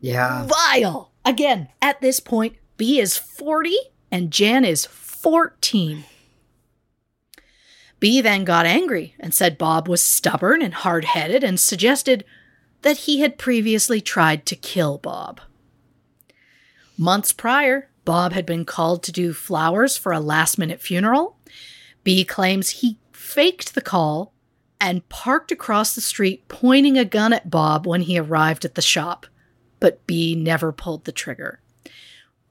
[0.00, 0.46] Yeah.
[0.46, 1.12] Vile!
[1.24, 3.76] Again, at this point, B is 40
[4.10, 6.04] and Jan is 14.
[8.00, 12.24] B then got angry and said Bob was stubborn and hard headed and suggested
[12.82, 15.40] that he had previously tried to kill Bob.
[16.96, 21.36] Months prior, Bob had been called to do flowers for a last minute funeral.
[22.02, 24.32] B claims he faked the call
[24.80, 28.82] and parked across the street pointing a gun at Bob when he arrived at the
[28.82, 29.26] shop,
[29.78, 31.60] but B never pulled the trigger.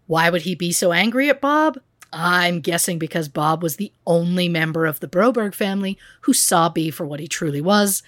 [0.05, 1.79] Why would he be so angry at Bob?
[2.11, 6.89] I'm guessing because Bob was the only member of the Broberg family who saw B
[6.89, 8.01] for what he truly was.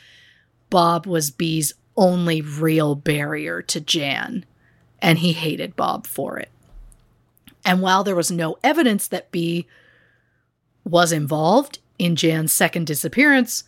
[0.70, 4.46] Bob was B's only real barrier to Jan,
[5.02, 6.50] and he hated Bob for it.
[7.64, 9.68] And while there was no evidence that B
[10.84, 13.64] was involved in Jan's second disappearance,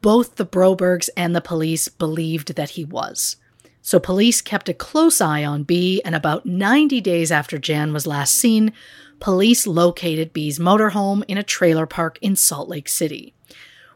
[0.00, 3.36] both the Brobergs and the police believed that he was.
[3.80, 8.06] So police kept a close eye on B, and about 90 days after Jan was
[8.06, 8.72] last seen,
[9.20, 13.34] police located B's motorhome in a trailer park in Salt Lake City.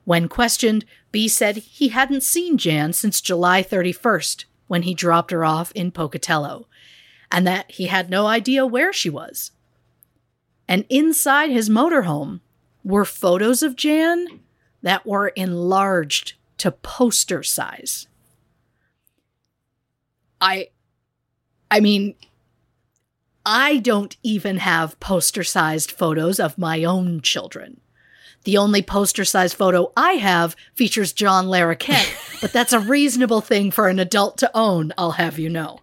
[0.05, 5.45] When questioned, B said he hadn't seen Jan since July 31st, when he dropped her
[5.45, 6.67] off in Pocatello,
[7.31, 9.53] and that he had no idea where she was.
[10.69, 12.41] And inside his motorhome
[12.85, 14.41] were photos of Jan
[14.83, 18.07] that were enlarged to poster size.
[20.41, 20.69] I
[21.71, 22.15] I mean
[23.51, 27.81] I don't even have poster sized photos of my own children.
[28.45, 33.71] The only poster sized photo I have features John Larroquette, but that's a reasonable thing
[33.71, 35.81] for an adult to own, I'll have you know.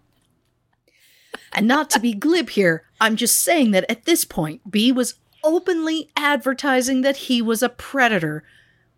[1.52, 5.14] And not to be glib here, I'm just saying that at this point, B was
[5.42, 8.44] openly advertising that he was a predator,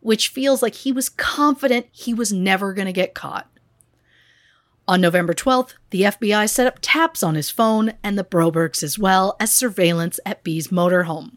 [0.01, 3.49] which feels like he was confident he was never going to get caught.
[4.89, 8.99] On November 12th, the FBI set up taps on his phone and the Brobergs as
[8.99, 11.37] well as surveillance at B's motorhome.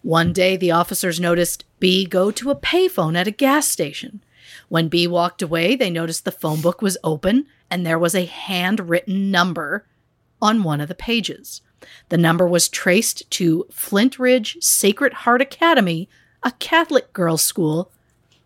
[0.00, 4.24] One day, the officers noticed B go to a payphone at a gas station.
[4.70, 8.24] When B walked away, they noticed the phone book was open and there was a
[8.24, 9.84] handwritten number
[10.40, 11.60] on one of the pages.
[12.08, 16.08] The number was traced to Flintridge Sacred Heart Academy,
[16.42, 17.92] a Catholic girls' school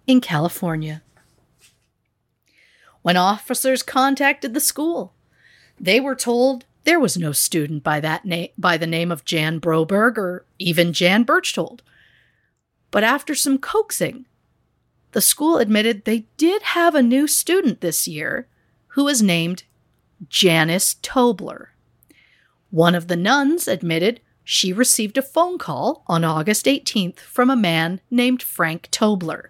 [0.09, 1.03] in California.
[3.05, 5.13] When officers contacted the school,
[5.79, 9.61] they were told there was no student by that name by the name of Jan
[9.61, 11.83] Broberg or even Jan Berchtold.
[12.91, 14.25] But after some coaxing,
[15.13, 18.49] the school admitted they did have a new student this year
[18.97, 19.65] who was named
[20.31, 21.67] Janice Tobler.
[22.71, 27.55] One of the nuns admitted she received a phone call on August 18th from a
[27.55, 29.49] man named Frank Tobler,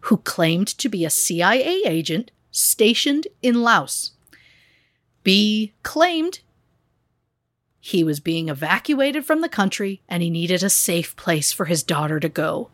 [0.00, 4.12] who claimed to be a CIA agent stationed in Laos.
[5.22, 6.40] B claimed
[7.80, 11.82] he was being evacuated from the country and he needed a safe place for his
[11.82, 12.70] daughter to go.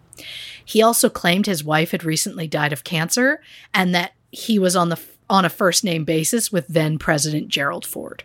[0.64, 3.42] He also claimed his wife had recently died of cancer
[3.74, 7.86] and that he was on the on a first name basis with then President Gerald
[7.86, 8.22] Ford.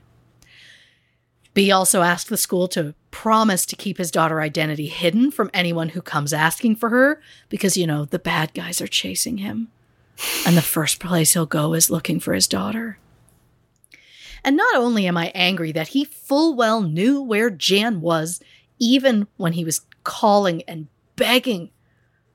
[1.54, 5.90] B also asked the school to promise to keep his daughter identity hidden from anyone
[5.90, 9.70] who comes asking for her because, you know, the bad guys are chasing him.
[10.46, 12.98] And the first place he'll go is looking for his daughter.
[14.44, 18.40] And not only am I angry that he full well knew where Jan was,
[18.80, 21.72] even when he was calling and begging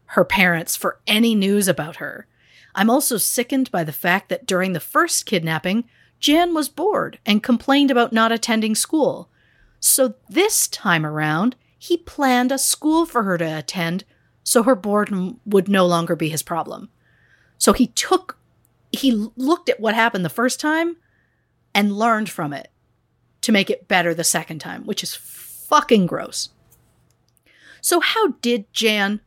[0.06, 2.26] her parents for any news about her,
[2.74, 5.84] I'm also sickened by the fact that during the first kidnapping,
[6.20, 9.28] Jan was bored and complained about not attending school.
[9.80, 14.04] So this time around, he planned a school for her to attend
[14.44, 16.90] so her boredom would no longer be his problem.
[17.62, 18.39] So he took,
[18.90, 20.97] he looked at what happened the first time
[21.72, 22.72] and learned from it
[23.43, 26.48] to make it better the second time, which is fucking gross.
[27.80, 29.20] So, how did Jan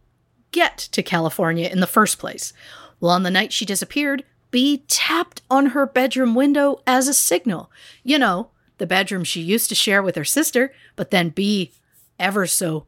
[0.52, 2.52] get to California in the first place?
[2.99, 7.72] Well, on the night she disappeared, B tapped on her bedroom window as a signal.
[8.03, 8.49] You know,
[8.80, 11.72] the bedroom she used to share with her sister, but then B,
[12.20, 12.86] ever so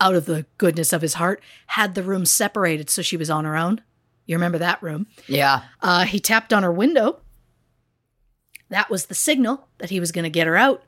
[0.00, 3.44] out of the goodness of his heart, had the room separated so she was on
[3.44, 3.80] her own.
[4.26, 5.06] You remember that room?
[5.26, 5.62] Yeah.
[5.80, 7.20] Uh, he tapped on her window.
[8.68, 10.82] That was the signal that he was going to get her out,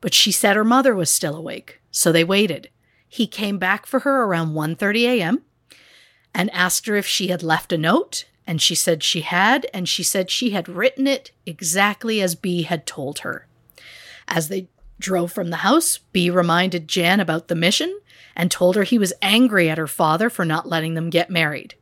[0.00, 2.68] but she said her mother was still awake, so they waited.
[3.08, 5.42] He came back for her around 1:30 a.m.
[6.34, 9.88] and asked her if she had left a note, and she said she had, and
[9.88, 13.46] she said she had written it exactly as B had told her.
[14.28, 14.68] As they
[14.98, 18.00] drove from the house, B reminded Jan about the mission
[18.36, 21.74] and told her he was angry at her father for not letting them get married.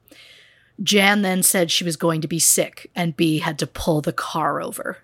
[0.82, 4.12] Jan then said she was going to be sick and B had to pull the
[4.12, 4.98] car over.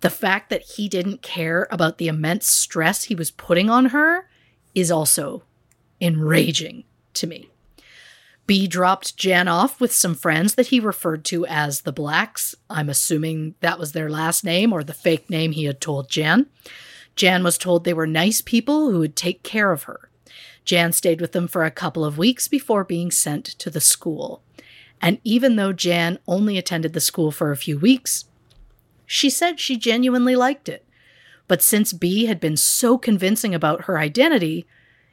[0.00, 4.28] The fact that he didn't care about the immense stress he was putting on her
[4.74, 5.42] is also
[6.00, 6.84] enraging
[7.14, 7.50] to me.
[8.46, 12.54] B dropped Jan off with some friends that he referred to as the Blacks.
[12.68, 16.46] I'm assuming that was their last name or the fake name he had told Jan.
[17.14, 20.10] Jan was told they were nice people who would take care of her.
[20.64, 24.42] Jan stayed with them for a couple of weeks before being sent to the school.
[25.00, 28.26] And even though Jan only attended the school for a few weeks,
[29.06, 30.84] she said she genuinely liked it.
[31.48, 34.66] But since B had been so convincing about her identity,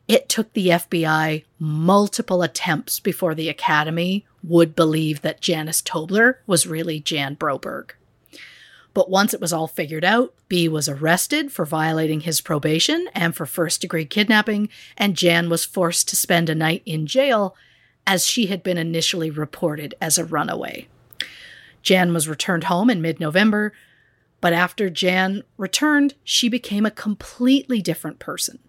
[0.07, 6.68] it took the FBI multiple attempts before the Academy would believe that Janice Tobler was
[6.68, 7.91] really Jan Broberg.
[8.93, 13.35] But once it was all figured out, B was arrested for violating his probation and
[13.35, 17.55] for first degree kidnapping, and Jan was forced to spend a night in jail
[18.07, 20.88] as she had been initially reported as a runaway.
[21.84, 23.73] Jan was returned home in mid November,
[24.39, 28.59] but after Jan returned, she became a completely different person.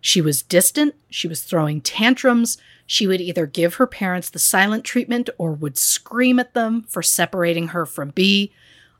[0.00, 4.84] She was distant, she was throwing tantrums, she would either give her parents the silent
[4.84, 8.52] treatment or would scream at them for separating her from B.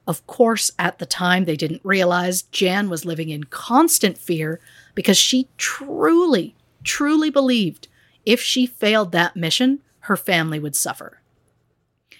[0.08, 4.60] Of course, at the time, they didn't realize Jan was living in constant fear
[4.96, 7.86] because she truly, truly believed
[8.26, 11.22] if she failed that mission, her family would suffer.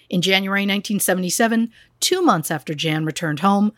[0.09, 3.73] In January 1977, two months after Jan returned home,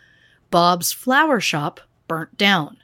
[0.51, 2.77] Bob's flower shop burnt down.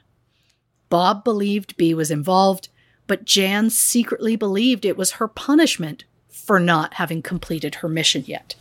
[0.89, 2.69] Bob believed B was involved,
[3.07, 8.55] but Jan secretly believed it was her punishment for not having completed her mission yet.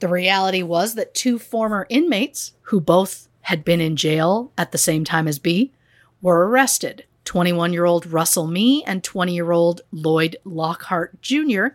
[0.00, 4.78] The reality was that two former inmates, who both had been in jail at the
[4.78, 5.72] same time as B,
[6.20, 11.66] were arrested 21 year old Russell Mee and 20 year old Lloyd Lockhart Jr.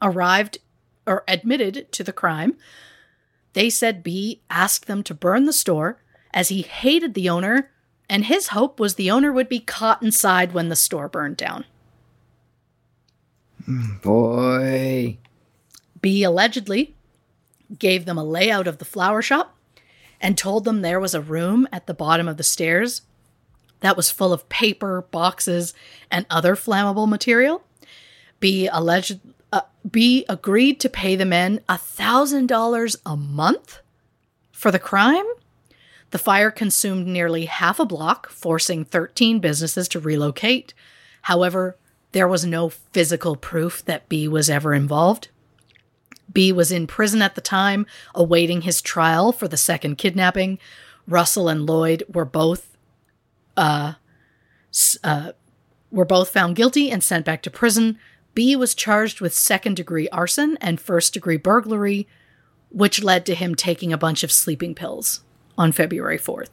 [0.00, 0.58] arrived
[1.06, 2.56] or admitted to the crime.
[3.52, 5.98] They said B asked them to burn the store
[6.34, 7.70] as he hated the owner,
[8.08, 11.64] and his hope was the owner would be caught inside when the store burned down.
[13.64, 15.18] Hmm, boy.
[16.02, 16.94] B allegedly
[17.78, 19.56] gave them a layout of the flower shop
[20.20, 23.02] and told them there was a room at the bottom of the stairs
[23.80, 25.74] that was full of paper, boxes,
[26.10, 27.62] and other flammable material.
[28.40, 29.20] B alleged
[29.52, 33.80] uh, B agreed to pay the men $1,000 a month
[34.52, 35.24] for the crime.
[36.10, 40.74] The fire consumed nearly half a block, forcing 13 businesses to relocate.
[41.22, 41.76] However,
[42.12, 45.28] there was no physical proof that B was ever involved.
[46.32, 50.58] B was in prison at the time, awaiting his trial for the second kidnapping.
[51.06, 52.75] Russell and Lloyd were both
[53.56, 53.94] uh,
[55.02, 55.32] uh,
[55.90, 57.98] were both found guilty and sent back to prison.
[58.34, 62.06] B was charged with second degree arson and first degree burglary,
[62.70, 65.22] which led to him taking a bunch of sleeping pills
[65.56, 66.50] on February 4th.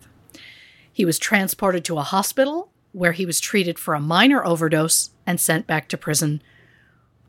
[0.92, 5.40] He was transported to a hospital where he was treated for a minor overdose and
[5.40, 6.42] sent back to prison,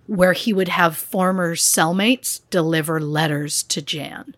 [0.07, 4.37] where he would have former cellmates deliver letters to Jan,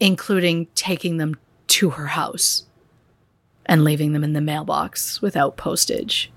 [0.00, 1.36] including taking them
[1.68, 2.64] to her house
[3.66, 6.30] and leaving them in the mailbox without postage.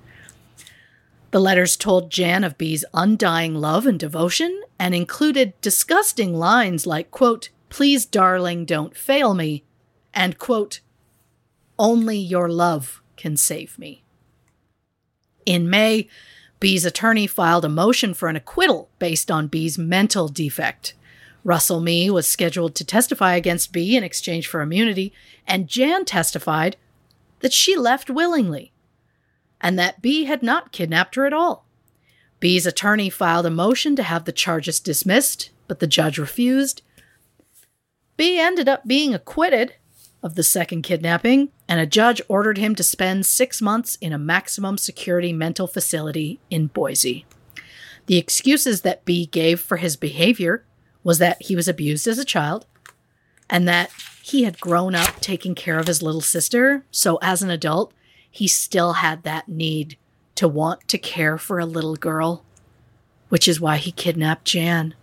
[1.32, 7.12] The letters told Jan of B's undying love and devotion and included disgusting lines like,
[7.12, 9.66] quote, please, darling, don't fail me,
[10.14, 10.80] and, quote,
[11.78, 14.04] only your love can save me.
[15.46, 16.08] In May,
[16.60, 20.94] B's attorney filed a motion for an acquittal based on B's mental defect.
[21.44, 25.14] Russell Mee was scheduled to testify against B in exchange for immunity,
[25.46, 26.78] and Jan testified
[27.40, 28.72] that she left willingly
[29.62, 31.66] and that B had not kidnapped her at all.
[32.40, 36.82] B's attorney filed a motion to have the charges dismissed, but the judge refused.
[38.16, 39.74] B ended up being acquitted
[40.22, 44.18] of the second kidnapping, and a judge ordered him to spend six months in a
[44.18, 47.26] maximum security mental facility in Boise.
[48.08, 50.64] The excuses that B gave for his behavior
[51.04, 52.66] was that he was abused as a child
[53.50, 53.92] and that
[54.28, 56.84] he had grown up taking care of his little sister.
[56.92, 57.94] So as an adult,
[58.30, 59.98] he still had that need
[60.36, 62.44] to want to care for a little girl,
[63.30, 64.96] which is why he kidnapped Jan.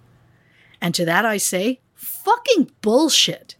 [0.79, 3.57] And to that I say, fucking bullshit.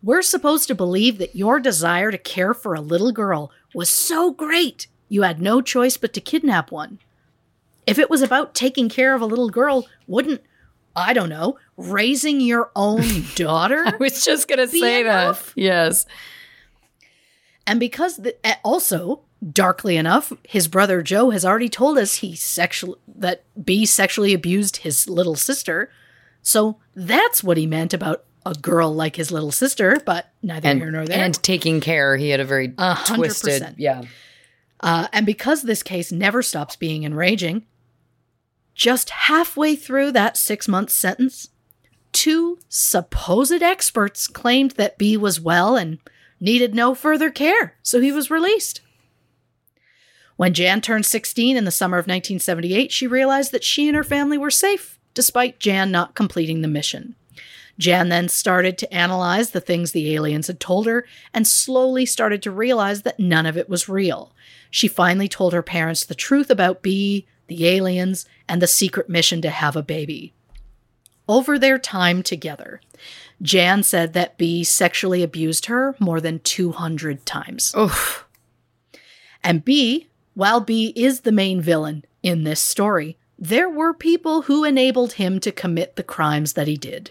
[0.00, 4.30] We're supposed to believe that your desire to care for a little girl was so
[4.30, 7.00] great you had no choice but to kidnap one.
[7.84, 10.40] If it was about taking care of a little girl, wouldn't,
[10.94, 13.82] I don't know, raising your own daughter?
[13.86, 15.54] I was just going to say enough?
[15.54, 15.60] that.
[15.60, 16.06] Yes.
[17.66, 19.22] And because the, also
[19.52, 24.78] darkly enough, his brother Joe has already told us he sexual that B sexually abused
[24.78, 25.90] his little sister.
[26.42, 30.78] So that's what he meant about a girl like his little sister, but neither And,
[30.78, 31.18] here nor there.
[31.18, 32.16] and taking care.
[32.18, 33.74] He had a very A hundred twisted.
[33.78, 34.02] Yeah.
[34.80, 37.64] Uh, and because this case never stops being enraging,
[38.74, 41.48] just halfway through that six month sentence,
[42.14, 45.98] two supposed experts claimed that B was well and
[46.40, 48.80] needed no further care, so he was released.
[50.36, 54.04] When Jan turned 16 in the summer of 1978, she realized that she and her
[54.04, 57.14] family were safe, despite Jan not completing the mission.
[57.78, 62.42] Jan then started to analyze the things the aliens had told her and slowly started
[62.42, 64.32] to realize that none of it was real.
[64.70, 69.42] She finally told her parents the truth about B, the aliens, and the secret mission
[69.42, 70.34] to have a baby.
[71.28, 72.80] Over their time together,
[73.40, 77.74] Jan said that B sexually abused her more than 200 times.
[77.76, 78.26] Oof.
[79.42, 84.64] And B, while B is the main villain in this story, there were people who
[84.64, 87.10] enabled him to commit the crimes that he did.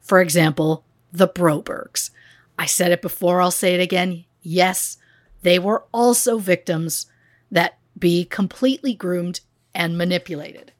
[0.00, 2.10] For example, the Brobergs.
[2.58, 4.24] I said it before, I'll say it again.
[4.42, 4.98] Yes,
[5.42, 7.06] they were also victims
[7.50, 9.40] that B completely groomed
[9.74, 10.72] and manipulated.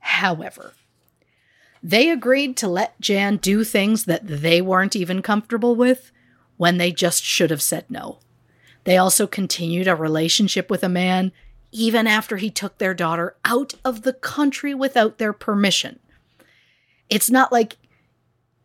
[0.00, 0.74] However,
[1.82, 6.12] they agreed to let Jan do things that they weren't even comfortable with
[6.56, 8.20] when they just should have said no.
[8.84, 11.32] They also continued a relationship with a man
[11.72, 15.98] even after he took their daughter out of the country without their permission.
[17.08, 17.76] It's not like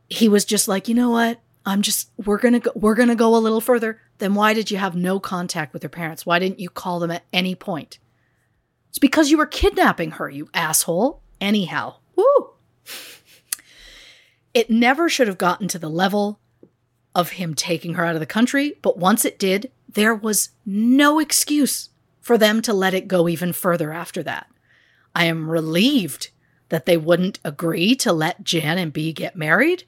[0.09, 1.39] he was just like, "You know what?
[1.65, 4.77] I'm just we're to go we're to go a little further." Then why did you
[4.77, 6.25] have no contact with her parents?
[6.25, 7.99] Why didn't you call them at any point?
[8.89, 11.21] It's because you were kidnapping her, you asshole.
[11.39, 12.53] Anyhow, woo.
[14.57, 16.39] It never should have gotten to the level
[17.13, 21.19] of him taking her out of the country, but once it did, there was no
[21.19, 21.89] excuse
[22.21, 24.47] for them to let it go even further after that.
[25.13, 26.31] I am relieved
[26.69, 29.83] that they wouldn't agree to let Jan and B get married,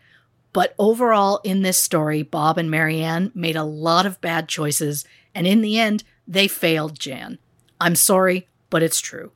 [0.53, 5.47] but overall in this story, Bob and Marianne made a lot of bad choices, and
[5.47, 7.39] in the end, they failed Jan.
[7.81, 9.31] I'm sorry, but it's true.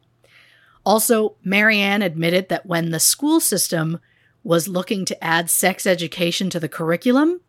[0.86, 4.00] Also, Marianne admitted that when the school system
[4.44, 7.42] was looking to add sex education to the curriculum,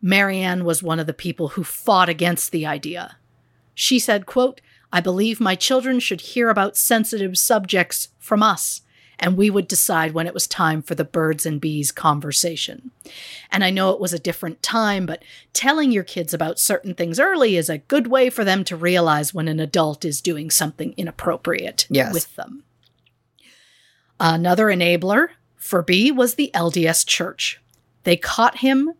[0.00, 3.16] Marianne was one of the people who fought against the idea.
[3.74, 4.60] She said, quote,
[4.92, 8.82] I believe my children should hear about sensitive subjects from us,
[9.18, 12.90] and we would decide when it was time for the birds and bees conversation.
[13.50, 15.22] And I know it was a different time, but
[15.54, 19.32] telling your kids about certain things early is a good way for them to realize
[19.32, 22.12] when an adult is doing something inappropriate Yes.
[22.12, 22.64] with them.
[24.20, 25.28] Another enabler
[25.62, 27.60] for B was the LDS Church.
[28.02, 28.94] They caught him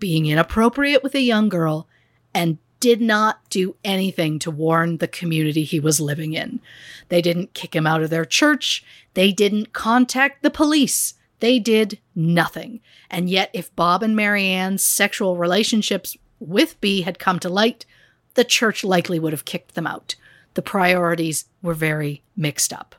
[0.00, 1.86] being inappropriate with a young girl
[2.34, 6.60] and did not do anything to warn the community he was living in.
[7.08, 8.84] They didn't kick him out of their church.
[9.14, 11.14] They didn't contact the police.
[11.38, 12.80] They did nothing.
[13.08, 17.86] And yet, if Bob and Marianne's sexual relationships with B had come to light,
[18.34, 20.16] the church likely would have kicked them out.
[20.54, 22.96] The priorities were very mixed up.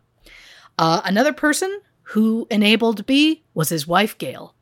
[0.77, 1.81] Uh, another person
[2.13, 4.55] who enabled B was his wife, Gail.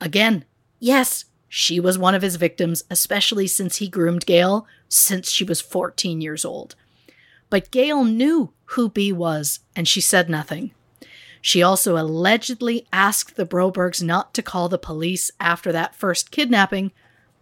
[0.00, 0.44] Again,
[0.78, 5.60] yes, she was one of his victims, especially since he groomed Gail since she was
[5.60, 6.76] 14 years old.
[7.50, 10.70] But Gail knew who B was, and she said nothing.
[11.40, 16.92] She also allegedly asked the Brobergs not to call the police after that first kidnapping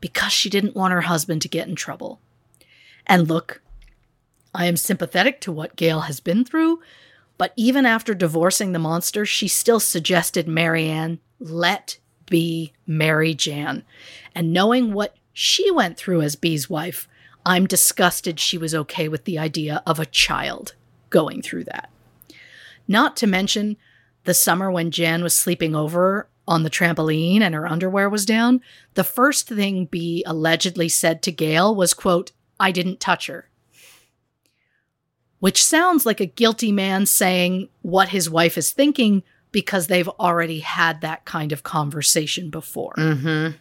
[0.01, 2.21] because she didn't want her husband to get in trouble.
[3.07, 3.61] And look,
[4.55, 6.81] I am sympathetic to what Gail has been through,
[7.43, 13.83] but even after divorcing the monster, she still suggested Marianne let B marry Jan.
[14.33, 17.09] And knowing what she went through as B's wife,
[17.45, 20.77] I'm disgusted she was okay with the idea of a child
[21.11, 21.91] going through that.
[22.87, 23.77] Not to mention
[24.23, 28.61] the summer when Jan was sleeping over on the trampoline and her underwear was down,
[28.95, 33.49] the first thing B allegedly said to Gail was, quote, I didn't touch her.
[35.43, 40.61] Which sounds like a guilty man saying what his wife is thinking because they've already
[40.61, 42.95] had that kind of conversation before.
[42.97, 43.57] Mm-hmm.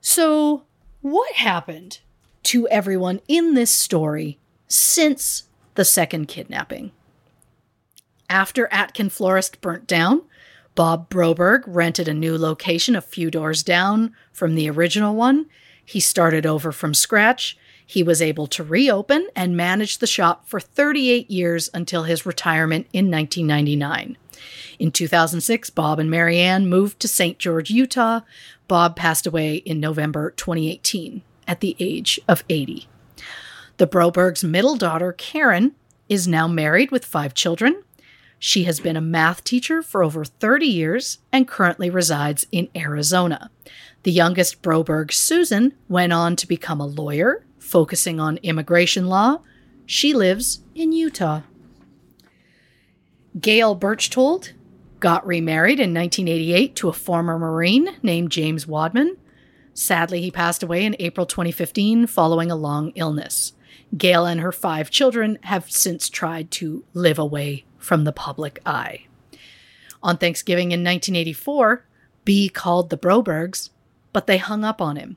[0.00, 0.62] So,
[1.02, 1.98] what happened
[2.44, 5.42] to everyone in this story since
[5.74, 6.90] the second kidnapping?
[8.30, 10.22] After Atkin Florist burnt down,
[10.74, 15.50] Bob Broberg rented a new location a few doors down from the original one.
[15.84, 17.58] He started over from scratch.
[17.86, 22.88] He was able to reopen and manage the shop for 38 years until his retirement
[22.92, 24.16] in 1999.
[24.78, 27.38] In 2006, Bob and Marianne moved to St.
[27.38, 28.20] George, Utah.
[28.68, 31.22] Bob passed away in November 2018.
[31.46, 32.88] at the age of 80.
[33.76, 35.76] The Brobergs' middle daughter, Karen,
[36.08, 37.84] is now married with five children.
[38.38, 43.50] She has been a math teacher for over 30 years and currently resides in Arizona.
[44.02, 49.40] The youngest Broberg, Susan, went on to become a lawyer, focusing on immigration law.
[49.84, 51.42] She lives in Utah.
[53.40, 54.52] Gail Berchtold
[55.00, 59.16] got remarried in 1988 to a former Marine named James Wadman.
[59.74, 63.52] Sadly, he passed away in April 2015 following a long illness.
[63.96, 69.06] Gail and her five children have since tried to live away from the public eye.
[70.02, 71.84] On Thanksgiving in 1984,
[72.24, 73.70] B called the Brobergs,
[74.12, 75.16] but they hung up on him.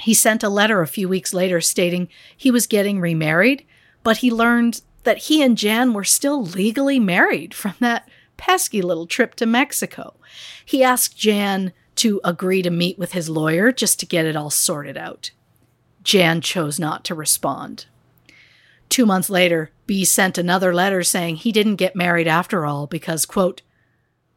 [0.00, 3.66] He sent a letter a few weeks later stating he was getting remarried,
[4.02, 9.06] but he learned that he and Jan were still legally married from that pesky little
[9.06, 10.14] trip to Mexico.
[10.64, 14.50] He asked Jan to agree to meet with his lawyer just to get it all
[14.50, 15.30] sorted out.
[16.02, 17.86] Jan chose not to respond.
[18.88, 23.26] Two months later, B sent another letter saying he didn't get married after all because,
[23.26, 23.62] quote,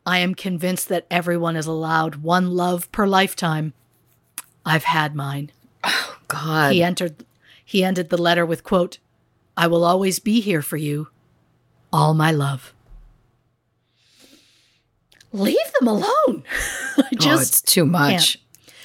[0.06, 3.74] I am convinced that everyone is allowed one love per lifetime.
[4.66, 5.52] I've had mine.
[5.84, 6.74] Oh, God.
[6.74, 7.26] He entered
[7.66, 9.00] he ended the letter with quote,
[9.56, 11.08] I will always be here for you.
[11.92, 12.74] All my love.
[15.32, 16.44] Leave them alone.
[16.98, 18.34] I oh, just it's too much.
[18.34, 18.76] can't.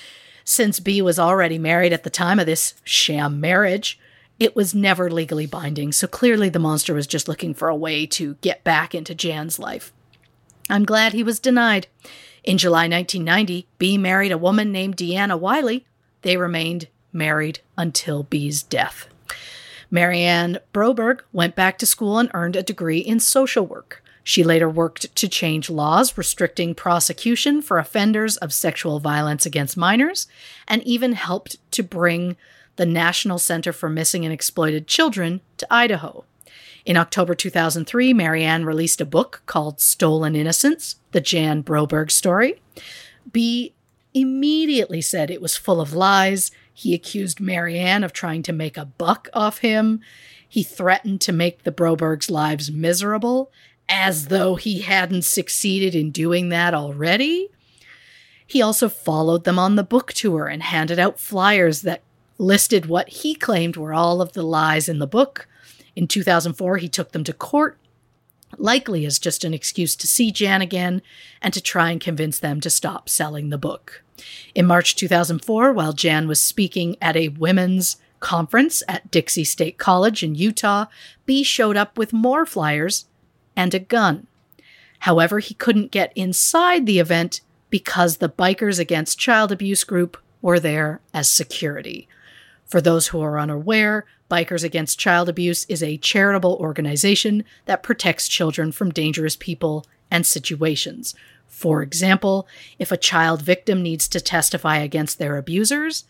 [0.44, 3.98] Since B was already married at the time of this sham marriage,
[4.38, 8.06] it was never legally binding, so clearly the monster was just looking for a way
[8.06, 9.92] to get back into Jan's life.
[10.70, 11.88] I'm glad he was denied.
[12.48, 15.84] In July 1990, B married a woman named Deanna Wiley.
[16.22, 19.06] They remained married until B's death.
[19.90, 24.02] Marianne Broberg went back to school and earned a degree in social work.
[24.24, 30.26] She later worked to change laws restricting prosecution for offenders of sexual violence against minors,
[30.66, 32.38] and even helped to bring
[32.76, 36.24] the National Center for Missing and Exploited Children to Idaho.
[36.84, 42.60] In October 2003, Marianne released a book called Stolen Innocence The Jan Broberg Story.
[43.30, 43.74] B
[44.14, 46.50] immediately said it was full of lies.
[46.72, 50.00] He accused Marianne of trying to make a buck off him.
[50.48, 53.50] He threatened to make the Brobergs' lives miserable,
[53.88, 57.48] as though he hadn't succeeded in doing that already.
[58.46, 62.02] He also followed them on the book tour and handed out flyers that
[62.38, 65.47] listed what he claimed were all of the lies in the book.
[65.98, 67.76] In 2004, he took them to court,
[68.56, 71.02] likely as just an excuse to see Jan again
[71.42, 74.04] and to try and convince them to stop selling the book.
[74.54, 80.22] In March 2004, while Jan was speaking at a women's conference at Dixie State College
[80.22, 80.84] in Utah,
[81.26, 83.06] B showed up with more flyers
[83.56, 84.28] and a gun.
[85.00, 90.60] However, he couldn't get inside the event because the Bikers Against Child Abuse group were
[90.60, 92.06] there as security.
[92.66, 98.28] For those who are unaware, Bikers Against Child Abuse is a charitable organization that protects
[98.28, 101.14] children from dangerous people and situations.
[101.46, 102.46] For example,
[102.78, 106.04] if a child victim needs to testify against their abusers,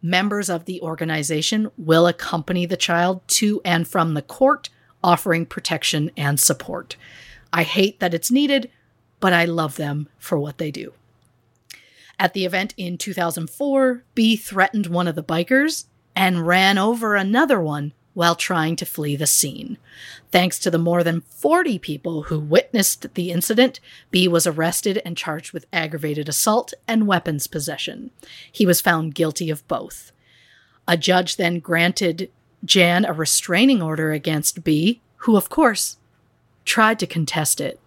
[0.00, 4.70] members of the organization will accompany the child to and from the court
[5.02, 6.96] offering protection and support.
[7.52, 8.70] I hate that it's needed,
[9.18, 10.92] but I love them for what they do.
[12.18, 17.60] At the event in 2004, B threatened one of the bikers and ran over another
[17.60, 19.76] one while trying to flee the scene.
[20.30, 23.80] Thanks to the more than 40 people who witnessed the incident,
[24.10, 28.10] B was arrested and charged with aggravated assault and weapons possession.
[28.50, 30.12] He was found guilty of both.
[30.86, 32.30] A judge then granted
[32.64, 35.96] Jan a restraining order against B, who, of course,
[36.64, 37.78] tried to contest it,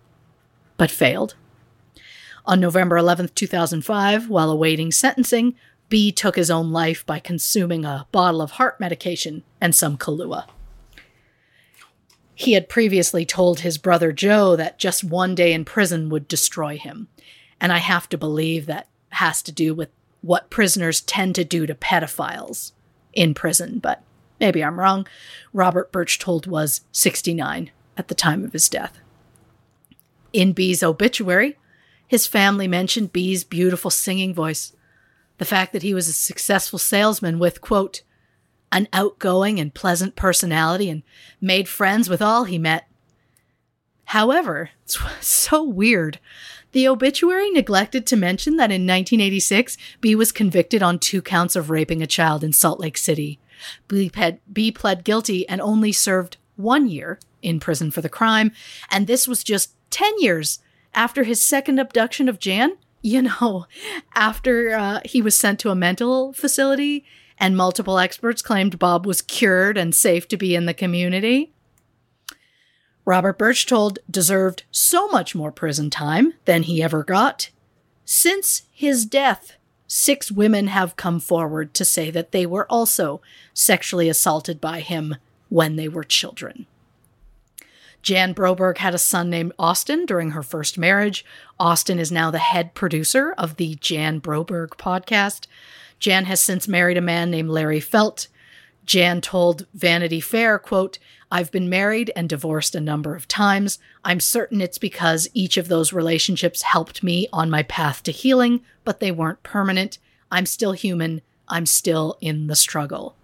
[0.77, 1.35] but failed.
[2.45, 5.55] On November 11, 2005, while awaiting sentencing,
[5.89, 10.47] B took his own life by consuming a bottle of heart medication and some Kahlua.
[12.35, 16.77] He had previously told his brother Joe that just one day in prison would destroy
[16.77, 17.07] him,
[17.59, 19.89] and I have to believe that has to do with
[20.21, 22.73] what prisoners tend to do to pedophiles
[23.13, 24.03] in prison, but
[24.39, 25.07] maybe I'm wrong.
[25.53, 28.99] Robert Berchtold was 69 at the time of his death.
[30.33, 31.57] In B's obituary,
[32.07, 34.73] his family mentioned B's beautiful singing voice,
[35.37, 38.01] the fact that he was a successful salesman with, quote,
[38.71, 41.03] an outgoing and pleasant personality and
[41.39, 42.87] made friends with all he met.
[44.05, 46.19] However, it's so weird.
[46.73, 51.69] The obituary neglected to mention that in 1986, B was convicted on two counts of
[51.69, 53.39] raping a child in Salt Lake City.
[53.87, 58.51] B, pled, B pled guilty and only served one year in prison for the crime,
[58.91, 60.59] and this was just 10 years
[60.93, 62.77] after his second abduction of Jan.
[63.01, 63.67] You know,
[64.15, 67.05] after uh, he was sent to a mental facility
[67.37, 71.51] and multiple experts claimed Bob was cured and safe to be in the community.
[73.05, 77.51] Robert Berchtold deserved so much more prison time than he ever got.
[78.03, 79.53] Since his death,
[79.87, 83.21] six women have come forward to say that they were also
[83.53, 85.15] sexually assaulted by him
[85.49, 86.65] when they were children.
[88.07, 91.25] Jan Broberg had a son named Austin during her first marriage.
[91.59, 95.45] Austin is now the head producer of the Jan Broberg podcast.
[95.99, 98.29] Jan has since married a man named Larry Felt.
[98.85, 103.77] Jan told Vanity Fair, quote, I've been married and divorced a number of times.
[104.05, 108.61] I'm certain it's because each of those relationships helped me on my path to healing,
[108.85, 109.97] but they weren't permanent.
[110.31, 111.19] I'm still human.
[111.49, 113.17] I'm still in the struggle.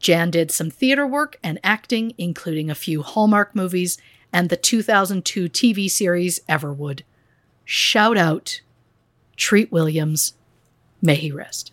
[0.00, 3.98] Jan did some theater work and acting, including a few Hallmark movies
[4.32, 7.02] and the 2002 TV series Everwood.
[7.64, 8.62] Shout out
[9.36, 10.34] Treat Williams.
[11.02, 11.72] May he rest.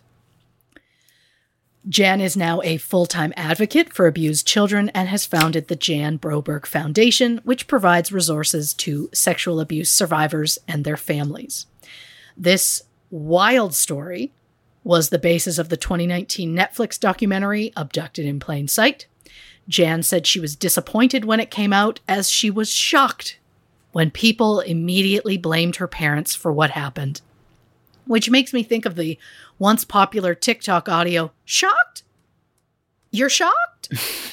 [1.88, 6.18] Jan is now a full time advocate for abused children and has founded the Jan
[6.18, 11.66] Broberg Foundation, which provides resources to sexual abuse survivors and their families.
[12.36, 14.32] This wild story
[14.84, 19.06] was the basis of the 2019 Netflix documentary Abducted in Plain Sight.
[19.68, 23.38] Jan said she was disappointed when it came out, as she was shocked
[23.92, 27.20] when people immediately blamed her parents for what happened.
[28.06, 29.18] Which makes me think of the
[29.58, 32.02] once popular TikTok audio Shocked?
[33.10, 33.88] You're shocked?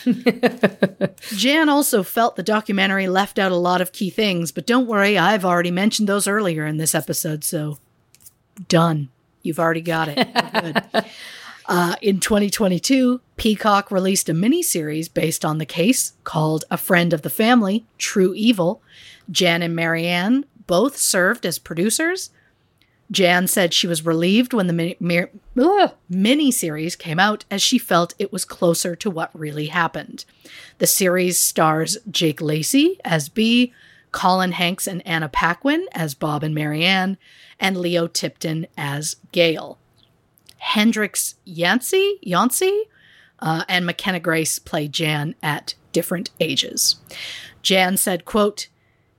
[1.31, 5.17] Jan also felt the documentary left out a lot of key things, but don't worry,
[5.17, 7.79] I've already mentioned those earlier in this episode, so
[8.67, 9.09] done.
[9.45, 11.05] You've already got it.
[11.67, 17.23] Uh, in 2022, Peacock released a miniseries based on the case called A Friend of
[17.23, 18.83] the Family True Evil.
[19.31, 22.29] Jan and Marianne both served as producers.
[23.11, 27.77] Jan said she was relieved when the mini- mir- ugh, miniseries came out as she
[27.77, 30.25] felt it was closer to what really happened.
[30.79, 33.73] The series stars Jake Lacy as B,
[34.11, 37.17] Colin Hanks and Anna Paquin as Bob and Marianne,
[37.59, 39.77] and Lio Tipton as Gail.
[40.57, 42.83] Hendrix Yancey, Yancey
[43.39, 46.95] uh, and McKenna Grace play Jan at different ages.
[47.61, 48.67] Jan said, quote,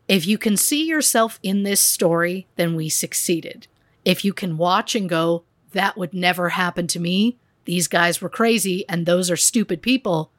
[0.09, 3.67] if you can see yourself in this story, then we succeeded.
[4.05, 8.29] If you can watch and go, that would never happen to me, these guys were
[8.29, 10.31] crazy and those are stupid people,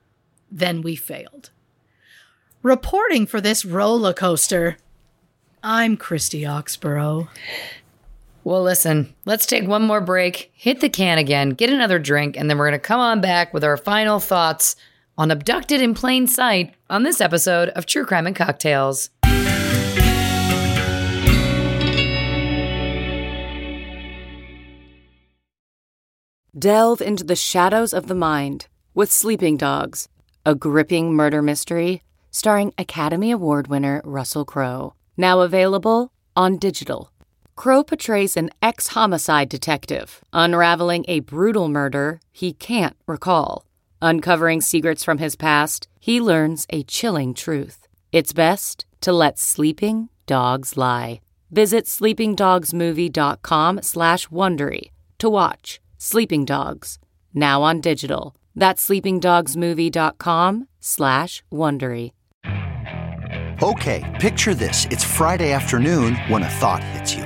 [0.49, 1.49] then we failed.
[2.63, 4.77] Reporting for this roller coaster,
[5.61, 7.27] I'm Christy Oxborough.
[8.47, 12.49] Well, listen, let's take one more break, hit the can again, get another drink, and
[12.49, 14.77] then we're going to come on back with our final thoughts
[15.17, 19.09] on Abducted in Plain Sight on this episode of True Crime and Cocktails.
[26.57, 30.07] Delve into the shadows of the mind with Sleeping Dogs,
[30.45, 32.01] a gripping murder mystery
[32.31, 34.93] starring Academy Award winner Russell Crowe.
[35.17, 37.11] Now available on digital.
[37.57, 43.65] Crowe portrays an ex homicide detective unraveling a brutal murder he can't recall.
[44.01, 47.87] Uncovering secrets from his past, he learns a chilling truth.
[48.11, 51.19] It's best to let sleeping dogs lie.
[51.49, 56.99] Visit sleepingdogsmovie.com slash Wondery to watch Sleeping Dogs,
[57.33, 58.35] now on digital.
[58.55, 62.11] That's sleepingdogsmovie.com slash Wondery.
[63.63, 64.85] Okay, picture this.
[64.91, 67.25] It's Friday afternoon when a thought hits you.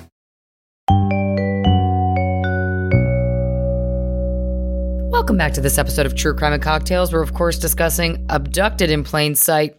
[5.31, 7.13] Welcome back to this episode of True Crime and Cocktails.
[7.13, 9.77] We're, of course, discussing Abducted in Plain Sight.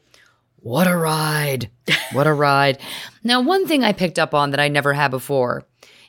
[0.56, 1.70] What a ride!
[2.14, 2.80] What a ride.
[3.22, 5.64] Now, one thing I picked up on that I never had before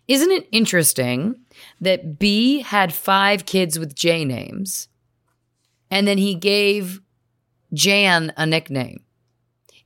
[0.07, 1.35] isn't it interesting
[1.81, 4.87] that B had five kids with J names
[5.91, 7.01] and then he gave
[7.73, 9.03] Jan a nickname?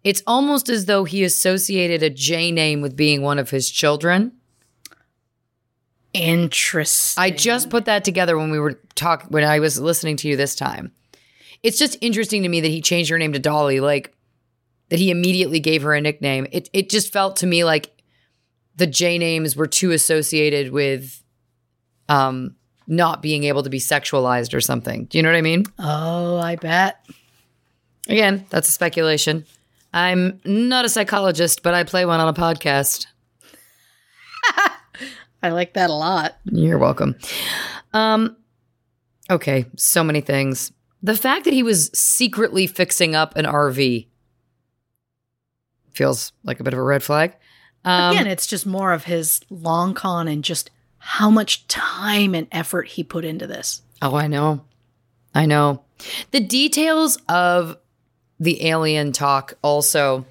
[0.03, 4.33] It's almost as though he associated a J name with being one of his children.
[6.17, 7.21] Interesting.
[7.21, 10.35] I just put that together when we were talking when I was listening to you
[10.35, 10.91] this time.
[11.63, 14.15] It's just interesting to me that he changed her name to Dolly, like
[14.89, 16.47] that he immediately gave her a nickname.
[16.51, 17.91] It it just felt to me like
[18.75, 21.23] the J names were too associated with
[22.09, 22.55] um
[22.87, 25.05] not being able to be sexualized or something.
[25.05, 25.65] Do you know what I mean?
[25.77, 27.05] Oh, I bet.
[28.07, 29.45] Again, that's a speculation.
[29.93, 33.07] I'm not a psychologist, but I play one on a podcast.
[35.47, 36.35] I like that a lot.
[36.45, 37.15] You're welcome.
[37.93, 38.35] Um
[39.29, 40.71] okay, so many things.
[41.01, 44.07] The fact that he was secretly fixing up an RV
[45.93, 47.33] feels like a bit of a red flag.
[47.85, 52.47] Um, Again, it's just more of his long con and just how much time and
[52.51, 53.81] effort he put into this.
[54.01, 54.65] Oh, I know.
[55.33, 55.83] I know.
[56.31, 57.77] The details of
[58.39, 60.25] the alien talk also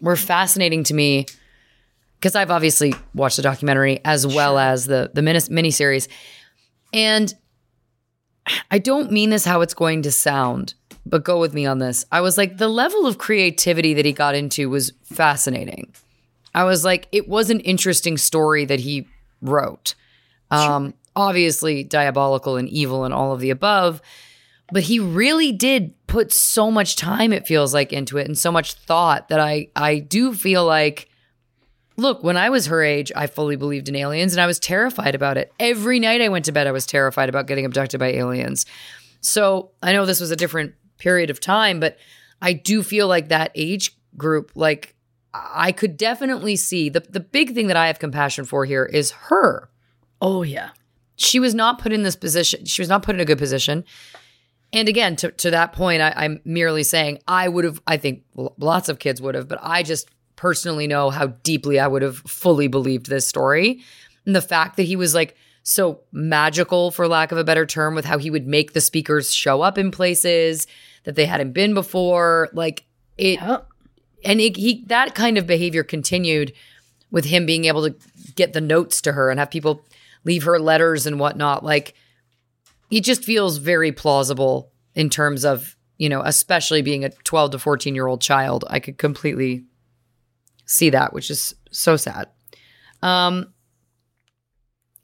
[0.00, 1.26] were fascinating to me
[2.20, 6.06] because I've obviously watched the documentary as well as the the mini miniseries,
[6.92, 7.34] and
[8.70, 10.74] I don't mean this how it's going to sound,
[11.06, 12.04] but go with me on this.
[12.12, 15.94] I was like, the level of creativity that he got into was fascinating.
[16.54, 19.06] I was like, it was an interesting story that he
[19.40, 19.94] wrote.
[20.50, 24.02] Um, obviously diabolical and evil and all of the above,
[24.72, 28.50] but he really did put so much time it feels like into it and so
[28.50, 31.09] much thought that I I do feel like
[32.00, 35.14] look, when I was her age, I fully believed in aliens and I was terrified
[35.14, 35.52] about it.
[35.60, 38.66] Every night I went to bed I was terrified about getting abducted by aliens.
[39.20, 41.98] So, I know this was a different period of time, but
[42.40, 44.94] I do feel like that age group like
[45.32, 49.10] I could definitely see the the big thing that I have compassion for here is
[49.12, 49.70] her.
[50.20, 50.70] Oh, yeah.
[51.16, 52.64] She was not put in this position.
[52.64, 53.84] She was not put in a good position.
[54.72, 58.22] And again, to, to that point, I, I'm merely saying I would have, I think
[58.34, 60.08] lots of kids would have, but I just
[60.40, 63.82] personally know how deeply I would have fully believed this story.
[64.24, 67.94] And the fact that he was like so magical, for lack of a better term,
[67.94, 70.66] with how he would make the speakers show up in places
[71.04, 72.48] that they hadn't been before.
[72.54, 72.84] Like
[73.18, 73.68] it, Yep.
[74.24, 76.54] and it, he that kind of behavior continued
[77.10, 77.94] with him being able to
[78.34, 79.84] get the notes to her and have people
[80.24, 81.92] leave her letters and whatnot like
[82.90, 87.58] it just feels very plausible in terms of you know especially being a 12 to
[87.58, 89.64] 14 year old child i could completely
[90.70, 92.28] see that which is so sad.
[93.02, 93.52] Um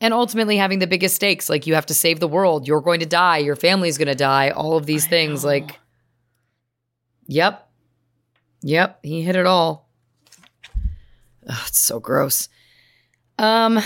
[0.01, 2.69] and ultimately having the biggest stakes like you have to save the world.
[2.69, 3.39] You're going to die.
[3.39, 4.51] Your family's going to die.
[4.51, 5.79] All of these things like
[7.27, 7.69] yep.
[8.63, 9.89] Yep, he hit it all.
[11.49, 12.49] Ugh, it's so gross.
[13.39, 13.81] Um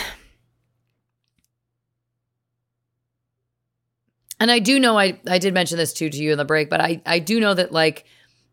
[4.38, 6.68] And I do know I I did mention this too to you in the break,
[6.68, 8.04] but I I do know that like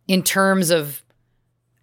[0.08, 1.02] in terms of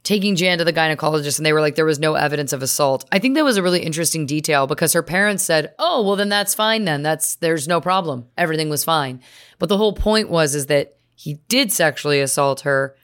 [0.04, 3.04] taking Jan to the gynecologist and they were like there was no evidence of assault.
[3.10, 6.28] I think that was a really interesting detail because her parents said, "Oh, well then
[6.28, 7.02] that's fine then.
[7.02, 8.26] That's there's no problem.
[8.38, 9.20] Everything was fine."
[9.58, 12.94] But the whole point was is that he did sexually assault her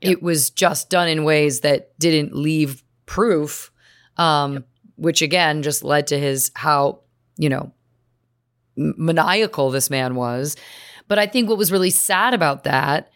[0.00, 3.70] it was just done in ways that didn't leave proof
[4.16, 4.64] um,
[4.96, 7.00] which again just led to his how
[7.36, 7.72] you know
[8.76, 10.56] maniacal this man was
[11.06, 13.10] but i think what was really sad about that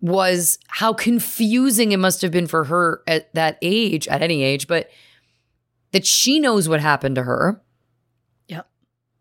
[0.00, 4.66] was how confusing it must have been for her at that age at any age
[4.66, 4.88] but
[5.92, 7.60] that she knows what happened to her
[8.48, 8.66] Yep.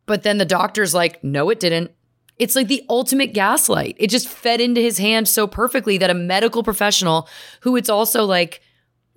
[0.06, 1.92] but then the doctor's like no it didn't
[2.38, 3.98] it's like the ultimate gaslight.
[4.00, 7.28] It just fed into his hand so perfectly that a medical professional
[7.60, 8.62] who it's also like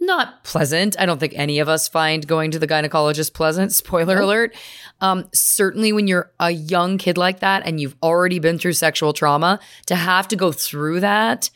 [0.03, 0.97] not pleasant.
[0.99, 3.73] I don't think any of us find going to the gynecologist pleasant.
[3.73, 4.55] Spoiler alert.
[5.01, 9.13] Um, certainly when you're a young kid like that and you've already been through sexual
[9.13, 11.51] trauma, to have to go through that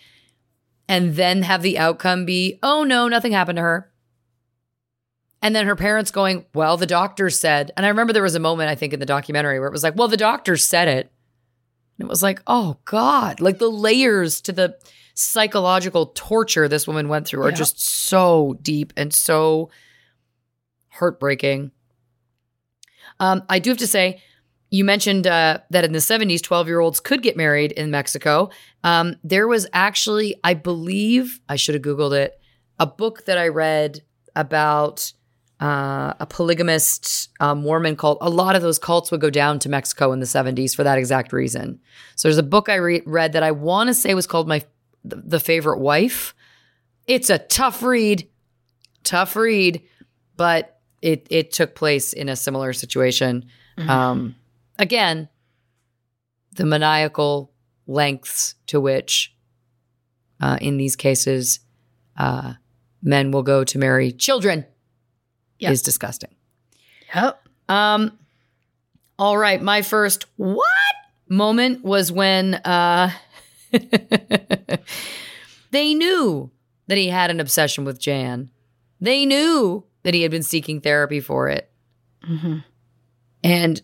[0.88, 3.92] and then have the outcome be, oh no, nothing happened to her.
[5.42, 8.40] And then her parents going, well, the doctor said, and I remember there was a
[8.40, 11.12] moment, I think, in the documentary where it was like, well, the doctor said it.
[11.98, 14.76] And it was like, oh God, like the layers to the
[15.16, 17.54] psychological torture this woman went through are Yeah.
[17.56, 19.70] just so deep and so
[20.88, 21.70] heartbreaking.
[23.18, 24.20] Um, I do have to say,
[24.70, 28.50] you mentioned uh, that in the 70s, 12 year olds could get married in Mexico.
[28.84, 32.38] Um, there was actually, I believe, I should have Googled it,
[32.78, 34.02] a book that I read
[34.34, 35.12] about
[35.62, 38.18] uh, a polygamist uh, Mormon cult.
[38.20, 40.98] A lot of those cults would go down to Mexico in the 70s for that
[40.98, 41.80] exact reason.
[42.16, 44.62] So there's a book I re- read that I want to say was called My
[45.08, 46.34] the, the Favorite Wife.
[47.06, 48.28] It's a tough read,
[49.04, 49.82] tough read,
[50.36, 53.44] but it it took place in a similar situation.
[53.78, 54.34] Um,
[54.78, 55.28] again,
[56.52, 57.52] the maniacal
[57.86, 59.34] lengths to which,
[60.40, 61.60] uh, in these cases,
[62.16, 62.54] uh,
[63.02, 64.64] men will go to marry children
[65.58, 65.70] Yeah.
[65.70, 66.34] is disgusting.
[67.14, 67.40] Yep.
[67.68, 68.18] Um,
[69.18, 70.66] all right, my first what
[71.28, 73.10] moment was when uh,
[75.70, 76.50] they knew
[76.86, 78.50] that he had an obsession with Jan.
[79.00, 81.70] They knew that he had been seeking therapy for it.
[82.28, 82.58] Mm-hmm.
[83.42, 83.82] And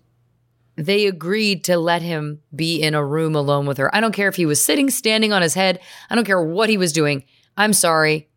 [0.76, 3.94] they agreed to let him be in a room alone with her.
[3.94, 5.80] I don't care if he was sitting, standing on his head.
[6.08, 7.24] I don't care what he was doing.
[7.56, 8.28] I'm sorry.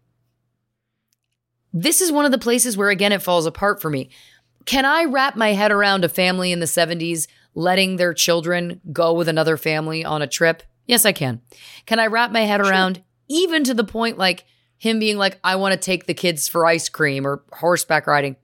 [1.73, 4.09] This is one of the places where, again, it falls apart for me.
[4.65, 9.13] Can I wrap my head around a family in the 70s letting their children go
[9.13, 10.63] with another family on a trip?
[10.85, 11.41] Yes, I can.
[11.85, 14.45] Can I wrap my head around even to the point like
[14.77, 18.35] him being like, I want to take the kids for ice cream or horseback riding?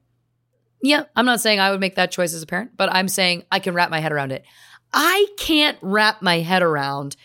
[0.82, 3.44] Yeah, I'm not saying I would make that choice as a parent, but I'm saying
[3.52, 4.44] I can wrap my head around it.
[4.94, 7.16] I can't wrap my head around,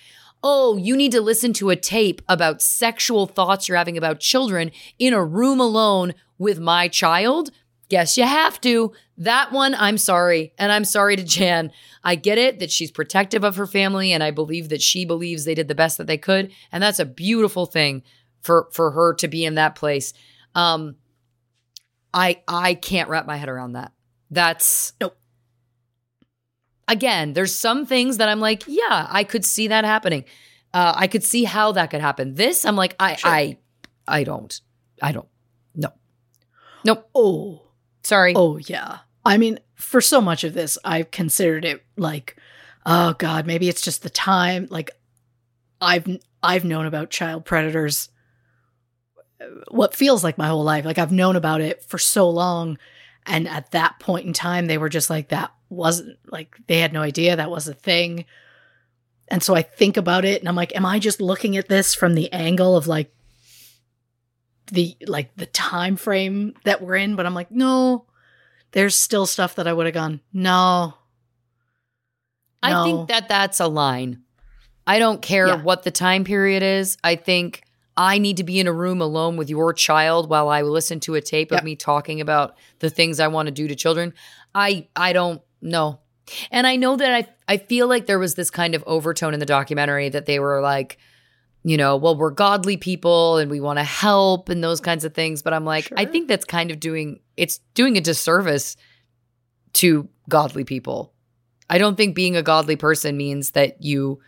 [0.43, 4.71] oh, you need to listen to a tape about sexual thoughts you're having about children
[4.99, 7.51] in a room alone with my child.
[7.89, 8.93] Guess you have to.
[9.19, 10.53] That one, I'm sorry.
[10.59, 11.73] And I'm sorry to Jan.
[12.05, 15.45] I get it that she's protective of her family, and I believe that she believes
[15.45, 16.53] they did the best that they could.
[16.71, 18.03] And that's a beautiful thing
[18.43, 20.13] for, for her to be in that place.
[20.55, 20.97] Um,
[22.15, 23.93] I I can't wrap my head around that.
[24.31, 25.17] That's Nope.
[26.89, 30.25] again, there's some things that I'm like, yeah, I could see that happening.
[30.73, 32.35] Uh, I could see how that could happen.
[32.35, 33.59] This, I'm like, I, I,
[34.07, 34.61] I don't,
[35.03, 35.29] I don't,
[35.75, 35.89] no,
[36.85, 37.09] nope.
[37.15, 37.63] Oh,
[38.03, 38.33] Sorry.
[38.37, 38.99] oh yeah.
[39.27, 42.37] I mean, for so much of this, I've considered it like,
[42.85, 44.69] oh god, maybe it's just the time.
[44.71, 44.91] Like,
[45.81, 46.07] I've
[46.43, 48.09] I've known about child predators
[49.41, 50.85] uh, what feels like my whole life.
[50.85, 52.79] Like I've known about it for so long,
[53.27, 56.93] and at that point in time, they were just like that wasn't like they had
[56.93, 58.25] no idea that was a thing.
[59.29, 61.95] And so I think about it, and I'm like, am I just looking at this
[61.95, 63.13] from the angle of like
[64.69, 67.17] the like the time frame that we're in?
[67.17, 68.07] But I'm like, no,
[68.77, 70.95] there's still stuff that I would have gone, no.
[72.63, 72.85] I No.
[72.85, 74.23] think that that's a line.
[74.87, 75.63] I don't care Yeah.
[75.63, 76.97] what the time period is.
[77.03, 77.63] I think
[77.97, 81.15] I need to be in a room alone with your child while I listen to
[81.15, 84.13] a tape of me talking about the things I want to do to children.
[84.55, 86.01] I I don't know.
[86.51, 89.41] And I know that I I feel like there was this kind of overtone in
[89.41, 90.99] the documentary that they were like,
[91.67, 95.15] you know, well, we're godly people and we want to help and those kinds of
[95.15, 95.43] things.
[95.43, 98.77] But I'm like, I think that's kind of doing it's doing a disservice
[99.73, 101.13] to godly people.
[101.69, 104.21] I don't think being a godly person means that you,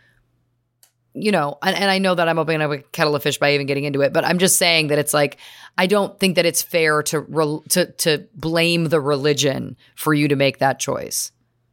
[1.13, 3.53] you know, and, and I know that I'm opening up a kettle of fish by
[3.53, 5.37] even getting into it, but I'm just saying that it's like
[5.77, 10.27] I don't think that it's fair to rel to to blame the religion for you
[10.27, 11.31] to make that choice.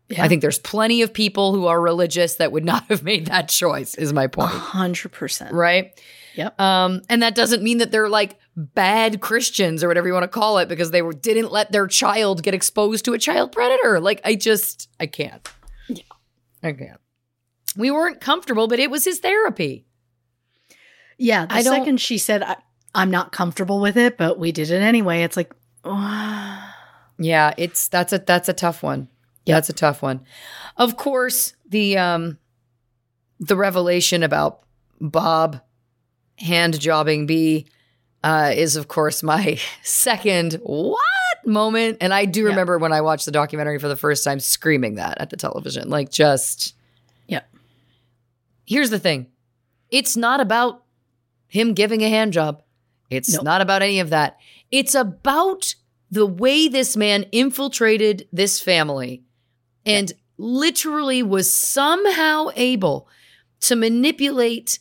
[0.09, 0.25] Yeah.
[0.25, 3.49] I think there's plenty of people who are religious that would not have made that
[3.49, 3.95] choice.
[3.95, 4.51] Is my point.
[4.51, 5.53] a point, hundred percent.
[5.53, 5.99] right?
[6.35, 6.61] Yep.
[6.61, 10.29] Um, and that doesn't mean that they're like bad Christians or whatever you want to
[10.29, 14.01] call it because they were, didn't let their child get exposed to a child predator.
[14.01, 15.49] Like I just I can't.
[15.89, 16.03] Yeah.
[16.63, 17.01] I can't.
[17.75, 19.87] We weren't comfortable, but it was his therapy.
[21.19, 22.57] Yeah, the I second she said, I,
[22.95, 25.23] "I'm not comfortable with it," but we did it anyway.
[25.23, 25.53] It's like,
[27.19, 29.09] Yeah, it's that's a that's a tough one.
[29.47, 30.25] Yeah, it's a tough one.
[30.77, 32.39] Of course, the um
[33.41, 34.61] the revelation about
[35.01, 35.61] Bob
[36.39, 37.67] hand jobbing B
[38.25, 41.01] uh, is of course my second what
[41.45, 41.99] moment.
[42.01, 42.49] And I do Yeah.
[42.49, 45.89] remember when I watched the documentary for the first time screaming that at the television.
[45.91, 46.75] Like just
[47.29, 47.43] yeah,
[48.65, 49.27] here's the thing.
[49.91, 50.83] It's not about
[51.49, 52.63] him giving a hand job.
[53.11, 53.45] It's Nope.
[53.45, 54.39] not about any of that.
[54.73, 55.75] It's about
[56.11, 59.23] the way this man infiltrated this family
[59.87, 63.09] and literally was somehow able
[63.61, 64.79] to manipulate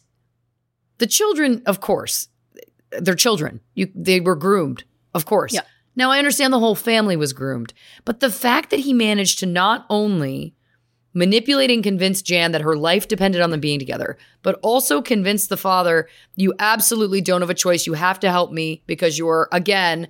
[0.97, 2.27] the children, of course.
[2.91, 3.61] They're children.
[3.73, 4.83] You they were groomed,
[5.13, 5.53] of course.
[5.53, 5.61] Yeah.
[5.95, 7.73] Now I understand the whole family was groomed,
[8.03, 10.55] but the fact that he managed to not only
[11.13, 15.47] manipulate and convince Jan that her life depended on them being together, but also convince
[15.47, 17.87] the father, you absolutely don't have a choice.
[17.87, 20.09] You have to help me because you're, again,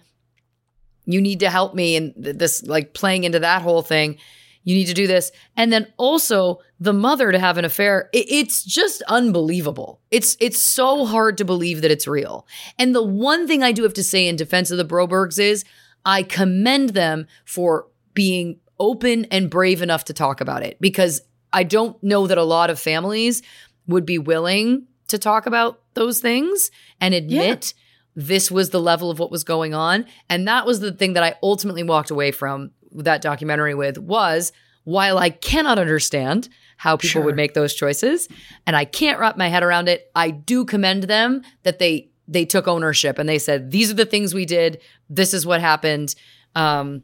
[1.06, 1.96] you need to help me.
[1.96, 4.18] And this, like, playing into that whole thing,
[4.66, 5.32] you need to do this.
[5.56, 8.10] And then also the mother to have an affair.
[8.14, 10.02] i- it's just unbelievable.
[10.12, 12.46] It's, it's so hard to believe that it's real.
[12.78, 15.64] And the one thing I do have to say in defense of the Brobergs is
[16.06, 21.22] I commend them for being open and brave enough to talk about it because
[21.54, 23.42] I don't know that a lot of families
[23.88, 27.74] would be willing to talk about those things and admit
[28.16, 30.06] this was the level of what was going on.
[30.30, 32.72] And that was the thing that I ultimately walked away from
[33.04, 34.52] that documentary with was
[34.84, 36.48] while I cannot understand
[36.78, 37.24] how people Sure.
[37.24, 38.28] would make those choices
[38.68, 42.44] and I can't wrap my head around it, I do commend them that they they
[42.46, 46.16] took ownership and they said these are the things we did, this is what happened.
[46.56, 47.04] Um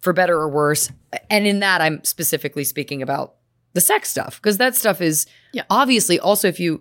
[0.00, 0.90] for better or worse.
[1.28, 3.34] And in that, I'm specifically speaking about
[3.74, 5.64] the sex stuff because that stuff is Yeah.
[5.68, 6.80] obviously also if you,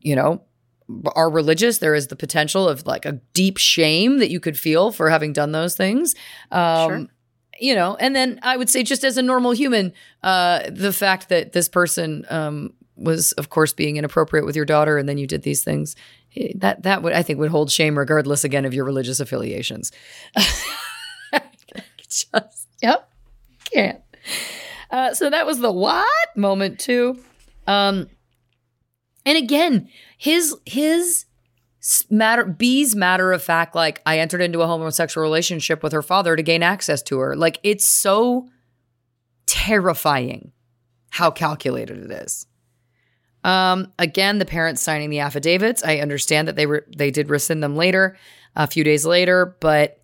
[0.00, 0.42] you know,
[1.14, 4.92] are religious, there is the potential of like a deep shame that you could feel
[4.92, 6.14] for having done those things.
[6.50, 7.06] Um, Sure.
[7.62, 9.92] You know, and then I would say, just as a normal human,
[10.22, 14.96] uh, the fact that this person um, was, of course, being inappropriate with your daughter,
[14.96, 15.94] and then you did these things,
[16.54, 19.92] that that would I think would hold shame regardless again of your religious affiliations.
[22.08, 23.10] Just Yep.
[23.72, 24.00] can't.
[24.90, 26.06] Uh, so that was the what
[26.36, 27.18] moment too.
[27.66, 28.08] Um,
[29.30, 29.88] and again,
[30.18, 31.26] his his
[32.10, 36.34] matter B's matter of fact, like I entered into a homosexual relationship with her father
[36.34, 37.36] to gain access to her.
[37.36, 38.48] Like it's so
[39.46, 40.50] terrifying
[41.10, 42.48] how calculated it is.
[43.44, 45.84] Um, again, the parents signing the affidavits.
[45.84, 48.16] I understand that they were they did rescind them later,
[48.56, 50.02] a few days later, but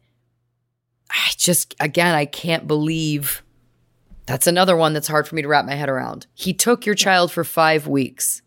[1.10, 3.42] I just again I can't believe
[4.26, 6.28] that's another one that's hard for me to wrap my head around.
[6.32, 8.42] He took your child for five weeks.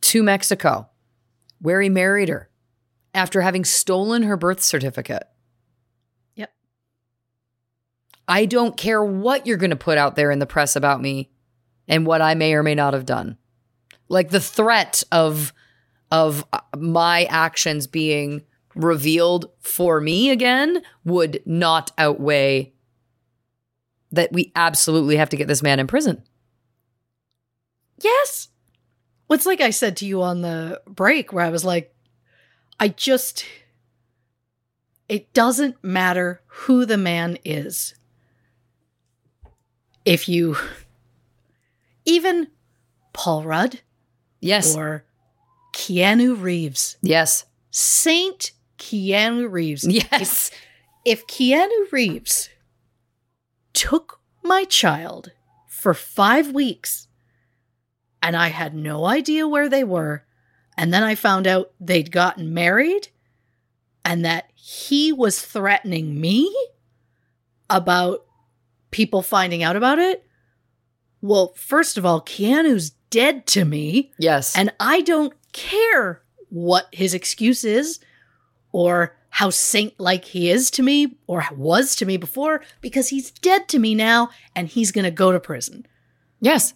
[0.00, 0.88] To Mexico,
[1.60, 2.48] where he married her
[3.14, 5.24] after having stolen her birth certificate.
[6.36, 6.52] Yep.
[8.26, 11.30] I don't care what you're going to put out there in the press about me
[11.88, 13.38] and what I may or may not have done.
[14.08, 15.52] Like the threat of
[16.10, 18.42] of uh, my actions being
[18.74, 22.72] revealed for me again would not outweigh
[24.12, 26.22] that we absolutely have to get this man in prison.
[28.00, 28.48] Yes.
[29.30, 31.94] It's like I said to you on the break where I was like,
[32.80, 33.44] I just,
[35.08, 37.94] it doesn't matter who the man is.
[40.04, 40.56] If you,
[42.04, 42.48] even
[43.12, 43.80] Paul Rudd
[44.40, 44.74] Yes.
[44.76, 45.04] or
[45.74, 47.44] Keanu Reeves, yes.
[47.70, 49.84] Saint Keanu Reeves.
[49.86, 50.50] Yes.
[51.04, 52.48] If Keanu Reeves
[53.72, 55.32] took my child
[55.66, 57.07] for five weeks
[58.22, 60.24] and I had no idea where they were,
[60.76, 63.08] and then I found out they'd gotten married
[64.04, 66.54] and that he was threatening me
[67.68, 68.24] about
[68.90, 70.24] people finding out about it.
[71.20, 74.12] Well, first of all, Keanu's dead to me.
[74.18, 74.56] Yes.
[74.56, 77.98] And I don't care what his excuse is
[78.72, 83.30] or how saint like he is to me or was to me before because he's
[83.30, 85.86] dead to me now and he's going to go to prison.
[86.40, 86.74] yes.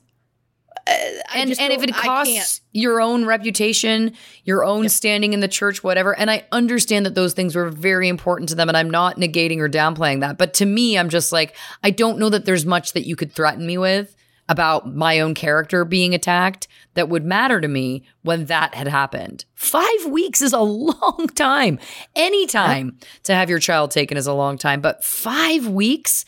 [0.87, 4.15] And and if it costs your own reputation,
[4.45, 8.09] your own standing in the church, whatever, and I understand that those things were very
[8.09, 10.39] important to them, and I'm not negating or downplaying that.
[10.39, 13.33] But to me, I'm just like, I don't know that there's much that you could
[13.33, 14.17] threaten me with
[14.49, 19.45] about my own character being attacked that would matter to me when that had happened.
[19.55, 21.79] Five weeks is a long time.
[22.15, 26.25] Any time to have your child taken is a long time, but five weeks.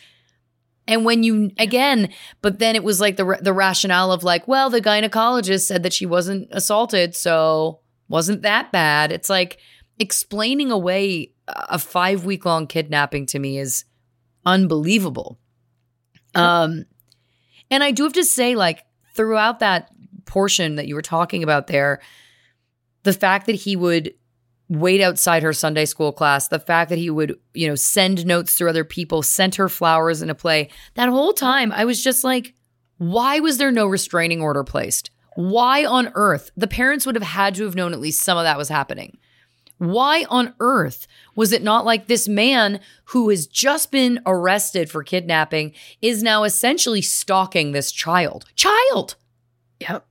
[0.86, 2.11] And when you again,
[2.43, 5.93] but then it was like the the rationale of like, well, the gynecologist said that
[5.93, 9.11] she wasn't assaulted, so wasn't that bad.
[9.11, 9.59] It's like
[9.98, 13.85] explaining away a 5 week long kidnapping to me is
[14.44, 15.39] unbelievable.
[16.35, 16.85] Um
[17.70, 18.85] and I do have to say like
[19.15, 19.90] throughout that
[20.27, 22.01] portion that you were talking about there,
[23.05, 24.15] the fact that he would
[24.69, 28.55] wait outside her Sunday school class, the fact that he would, you know, send notes
[28.55, 30.69] through other people, sent her flowers in a play.
[30.95, 32.55] That whole time, I was just like,
[32.99, 35.11] why was there no restraining order placed?
[35.36, 36.51] Why on earth?
[36.57, 39.19] The parents would have had to have known at least some of that was happening.
[39.78, 45.03] Why on earth was it not like this man who has just been arrested for
[45.03, 48.47] kidnapping is now essentially stalking this child?
[48.55, 49.16] Child!
[49.81, 50.07] Yep.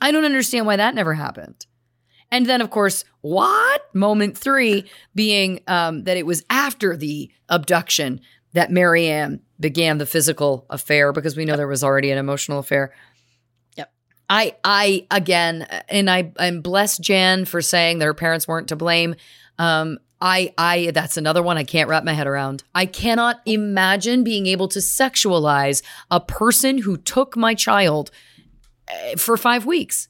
[0.00, 1.66] I don't understand why that never happened.
[2.30, 3.94] And then, of course, what?
[3.94, 4.84] Moment three
[5.14, 8.20] being um, that it was after the abduction
[8.52, 12.92] that Marianne began the physical affair because we know there was already an emotional affair.
[13.76, 13.92] Yep.
[14.28, 18.76] I, I again, and I, I'm blessed Jan for saying that her parents weren't to
[18.76, 19.14] blame.
[19.58, 22.64] Um, I, I, that's another one I can't wrap my head around.
[22.74, 28.10] I cannot imagine being able to sexualize a person who took my child
[28.88, 30.08] eh, for five weeks.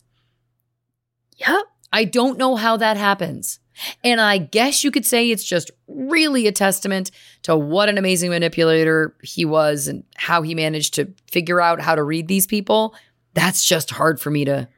[1.37, 1.67] Yep.
[1.93, 3.61] I don't know how that happens.
[4.03, 7.11] And I guess you could say it's just really a testament
[7.43, 11.95] to what an amazing manipulator he was and how he managed to figure out how
[11.95, 12.95] to read these people.
[13.35, 14.69] That's just hard for me to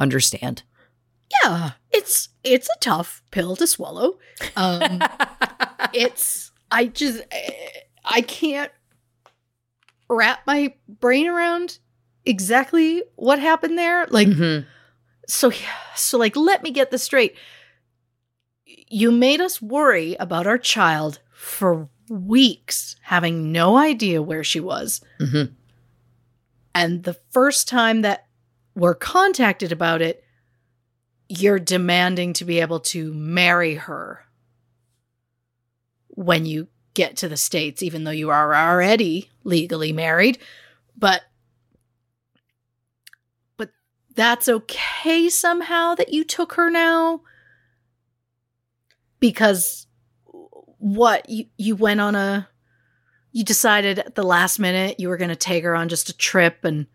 [0.00, 0.62] understand.
[1.44, 4.18] Yeah, it's it's a tough pill to swallow.
[4.56, 5.00] Um
[5.92, 7.22] it's I just
[8.04, 8.72] I can't
[10.08, 11.78] wrap my brain around
[12.24, 14.06] exactly what happened there.
[14.08, 14.66] Like Mhm.
[15.28, 15.52] So
[15.94, 17.36] so like let me get this straight.
[18.66, 25.00] You made us worry about our child for weeks having no idea where she was.
[25.20, 25.52] Mhm.
[26.74, 28.26] And the first time that
[28.74, 30.24] we're contacted about it,
[31.28, 34.24] you're demanding to be able to marry her
[36.08, 40.38] when you get to the States, even though you are already legally married.
[40.96, 41.22] But
[44.18, 47.20] that's okay somehow that you took her now?
[49.20, 49.86] Because
[50.80, 52.48] what you you went on a
[53.30, 56.16] you decided at the last minute you were going to take her on just a
[56.16, 56.86] trip and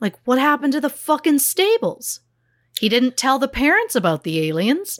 [0.00, 2.20] like what happened to the fucking stables?
[2.80, 4.98] He didn't tell the parents about the aliens.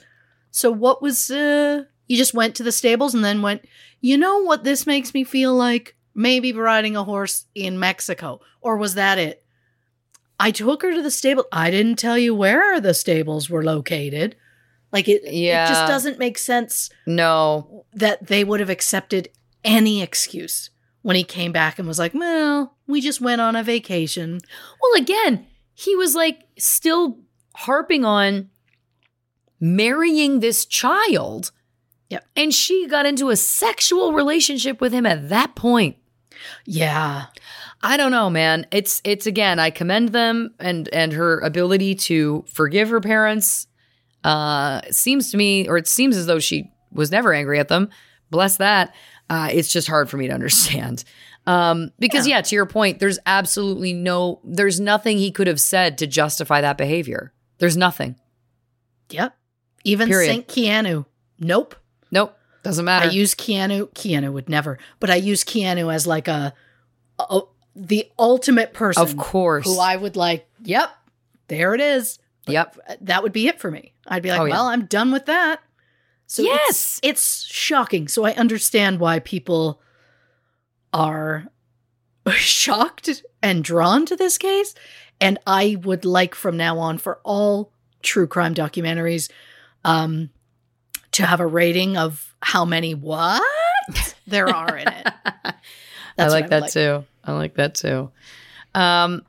[0.50, 3.64] So what was uh you just went to the stables and then went,
[4.02, 5.96] "You know what this makes me feel like?
[6.14, 9.42] Maybe riding a horse in Mexico." Or was that it?
[10.40, 11.46] I took her to the stable.
[11.52, 14.36] I didn't tell you where the stables were located.
[14.92, 15.64] Like it, Yeah.
[15.64, 17.84] it just doesn't make sense No.
[17.92, 19.28] that they would have accepted
[19.64, 20.70] any excuse
[21.02, 24.40] when he came back and was like, "Well, we just went on a vacation."
[24.80, 27.18] Well, again, he was like still
[27.56, 28.48] harping on
[29.60, 31.50] marrying this child.
[32.10, 32.26] Yep.
[32.36, 35.96] And she got into a sexual relationship with him at that point.
[36.64, 37.26] Yeah.
[37.82, 38.66] I don't know, man.
[38.70, 43.66] It's it's again, I commend them and and her ability to forgive her parents.
[44.24, 47.90] Uh seems to me or it seems as though she was never angry at them.
[48.30, 48.94] Bless that.
[49.30, 51.04] Uh it's just hard for me to understand.
[51.46, 55.98] Um because yeah, to your point, there's absolutely no there's nothing he could have said
[55.98, 57.32] to justify that behavior.
[57.58, 58.16] There's nothing.
[59.10, 59.36] Yep.
[59.84, 60.28] Even Period.
[60.28, 61.06] Saint Keanu.
[61.38, 61.76] Nope.
[62.10, 62.36] Nope.
[62.64, 63.08] Doesn't matter.
[63.08, 63.88] I use Keanu.
[63.94, 66.52] Keanu would never, but I use Keanu as like a,
[67.18, 67.42] a
[67.78, 69.02] the ultimate person.
[69.02, 69.64] Of course.
[69.66, 70.46] Who I would like.
[70.64, 70.90] Yep.
[71.48, 72.18] There it is.
[72.46, 72.78] Yep.
[73.02, 73.92] That would be it for me.
[74.06, 74.54] I'd be like, Oh, yeah.
[74.54, 75.60] well, I'm done with that.
[76.26, 76.68] So Yes.
[76.68, 78.08] it's, it's shocking.
[78.08, 79.80] So I understand why people
[80.92, 81.46] are
[82.32, 84.74] shocked and drawn to this case.
[85.20, 87.72] And I would like from now on for all
[88.02, 89.30] true crime documentaries
[89.84, 90.30] um,
[91.12, 93.42] to have a rating of how many what
[94.26, 95.08] there are in it.
[96.18, 97.04] I like that would too.
[97.28, 98.10] I like that too.
[98.74, 99.22] Um,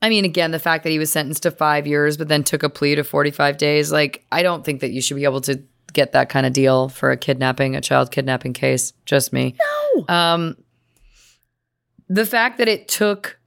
[0.00, 2.62] I mean, again, the fact that he was sentenced to five years, but then took
[2.62, 5.60] a plea to 45 days, like, I don't think that you should be able to
[5.92, 8.92] get that kind of deal for a kidnapping, a child kidnapping case.
[9.04, 9.56] Just me.
[9.96, 10.14] No.
[10.14, 10.56] Um,
[12.08, 13.40] the fact that it took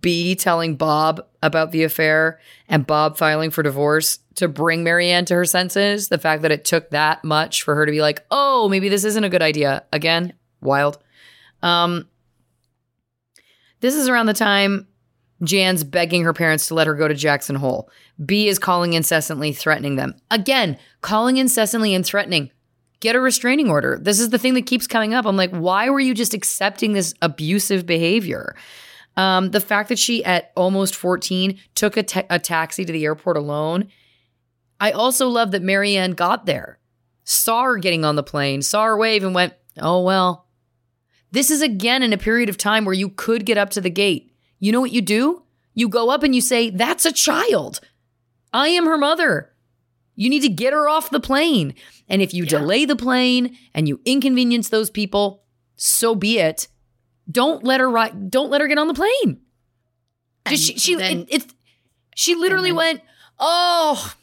[0.00, 5.34] B telling Bob about the affair and Bob filing for divorce to bring Marianne to
[5.34, 8.68] her senses, the fact that it took that much for her to be like, oh,
[8.68, 9.84] maybe this isn't a good idea.
[9.92, 10.98] Again, wild.
[11.62, 12.08] Um,
[13.80, 14.86] this is around the time
[15.42, 17.90] Jan's begging her parents to let her go to Jackson Hole.
[18.24, 20.14] B is calling incessantly, threatening them.
[20.30, 22.50] Again, calling incessantly and threatening.
[23.00, 23.98] Get a restraining order.
[24.00, 25.24] This is the thing that keeps coming up.
[25.24, 28.54] I'm like, why were you just accepting this abusive behavior?
[29.16, 33.04] Um, the fact that she, at almost 14, took a, ta- a taxi to the
[33.04, 33.88] airport alone.
[34.78, 36.78] I also love that Marianne got there,
[37.24, 40.46] saw her getting on the plane, saw her wave, and went, oh, well.
[41.32, 43.90] This is again in a period of time where you could get up to the
[43.90, 44.32] gate.
[44.58, 45.42] You know what you do?
[45.74, 47.80] You go up and you say, That's a child.
[48.52, 49.52] I am her mother.
[50.16, 51.74] You need to get her off the plane.
[52.08, 55.44] And if you delay the plane and you inconvenience those people,
[55.76, 56.68] so be it.
[57.30, 59.40] Don't let her ride, don't let her get on the plane.
[60.48, 61.54] Just she, she then- it, it's
[62.16, 63.00] she literally then- went,
[63.38, 64.14] Oh,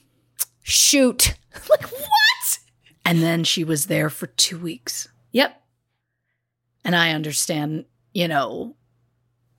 [0.61, 1.33] shoot.
[1.69, 2.59] like what?
[3.05, 5.07] And then she was there for two weeks.
[5.31, 5.59] Yep.
[6.87, 7.83] And I understand,
[8.13, 8.77] you know,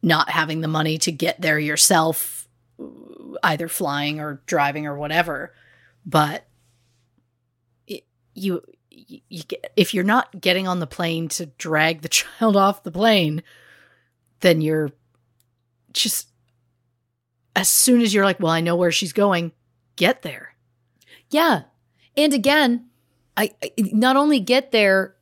[0.03, 2.49] not having the money to get there yourself,
[3.43, 5.53] either flying or driving or whatever.
[6.07, 6.47] But
[7.87, 12.57] it, you, you, get, if you're not getting on the plane to drag the child
[12.57, 13.43] off the plane,
[14.41, 14.91] then you're
[15.93, 16.29] just
[17.55, 19.53] as soon as you're like, well, I know where she's going,
[19.97, 20.55] get there.
[21.29, 21.65] Yeah.
[22.17, 22.89] And again,
[23.37, 25.17] I, I not only get there,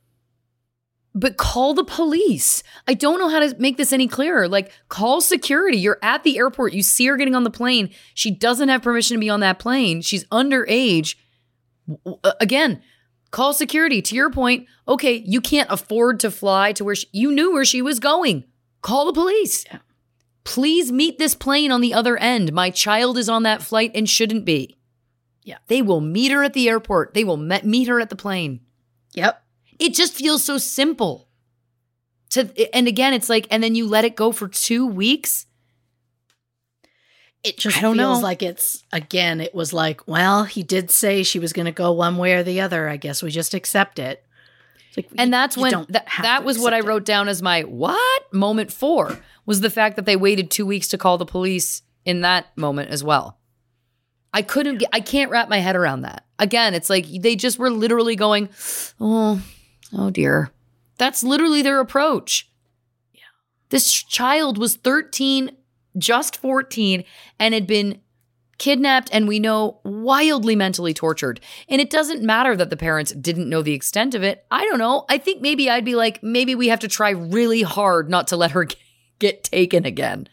[1.17, 2.61] but call the police.
[2.87, 4.47] I don't know how to make this any clearer.
[4.47, 5.77] Like, call security.
[5.77, 6.73] You're at the airport.
[6.73, 7.89] You see her getting on the plane.
[8.13, 10.01] She doesn't have permission to be on that plane.
[10.01, 11.15] She's underage.
[12.39, 12.81] Again,
[13.31, 13.99] call security.
[14.03, 17.65] To your point, okay, you can't afford to fly to where she, you knew where
[17.65, 18.43] she was going.
[18.81, 19.65] Call the police.
[20.43, 22.53] Please meet this plane on the other end.
[22.53, 24.77] My child is on that flight and shouldn't be.
[25.43, 25.57] Yeah.
[25.65, 27.15] They will meet her at the airport.
[27.15, 28.59] They will met, meet her at the plane.
[29.13, 29.41] Yep.
[29.79, 31.27] It just feels so simple.
[32.31, 35.45] To and again, it's like, and then you let it go for two weeks.
[37.43, 38.23] It just I don't feels know.
[38.23, 39.39] like it's again.
[39.39, 42.43] It was like, well, he did say she was going to go one way or
[42.43, 42.89] the other.
[42.89, 44.23] I guess we just accept it.
[44.97, 46.89] Like, And you- that's when don't that, was what I accept it.
[46.89, 50.87] wrote down as my what moment four was the fact that they waited two weeks
[50.89, 53.37] to call the police in that moment as well.
[54.33, 56.25] I couldn't I can't wrap my head around that.
[56.39, 58.49] Again, it's like they just were literally going,
[58.99, 59.41] oh,
[59.93, 60.51] oh dear.
[60.97, 62.49] That's literally their approach.
[63.13, 63.21] Yeah.
[63.69, 65.51] This child was 13
[65.97, 67.03] just 14,
[67.39, 68.01] and had been
[68.57, 71.39] kidnapped and we know wildly mentally tortured.
[71.69, 74.45] And it doesn't matter that the parents didn't know the extent of it.
[74.49, 75.05] I don't know.
[75.09, 78.37] I think maybe I'd be like, maybe we have to try really hard not to
[78.37, 78.67] let her
[79.19, 80.27] get taken again.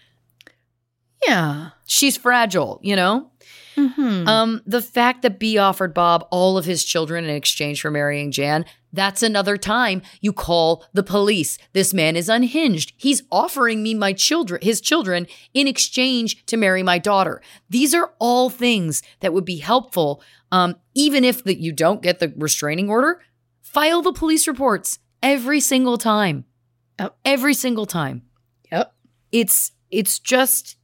[1.26, 1.70] Yeah.
[1.84, 3.30] She's fragile, you know?
[3.76, 4.28] Mm-hmm.
[4.28, 8.30] Um, the fact that B offered Bob all of his children in exchange for marrying
[8.30, 11.58] Jan, that's another time you call the police.
[11.72, 12.92] This man is unhinged.
[12.96, 17.42] He's offering me my children, his children, in exchange to marry my daughter.
[17.68, 20.22] These are all things that would be helpful.
[20.52, 23.20] Um, even if that you don't get the restraining order,
[23.62, 26.44] file the police reports every single time.
[27.24, 28.22] Every single time.
[28.70, 28.94] Yep.
[29.32, 30.76] It's it's just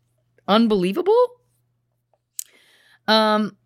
[0.48, 1.39] unbelievable.
[3.10, 3.56] Um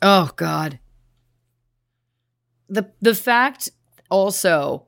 [0.00, 0.78] Oh god.
[2.68, 3.68] The the fact
[4.10, 4.86] also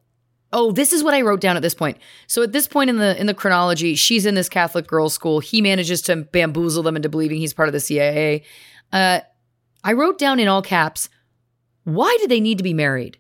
[0.51, 1.99] Oh, this is what I wrote down at this point.
[2.27, 5.41] So at this point in the in the chronology, she's in this Catholic girls' school.
[5.41, 8.43] He manages to bamboozle them into believing he's part of the CIA.
[8.91, 9.21] Uh,
[9.85, 11.11] I wrote down in all caps,
[11.85, 13.19] why do they need to be married?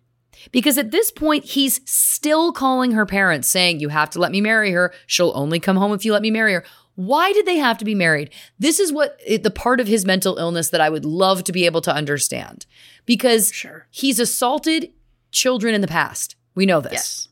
[0.53, 4.41] Because at this point, he's still calling her parents, saying, You have to let me
[4.41, 4.93] marry her.
[5.07, 6.65] She'll only come home if you let me marry her.
[6.99, 8.31] Why did they have to be married?
[8.59, 11.53] This is what it, the part of his mental illness that I would love to
[11.53, 12.66] be able to understand.
[13.07, 13.87] Because Sure.
[13.93, 14.93] he's assaulted
[15.31, 16.35] children in the past.
[16.57, 16.93] We know this.
[16.93, 17.29] Yes.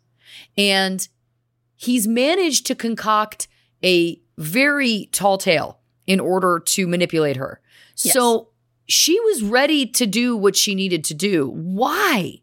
[0.57, 1.09] And
[1.75, 3.49] he's managed to concoct
[3.83, 7.61] a very tall tale in order to manipulate her.
[7.97, 8.15] Yes.
[8.15, 8.51] So
[8.87, 11.49] she was ready to do what she needed to do.
[11.49, 12.41] Why?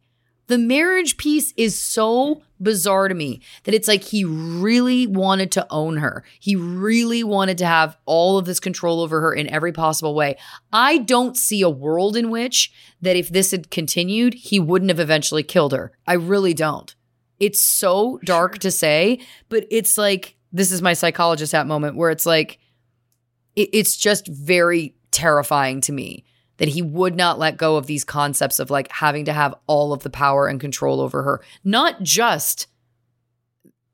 [0.47, 5.67] The marriage piece is so bizarre to me that it's like he really wanted to
[5.69, 6.23] own her.
[6.39, 10.37] He really wanted to have all of this control over her in every possible way.
[10.71, 12.71] I don't see a world in which
[13.01, 15.91] that if this had continued, he wouldn't have eventually killed her.
[16.05, 16.93] I really don't.
[17.39, 22.11] It's so dark to say, but it's like this is my psychologist at moment where
[22.11, 22.59] it's like
[23.55, 26.23] it, it's just very terrifying to me
[26.57, 29.91] that he would not let go of these concepts of like having to have all
[29.93, 32.67] of the power and control over her, not just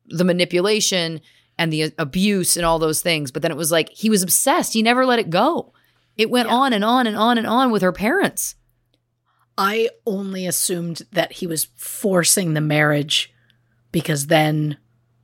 [0.07, 1.22] the manipulation
[1.57, 4.74] and the abuse and all those things, but then it was like he was obsessed.
[4.74, 5.74] He never let it go.
[6.17, 8.56] It went on and on and on and on with her parents.
[9.58, 13.33] I only assumed that he was forcing the marriage
[13.92, 14.77] because then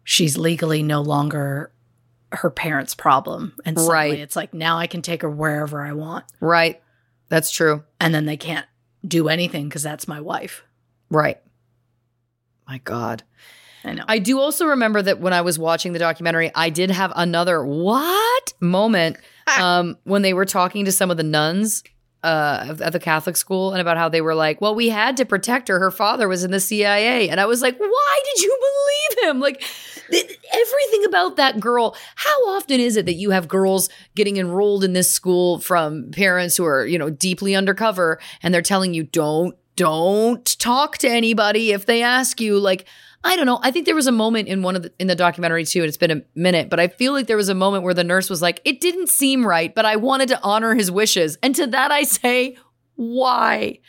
[0.04, 1.72] she's legally no longer
[2.32, 3.54] her parents' problem.
[3.66, 4.20] And suddenly Right.
[4.20, 6.26] it's like now I can take her wherever I want.
[6.42, 6.82] Right.
[7.30, 7.84] That's true.
[8.00, 8.66] And then they can't
[9.06, 10.64] do anything because that's my wife.
[11.10, 11.40] Right.
[12.68, 13.24] My God.
[13.84, 14.06] I know.
[14.08, 17.64] I do also remember that when I was watching the documentary, I did have another
[17.64, 19.18] what moment
[19.60, 21.84] um, when they were talking to some of the nuns
[22.24, 25.26] uh, at the Catholic school and about how they were like, well, we had to
[25.26, 25.78] protect her.
[25.78, 27.30] Her father was in the CIA.
[27.30, 29.40] And I was like, why did you believe him?
[29.40, 29.64] Like,
[30.12, 31.96] everything about that girl.
[32.16, 36.58] How often is it that you have girls getting enrolled in this school from parents
[36.58, 41.72] who are, you know, deeply undercover and they're telling you, don't, don't talk to anybody
[41.72, 42.86] if they ask you, like,
[43.24, 43.60] I don't know.
[43.64, 45.88] I think there was a moment in one of the, in the documentary too, and
[45.88, 48.30] it's been a minute, but I feel like there was a moment where the nurse
[48.30, 51.66] was like, "It didn't seem right, but I wanted to honor his wishes." And to
[51.66, 52.56] that I say,
[52.96, 53.80] why?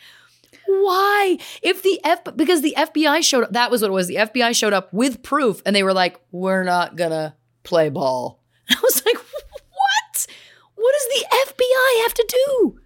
[0.67, 1.37] Why?
[1.61, 4.07] If the F because the FBI showed up, that was what it was.
[4.07, 8.43] The FBI showed up with proof, and they were like, "We're not gonna play ball."
[8.69, 10.27] I was like, "What?
[10.75, 12.79] What does the FBI have to do?"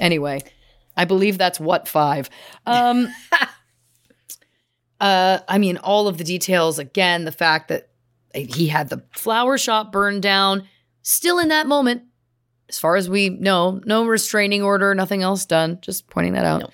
[0.00, 0.40] Anyway,
[0.96, 2.30] I believe that's what five.
[2.64, 3.08] Um,
[5.00, 6.78] uh, I mean, all of the details.
[6.78, 7.90] Again, the fact that
[8.34, 10.66] he had the flower shop burned down.
[11.02, 12.04] Still in that moment,
[12.68, 15.78] as far as we know, no restraining order, nothing else done.
[15.80, 16.72] Just pointing that out.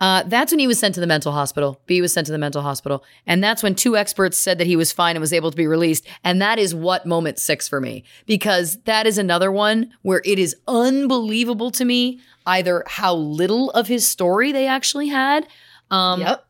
[0.00, 1.80] Uh, that's when he was sent to the mental hospital.
[1.86, 3.04] B was sent to the mental hospital.
[3.24, 5.68] And that's when two experts said that he was fine and was able to be
[5.68, 6.04] released.
[6.24, 10.40] And that is what moment six for me, because that is another one where it
[10.40, 15.46] is unbelievable to me either how little of his story they actually had.
[15.92, 16.46] Um, yep.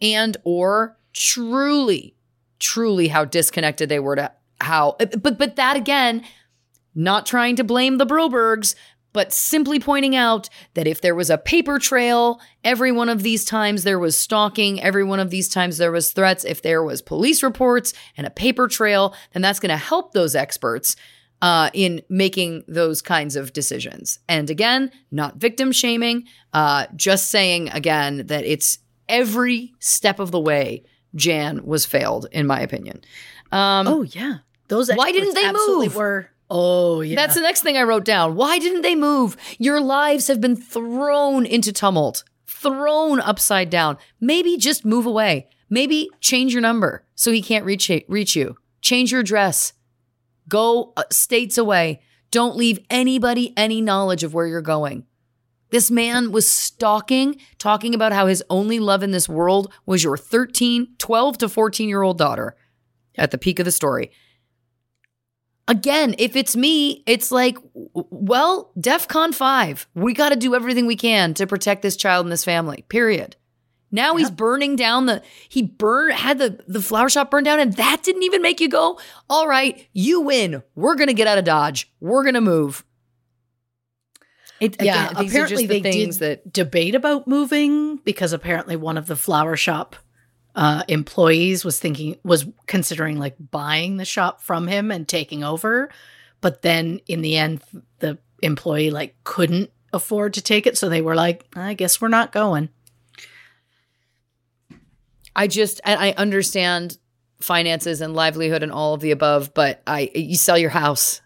[0.00, 2.14] and or truly
[2.58, 6.24] truly how disconnected they were to how but but that again
[6.96, 8.74] not trying to blame the Brobergs
[9.12, 13.44] but simply pointing out that if there was a paper trail every one of these
[13.44, 17.00] times there was stalking every one of these times there was threats if there was
[17.00, 20.96] police reports and a paper trail then that's going to help those experts
[21.42, 24.18] uh, in making those kinds of decisions.
[24.28, 30.40] And again, not victim shaming, uh, just saying again that it's every step of the
[30.40, 30.84] way
[31.14, 33.02] Jan was failed, in my opinion.
[33.52, 34.38] Um, oh yeah.
[34.68, 35.96] Those Why didn't they absolutely move?
[35.96, 37.16] Were oh yeah.
[37.16, 38.34] That's the next thing I wrote down.
[38.34, 39.36] Why didn't they move?
[39.58, 43.98] Your lives have been thrown into tumult, thrown upside down.
[44.20, 45.48] Maybe just move away.
[45.68, 48.56] Maybe change your number so he can't reach reach you.
[48.80, 49.72] change your address.
[50.48, 52.00] go uh, states away.
[52.30, 55.06] Don't leave anybody any knowledge of where you're going.
[55.70, 60.16] This man was stalking, talking about how his only love in this world was your
[60.16, 62.56] 13, 12 to 14 year old daughter
[63.16, 64.12] at the peak of the story.
[65.68, 67.58] Again, if it's me, it's like,
[67.92, 69.88] well, DEF CON 5.
[69.94, 73.34] We got to do everything we can to protect this child and this family, period.
[73.92, 77.72] Now he's burning down the he burned had the the flower shop burned down and
[77.74, 78.98] that didn't even make you go,
[79.30, 80.62] "All right, you win.
[80.74, 81.90] We're going to get out of Dodge.
[82.00, 82.84] We're going to move."
[84.60, 87.96] It, yeah, again, these are apparently just the they things did that debate about moving
[87.98, 89.96] because apparently one of the flower shop
[90.56, 95.90] uh, employees was thinking was considering like buying the shop from him and taking over,
[96.40, 97.62] but then in the end
[97.98, 102.08] the employee like couldn't afford to take it, so they were like, "I guess we're
[102.08, 102.70] not going."
[105.36, 106.96] I just I understand
[107.40, 111.20] finances and livelihood and all of the above, but I you sell your house.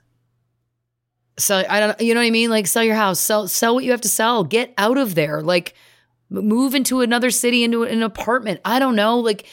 [1.39, 2.51] So I don't you know what I mean?
[2.51, 5.41] Like sell your house, sell sell what you have to sell, get out of there.
[5.41, 5.75] Like
[6.31, 8.61] move into another city into an apartment.
[8.65, 9.19] I don't know.
[9.19, 9.47] Like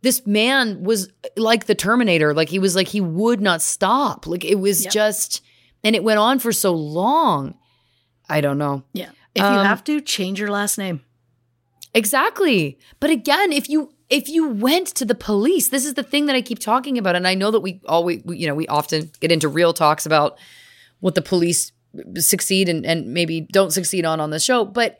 [0.00, 2.34] this man was like the Terminator.
[2.34, 4.26] Like he was like he would not stop.
[4.26, 4.92] Like it was Yep.
[4.92, 5.42] just
[5.84, 7.54] and it went on for so long.
[8.28, 8.82] I don't know.
[8.92, 9.10] Yeah.
[9.34, 11.02] If you Um, have to, change your last name.
[11.94, 12.78] Exactly.
[13.00, 16.36] But again, if you if you went to the police, this is the thing that
[16.36, 19.10] I keep talking about and I know that we always we, you know, we often
[19.20, 20.38] get into real talks about
[21.00, 21.72] what the police
[22.16, 24.98] succeed and and maybe don't succeed on on the show, but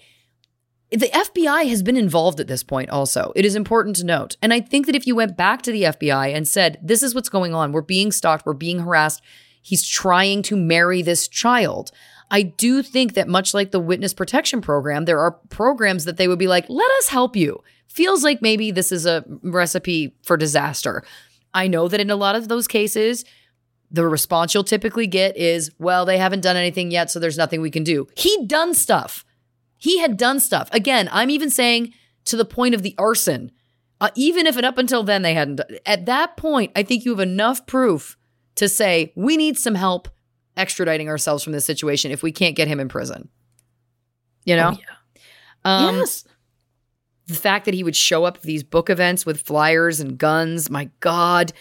[0.93, 3.33] the FBI has been involved at this point also.
[3.35, 4.37] It is important to note.
[4.43, 7.15] And I think that if you went back to the FBI and said, "This is
[7.15, 7.73] what's going on.
[7.73, 9.23] We're being stalked, we're being harassed.
[9.61, 11.91] He's trying to marry this child."
[12.33, 16.27] I do think that much like the witness protection program, there are programs that they
[16.27, 17.63] would be like, let us help you.
[17.89, 21.05] Feels like maybe this is a recipe for disaster.
[21.53, 23.27] I know that in a lot of those cases,
[23.91, 27.61] the response you'll typically get is, well, they haven't done anything yet, so there's nothing
[27.61, 28.07] we can do.
[28.17, 29.27] He'd done stuff.
[29.83, 30.69] He had done stuff.
[30.71, 31.93] Again, I'm even saying
[32.27, 33.51] to the point of the arson.
[34.01, 37.11] Uh, even if it up until then they hadn't, at that point, I think you
[37.11, 38.17] have enough proof
[38.55, 40.09] to say we need some help
[40.57, 43.29] extraditing ourselves from this situation if we can't get him in prison.
[44.45, 44.79] You know?
[45.65, 46.25] Um, yes.
[47.27, 50.71] the fact that he would show up at these book events with flyers and guns,
[50.71, 51.53] my God.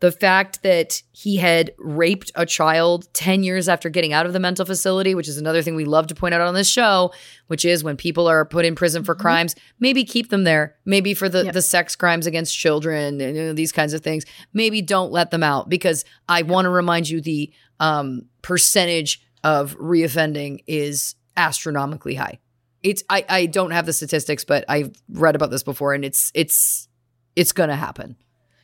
[0.00, 4.40] The fact that he had raped a child 10 years after getting out of the
[4.40, 7.12] mental facility, which is another thing we love to point out on this show,
[7.48, 10.76] which is when people are put in prison for crimes, maybe keep them there.
[10.84, 11.54] Maybe for the, Yep.
[11.54, 14.24] the sex crimes against children and you know, these kinds of things.
[14.52, 19.76] Maybe don't let them out because I want to remind you the um, percentage of
[19.78, 22.38] reoffending is astronomically high
[22.82, 26.30] it's I, I don't have the statistics, but I've read about this before and it's
[26.34, 26.88] it's
[27.36, 28.16] it's gonna happen.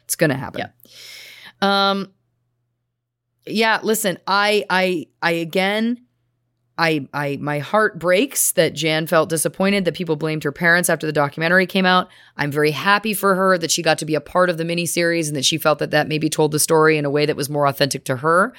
[0.06, 0.62] It's gonna happen.
[0.62, 1.90] Yeah.
[1.90, 2.12] Um
[3.46, 6.06] yeah, listen, I I I again
[6.78, 11.06] I I my heart breaks that Jan felt disappointed that people blamed her parents after
[11.06, 12.08] the documentary came out.
[12.36, 15.28] I'm very happy for her that she got to be a part of the miniseries
[15.28, 17.48] and that she felt that that maybe told the story in a way that was
[17.48, 18.52] more authentic to her.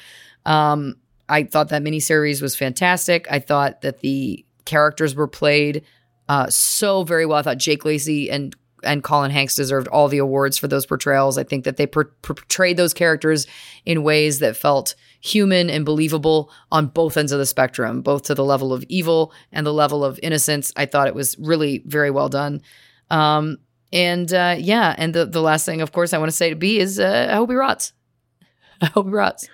[0.45, 0.95] Um,
[1.29, 3.27] I thought that miniseries was fantastic.
[3.29, 5.83] I thought that the characters were played
[6.29, 7.37] uh, so very well.
[7.37, 11.37] I thought Jake Lacy and and Colin Hanks deserved all the awards for those portrayals.
[11.37, 13.47] I think that they per- portrayed those characters
[13.85, 18.35] in ways that felt human and believable on both ends of the spectrum, both to
[18.35, 20.71] the level of evil and the level of innocence.
[20.75, 22.61] I thought it was really very well done.
[23.09, 23.57] Um,
[23.91, 26.55] and uh, yeah, and the the last thing, of course, I want to say to
[26.55, 27.93] B is uh, I hope he rots.
[28.81, 29.47] I hope he rots.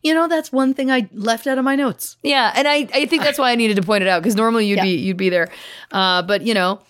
[0.00, 2.16] You know, that's one thing I left out of my notes.
[2.22, 4.66] Yeah, and I, I think that's why I needed to point it out because normally
[4.66, 4.84] you'd Yeah.
[4.84, 5.48] be you'd be there,
[5.90, 6.80] uh, but you know,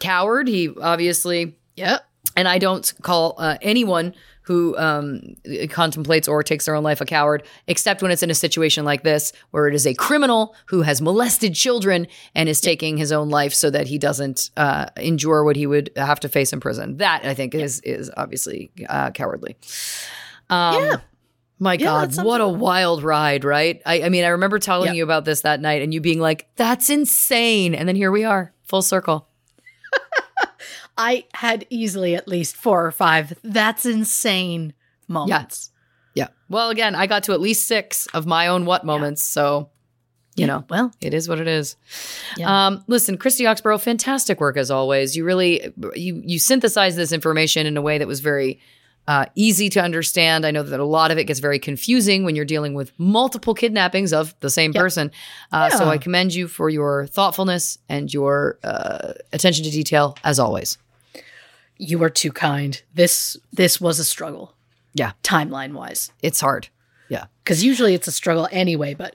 [0.00, 0.48] coward.
[0.48, 2.04] He obviously, Yep.
[2.36, 5.34] and I don't call uh, anyone who um,
[5.68, 9.02] contemplates or takes their own life a coward, except when it's in a situation like
[9.02, 13.28] this where it is a criminal who has molested children and is taking his own
[13.28, 16.96] life so that he doesn't uh, endure what he would have to face in prison.
[16.96, 19.56] That I think is is obviously uh, cowardly.
[20.48, 20.96] Um, Yeah.
[21.60, 23.82] My Yeah, God, what a wild ride, right?
[23.84, 24.98] I, I mean, I remember telling Yeah.
[24.98, 27.74] you about this that night and you being like, that's insane.
[27.74, 29.27] And then here we are, full circle.
[30.98, 33.32] I had easily at least four or five.
[33.44, 34.74] That's insane
[35.06, 35.70] moments.
[36.14, 36.28] Yeah.
[36.48, 39.22] Well, again, I got to at least six of my own what moments.
[39.22, 39.70] So,
[40.34, 41.76] you know, Well, it is what it is.
[42.36, 42.66] Yeah.
[42.66, 45.16] Um, listen, Christy Oxborough, fantastic work as always.
[45.16, 48.58] You really you you synthesized this information in a way that was very
[49.06, 50.44] uh, easy to understand.
[50.44, 53.54] I know that a lot of it gets very confusing when you're dealing with multiple
[53.54, 55.10] kidnappings of the same person.
[55.50, 60.38] Uh, So I commend you for your thoughtfulness and your uh, attention to detail as
[60.38, 60.76] always.
[61.78, 62.82] You are too kind.
[62.94, 64.54] This this was a struggle.
[64.94, 65.12] Yeah.
[65.22, 66.10] timeline wise.
[66.22, 66.68] It's hard.
[67.08, 67.26] Yeah.
[67.44, 69.14] Because usually it's a struggle anyway, but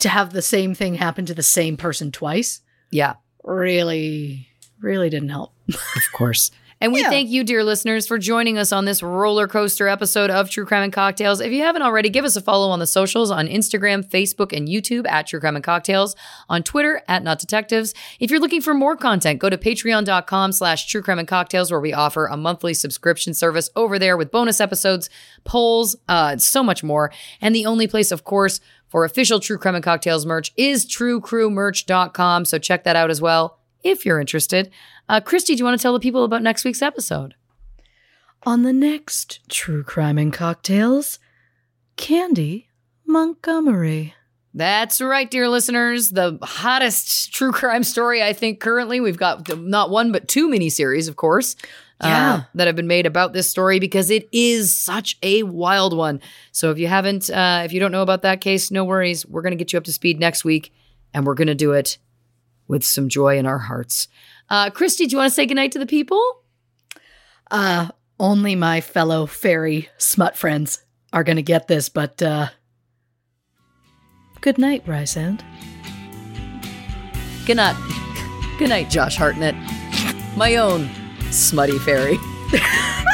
[0.00, 2.60] to have the same thing happen to the same person twice
[2.90, 3.14] Yeah.
[3.44, 4.48] really,
[4.80, 5.52] really didn't help.
[5.68, 6.50] Of course.
[6.84, 7.08] And we Yeah.
[7.08, 10.82] thank you, dear listeners, for joining us on this roller coaster episode of True Crime
[10.82, 11.40] and Cocktails.
[11.40, 14.68] If you haven't already, give us a follow on the socials on Instagram, Facebook, and
[14.68, 16.14] YouTube at True Crime and Cocktails,
[16.50, 17.94] on Twitter at Not Detectives.
[18.20, 21.80] If you're looking for more content, go to patreon.com slash True Crime and Cocktails, where
[21.80, 25.08] we offer a monthly subscription service over there with bonus episodes,
[25.44, 27.10] polls, uh, so much more.
[27.40, 32.44] And the only place, of course, for official True Crime and Cocktails merch is truecrewmerch.com.
[32.44, 34.70] So check that out as well if you're interested.
[35.08, 37.34] Uh, Christy, do you want to tell the people about next week's episode?
[38.44, 41.18] On the next True Crime and Cocktails,
[41.96, 42.68] Candy
[43.06, 44.14] Montgomery.
[44.56, 46.10] That's right, dear listeners.
[46.10, 49.00] The hottest true crime story, I think, currently.
[49.00, 51.56] We've got not one, but two miniseries, of course,
[52.00, 52.42] uh, Yeah.
[52.54, 56.20] that have been made about this story because it is such a wild one.
[56.52, 59.26] So if you haven't, uh, if you don't know about that case, no worries.
[59.26, 60.72] We're going to get you up to speed next week,
[61.12, 61.98] and we're going to do it
[62.68, 64.06] with some joy in our hearts.
[64.48, 66.22] Uh, Christy, do you want to say goodnight to the people?
[67.50, 67.88] Uh,
[68.20, 72.48] only my fellow fairy smut friends are going to get this, but uh,
[74.40, 75.40] good night, Rhysand.
[77.46, 77.76] Good night.
[78.58, 79.54] Good night, Josh Hartnett.
[80.36, 80.88] My own
[81.30, 82.18] smutty fairy.